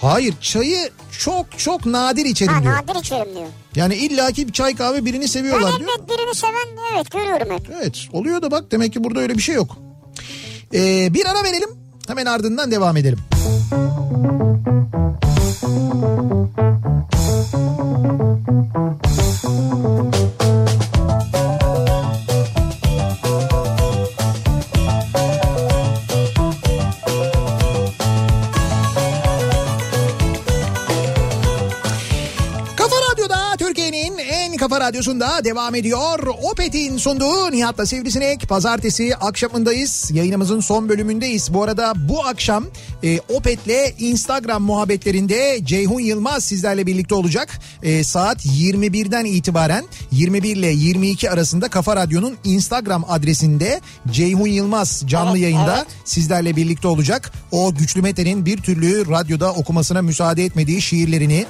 [0.02, 2.74] Hayır çayı çok çok nadir içerim Ha diyor.
[2.74, 3.48] nadir içerim diyor.
[3.76, 5.90] Yani illaki bir çay kahve birini Ben seviyorlar diyor.
[5.90, 7.70] elbet birini seven evet görüyorum hep.
[7.82, 9.78] Evet oluyor da bak demek ki burada öyle bir şey yok.
[10.74, 11.70] Ee, bir ara verelim
[12.08, 13.20] hemen ardından devam edelim.
[15.62, 16.37] Kafa
[34.88, 36.20] radyosunda devam ediyor.
[36.52, 38.50] Opet'in sunduğu Nihat'la Sivrisinek.
[38.50, 40.12] Pazartesi akşamındayız.
[40.14, 41.54] Yayınımızın son bölümündeyiz.
[41.54, 42.66] Bu arada bu akşam
[43.04, 47.60] e, Opet'le Instagram muhabbetlerinde Ceyhun Yılmaz sizlerle birlikte olacak.
[47.84, 53.82] E, saat 21'den itibaren 21 ile 22 arasında Kafa Radyo'nun Instagram adresinde
[54.12, 55.88] Ceyhun Yılmaz canlı Evet, yayında evet.
[56.06, 57.32] sizlerle birlikte olacak.
[57.52, 61.46] O Güçlü Mete'nin bir türlü radyoda okumasına müsaade etmediği şiirlerini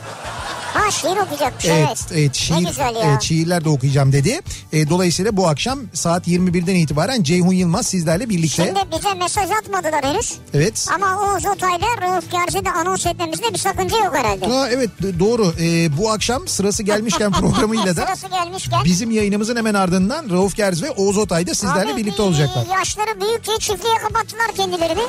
[0.77, 2.05] Ha şiir okuyacakmış Evet, evet.
[2.13, 3.01] evet şiir, Ne güzel ya.
[3.03, 4.41] evet, şiirler de okuyacağım dedi.
[4.73, 8.65] E, dolayısıyla bu akşam saat 21'den itibaren Ceyhun Yılmaz sizlerle birlikte.
[8.65, 10.33] Şimdi bize mesaj atmadılar henüz.
[10.53, 10.87] Evet.
[10.95, 14.45] Ama Oğuz Otay'la Rauf Gerzi de anons etmemizde bir sakınca yok herhalde.
[14.47, 14.89] Ha, evet
[15.19, 15.53] doğru.
[15.61, 18.83] E, bu akşam sırası gelmişken programıyla da Sırası gelmişken.
[18.85, 22.65] bizim yayınımızın hemen ardından Rauf Gerz ve Oğuz Otay da sizlerle Abi, birlikte bir- olacaklar.
[22.77, 25.01] Yaşları büyük diye çiftliğe kapattılar kendilerini.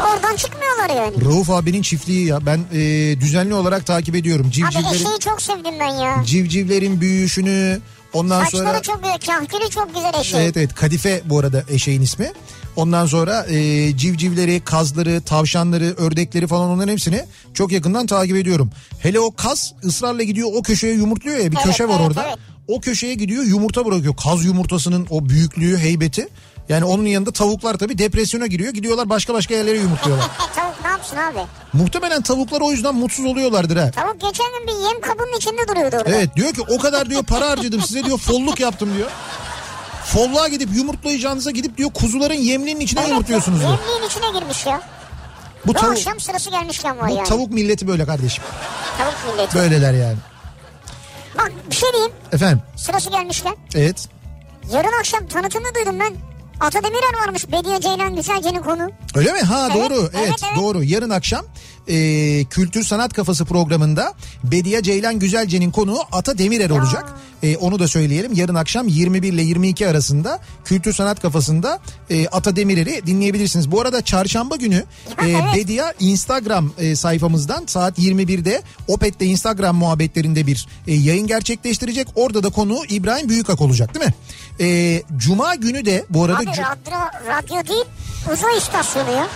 [0.00, 1.24] Oradan çıkmıyorlar yani.
[1.24, 2.80] Rauf abinin çiftliği ya ben e,
[3.20, 4.46] düzenli olarak takip ediyorum.
[4.46, 6.22] Abi Civcivlerin, eşeği çok sevdim ben ya.
[6.24, 7.80] civcivlerin büyüyüşünü
[8.12, 8.82] ondan Saçları sonra...
[8.82, 10.42] çok güzel, kahkülü çok güzel eşeği.
[10.42, 12.32] Evet evet Kadife bu arada eşeğin ismi.
[12.76, 18.70] Ondan sonra e, civcivleri, kazları, tavşanları, ördekleri falan onların hepsini çok yakından takip ediyorum.
[18.98, 22.24] Hele o kaz ısrarla gidiyor o köşeye yumurtluyor ya bir Evet, köşe var evet, orada.
[22.28, 22.38] evet.
[22.68, 24.16] O köşeye gidiyor yumurta bırakıyor.
[24.16, 26.28] Kaz yumurtasının o büyüklüğü, heybeti.
[26.68, 28.72] Yani onun yanında tavuklar tabii depresyona giriyor.
[28.72, 30.26] Gidiyorlar başka başka yerlere yumurtluyorlar.
[30.56, 31.38] Tavuk ne yapsın abi?
[31.72, 33.90] Muhtemelen tavuklar o yüzden mutsuz oluyorlardır ha.
[33.90, 36.10] Tavuk geçen gün bir yem kabının içinde duruyordu orada.
[36.10, 39.10] Evet diyor ki o kadar diyor para harcadım size diyor folluk yaptım diyor.
[40.04, 43.70] Folluğa gidip yumurtlayacağınıza gidip diyor kuzuların yemliğinin içine Evet, yumurtluyorsunuz diyor.
[43.70, 44.82] Yemliğin içine girmiş ya.
[45.66, 47.28] Bu tavuk, akşam sırası gelmişken var bu yani.
[47.28, 48.44] tavuk milleti böyle kardeşim.
[48.98, 49.58] Tavuk milleti.
[49.58, 50.16] Böyleler yani.
[51.38, 53.56] Bak bir şey diyeyim Efendim sırası gelmişken.
[53.74, 54.08] evet.
[54.72, 56.14] Yarın akşam tanıtımını duydum ben.
[56.60, 58.90] Ata Demirer varmış Bediye Ceylan Güzelce'nin konu.
[59.14, 59.40] Öyle mi?
[59.40, 59.94] Ha Evet, doğru.
[60.00, 60.56] Evet, evet, evet.
[60.56, 60.84] doğru.
[60.84, 61.44] Yarın akşam
[61.88, 67.14] e, Kültür Sanat Kafası programında Bediye Ceylan Güzelce'nin konuğu Ata Demirer olacak.
[67.42, 68.32] E, onu da söyleyelim.
[68.32, 71.78] Yarın akşam 21 ile 22 arasında Kültür Sanat Kafası'nda
[72.10, 73.70] e, Ata Demirer'i dinleyebilirsiniz.
[73.70, 74.84] Bu arada çarşamba günü
[75.22, 75.56] e.
[75.56, 82.08] Bediye Instagram e, sayfamızdan saat 21'de Opet'te Instagram muhabbetlerinde bir e, yayın gerçekleştirecek.
[82.14, 84.14] Orada da konuğu İbrahim Büyükak olacak değil mi?
[84.60, 86.38] E, Cuma günü de bu arada...
[86.38, 86.98] Abi radyo,
[87.28, 87.84] radyo değil
[88.32, 89.26] uzay istasyonu ya.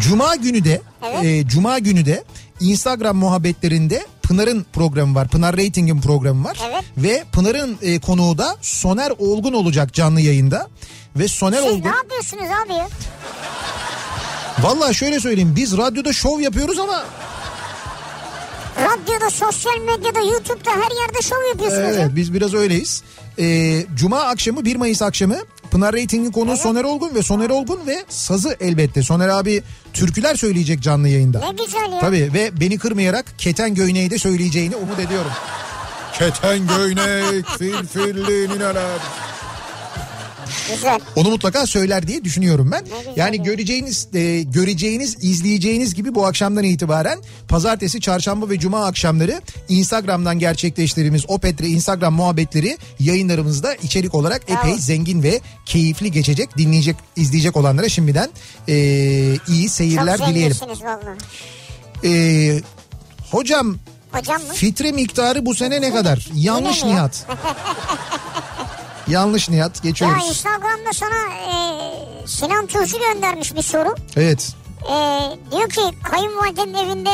[0.00, 1.24] Cuma günü de Evet.
[1.24, 2.24] e, Cuma günü de
[2.60, 5.28] Instagram muhabbetlerinde Pınar'ın programı var.
[5.28, 6.58] Pınar Rating'in programı var.
[6.70, 6.84] Evet.
[6.96, 10.68] Ve Pınar'ın e, konuğu da Soner Olgun olacak canlı yayında.
[11.16, 12.88] Ve Soner Siz Olgun ne yapıyorsunuz abi ya?
[14.62, 17.04] Vallahi şöyle söyleyeyim biz radyoda şov yapıyoruz ama
[18.78, 22.02] Radyoda, sosyal medyada, YouTube'da her yerde şov yapıyorsunuz ya.
[22.02, 23.02] evet, biz biraz öyleyiz.
[23.38, 25.36] E, Cuma akşamı 1 Mayıs akşamı
[25.70, 29.02] Pınar Rating'in konuğu Soner Olgun ve Soner Olgun ve sazı elbette.
[29.02, 29.62] Soner abi
[29.92, 31.38] türküler söyleyecek canlı yayında.
[31.38, 32.00] Ne güzel ya.
[32.00, 35.30] Tabii ve beni kırmayarak Keten Göyneği de söyleyeceğini umut ediyorum.
[36.18, 38.98] Keten Göynek fil filli nineler.
[40.74, 41.00] Güzel.
[41.16, 42.84] Onu mutlaka söyler diye düşünüyorum ben.
[43.16, 43.42] Yani ya.
[43.42, 47.18] göreceğiniz, e, göreceğiniz, izleyeceğiniz gibi bu akşamdan itibaren
[47.48, 55.22] pazartesi, çarşamba ve cuma akşamları Instagram'dan gerçekleştirdiğimiz Opetre Instagram muhabbetleri yayınlarımızda içerik olarak epey zengin
[55.22, 56.58] ve keyifli geçecek.
[56.58, 58.28] Dinleyecek, izleyecek olanlara şimdiden
[58.68, 58.74] e,
[59.48, 60.56] iyi seyirler Çok dileyelim.
[62.04, 62.60] E,
[63.30, 63.76] hocam
[64.12, 64.52] Hocam mı?
[64.52, 66.28] Fitre miktarı bu sene ne kadar?
[66.34, 66.84] Yanlış?
[66.84, 67.26] Nihat.
[69.08, 70.28] Yanlış Nihat Ya geçiyoruz.
[70.28, 71.56] Instagram'da sana e,
[72.26, 73.94] Sinan Tuzcu göndermiş bir soru.
[74.16, 74.52] Evet.
[74.84, 74.94] E,
[75.50, 77.10] diyor ki kayınvalidenin evinde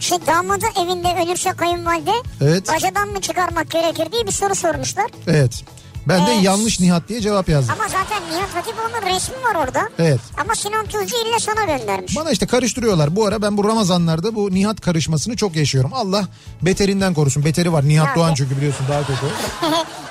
[0.00, 2.68] şey damadı evinde ölürse kayınvalide Evet.
[2.68, 5.06] bacadan mı çıkarmak gerekir diye bir soru sormuşlar.
[5.26, 5.64] Evet.
[6.08, 6.44] Ben de Evet.
[6.44, 7.74] yanlış Nihat diye cevap yazdım.
[7.80, 9.88] Ama zaten Nihat Hatipoğlu'nun resmi var orada.
[9.98, 10.20] Evet.
[10.40, 12.16] Ama Sinan Tuzcu ille sana göndermiş.
[12.16, 13.16] Bana işte karıştırıyorlar.
[13.16, 15.90] Bu ara ben bu Ramazanlarda bu Nihat karışmasını çok yaşıyorum.
[15.94, 16.24] Allah
[16.62, 17.44] beterinden korusun.
[17.44, 17.88] Beteri var.
[17.88, 19.26] Nihat Ya, Doğan çünkü biliyorsun daha kötü.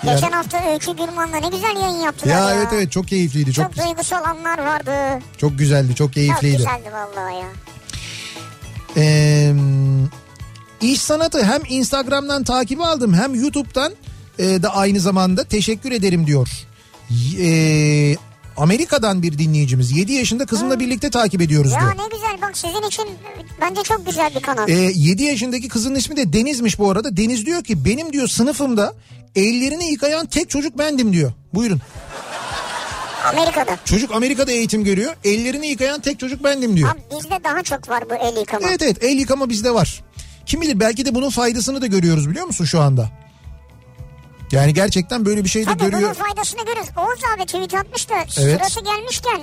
[0.13, 2.55] Geçen hafta Öykü Gürman'la ne güzel yayın yaptılar Ya ya.
[2.55, 3.53] evet evet çok keyifliydi.
[3.53, 5.23] Çok Çok duygusal anlar vardı.
[5.37, 5.87] çok güzeldi.
[5.87, 6.57] Çok Çok keyifliydi.
[6.57, 7.47] güzeldi vallahi ya.
[8.97, 9.53] Ee,
[10.81, 13.93] iş sanatı hem Instagram'dan takip aldım hem YouTube'dan
[14.39, 16.47] e, da aynı zamanda teşekkür ederim diyor.
[17.39, 18.15] E,
[18.57, 21.91] Amerika'dan bir dinleyicimiz 7 yaşında kızımla birlikte takip ediyoruz Ya diyor.
[21.91, 23.05] ne güzel bak sizin için
[23.61, 24.69] bence çok güzel bir kanal.
[24.69, 27.17] E, 7 yaşındaki kızın ismi de Deniz'miş bu arada.
[27.17, 28.93] Deniz diyor ki benim diyor sınıfımda
[29.35, 31.31] ellerini yıkayan tek çocuk bendim diyor.
[31.53, 31.81] Buyurun.
[33.33, 33.77] Amerika'da.
[33.85, 35.15] Çocuk Amerika'da eğitim görüyor.
[35.23, 36.89] Ellerini yıkayan tek çocuk bendim diyor.
[36.89, 38.67] Abi bizde daha çok var bu el yıkama.
[38.69, 40.03] Evet evet el yıkama bizde var.
[40.45, 43.09] Kim bilir belki de bunun faydasını da görüyoruz biliyor musun şu anda?
[44.53, 46.13] Yani gerçekten böyle bir şey de Tabii bunun görüyor.
[46.13, 46.89] faydasını görürüz.
[46.97, 48.31] Oğuz abi tweet atmış da Evet.
[48.33, 49.41] sırası gelmişken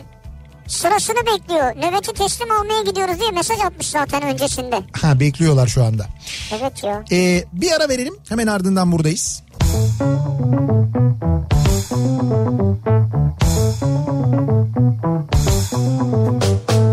[0.66, 1.76] sırasını bekliyor.
[1.76, 4.80] Nöbeti teslim almaya gidiyoruz diye mesaj atmış zaten öncesinde.
[5.02, 6.06] Ha bekliyorlar şu anda.
[6.60, 7.04] Evet ya.
[7.12, 9.42] Ee, bir ara verelim hemen ardından buradayız.
[16.70, 16.89] Kafa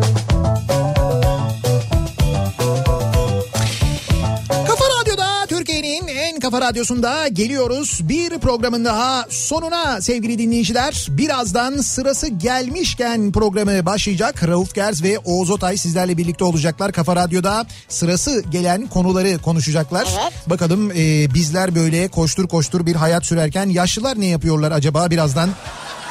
[6.51, 7.99] kafa radyosunda geliyoruz.
[8.03, 11.07] Bir programın daha sonuna sevgili dinleyiciler.
[11.09, 14.47] Birazdan sırası gelmişken programı başlayacak.
[14.47, 16.91] Rauf Gers ve Oğuz Otay sizlerle birlikte olacaklar.
[16.91, 20.07] Kafa Radyo'da sırası gelen konuları konuşacaklar.
[20.21, 20.49] Evet.
[20.49, 25.49] Bakalım e, bizler böyle koştur koştur bir hayat sürerken yaşlılar ne yapıyorlar acaba birazdan?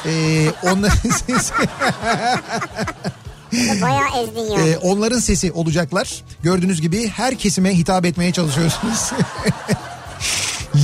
[0.05, 1.53] E, onların sesi,
[3.81, 4.67] Bayağı ezdin ya.
[4.67, 6.23] e, onların sesi olacaklar.
[6.43, 9.11] Gördüğünüz gibi her kesime hitap etmeye çalışıyorsunuz.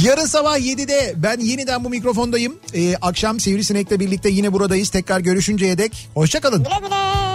[0.02, 2.56] Yarın sabah 7'de ben yeniden bu mikrofondayım.
[2.74, 4.90] Ee, akşam Sivrisinek'le birlikte yine buradayız.
[4.90, 6.64] Tekrar görüşünceye dek hoşçakalın.
[6.64, 7.32] Güle güle.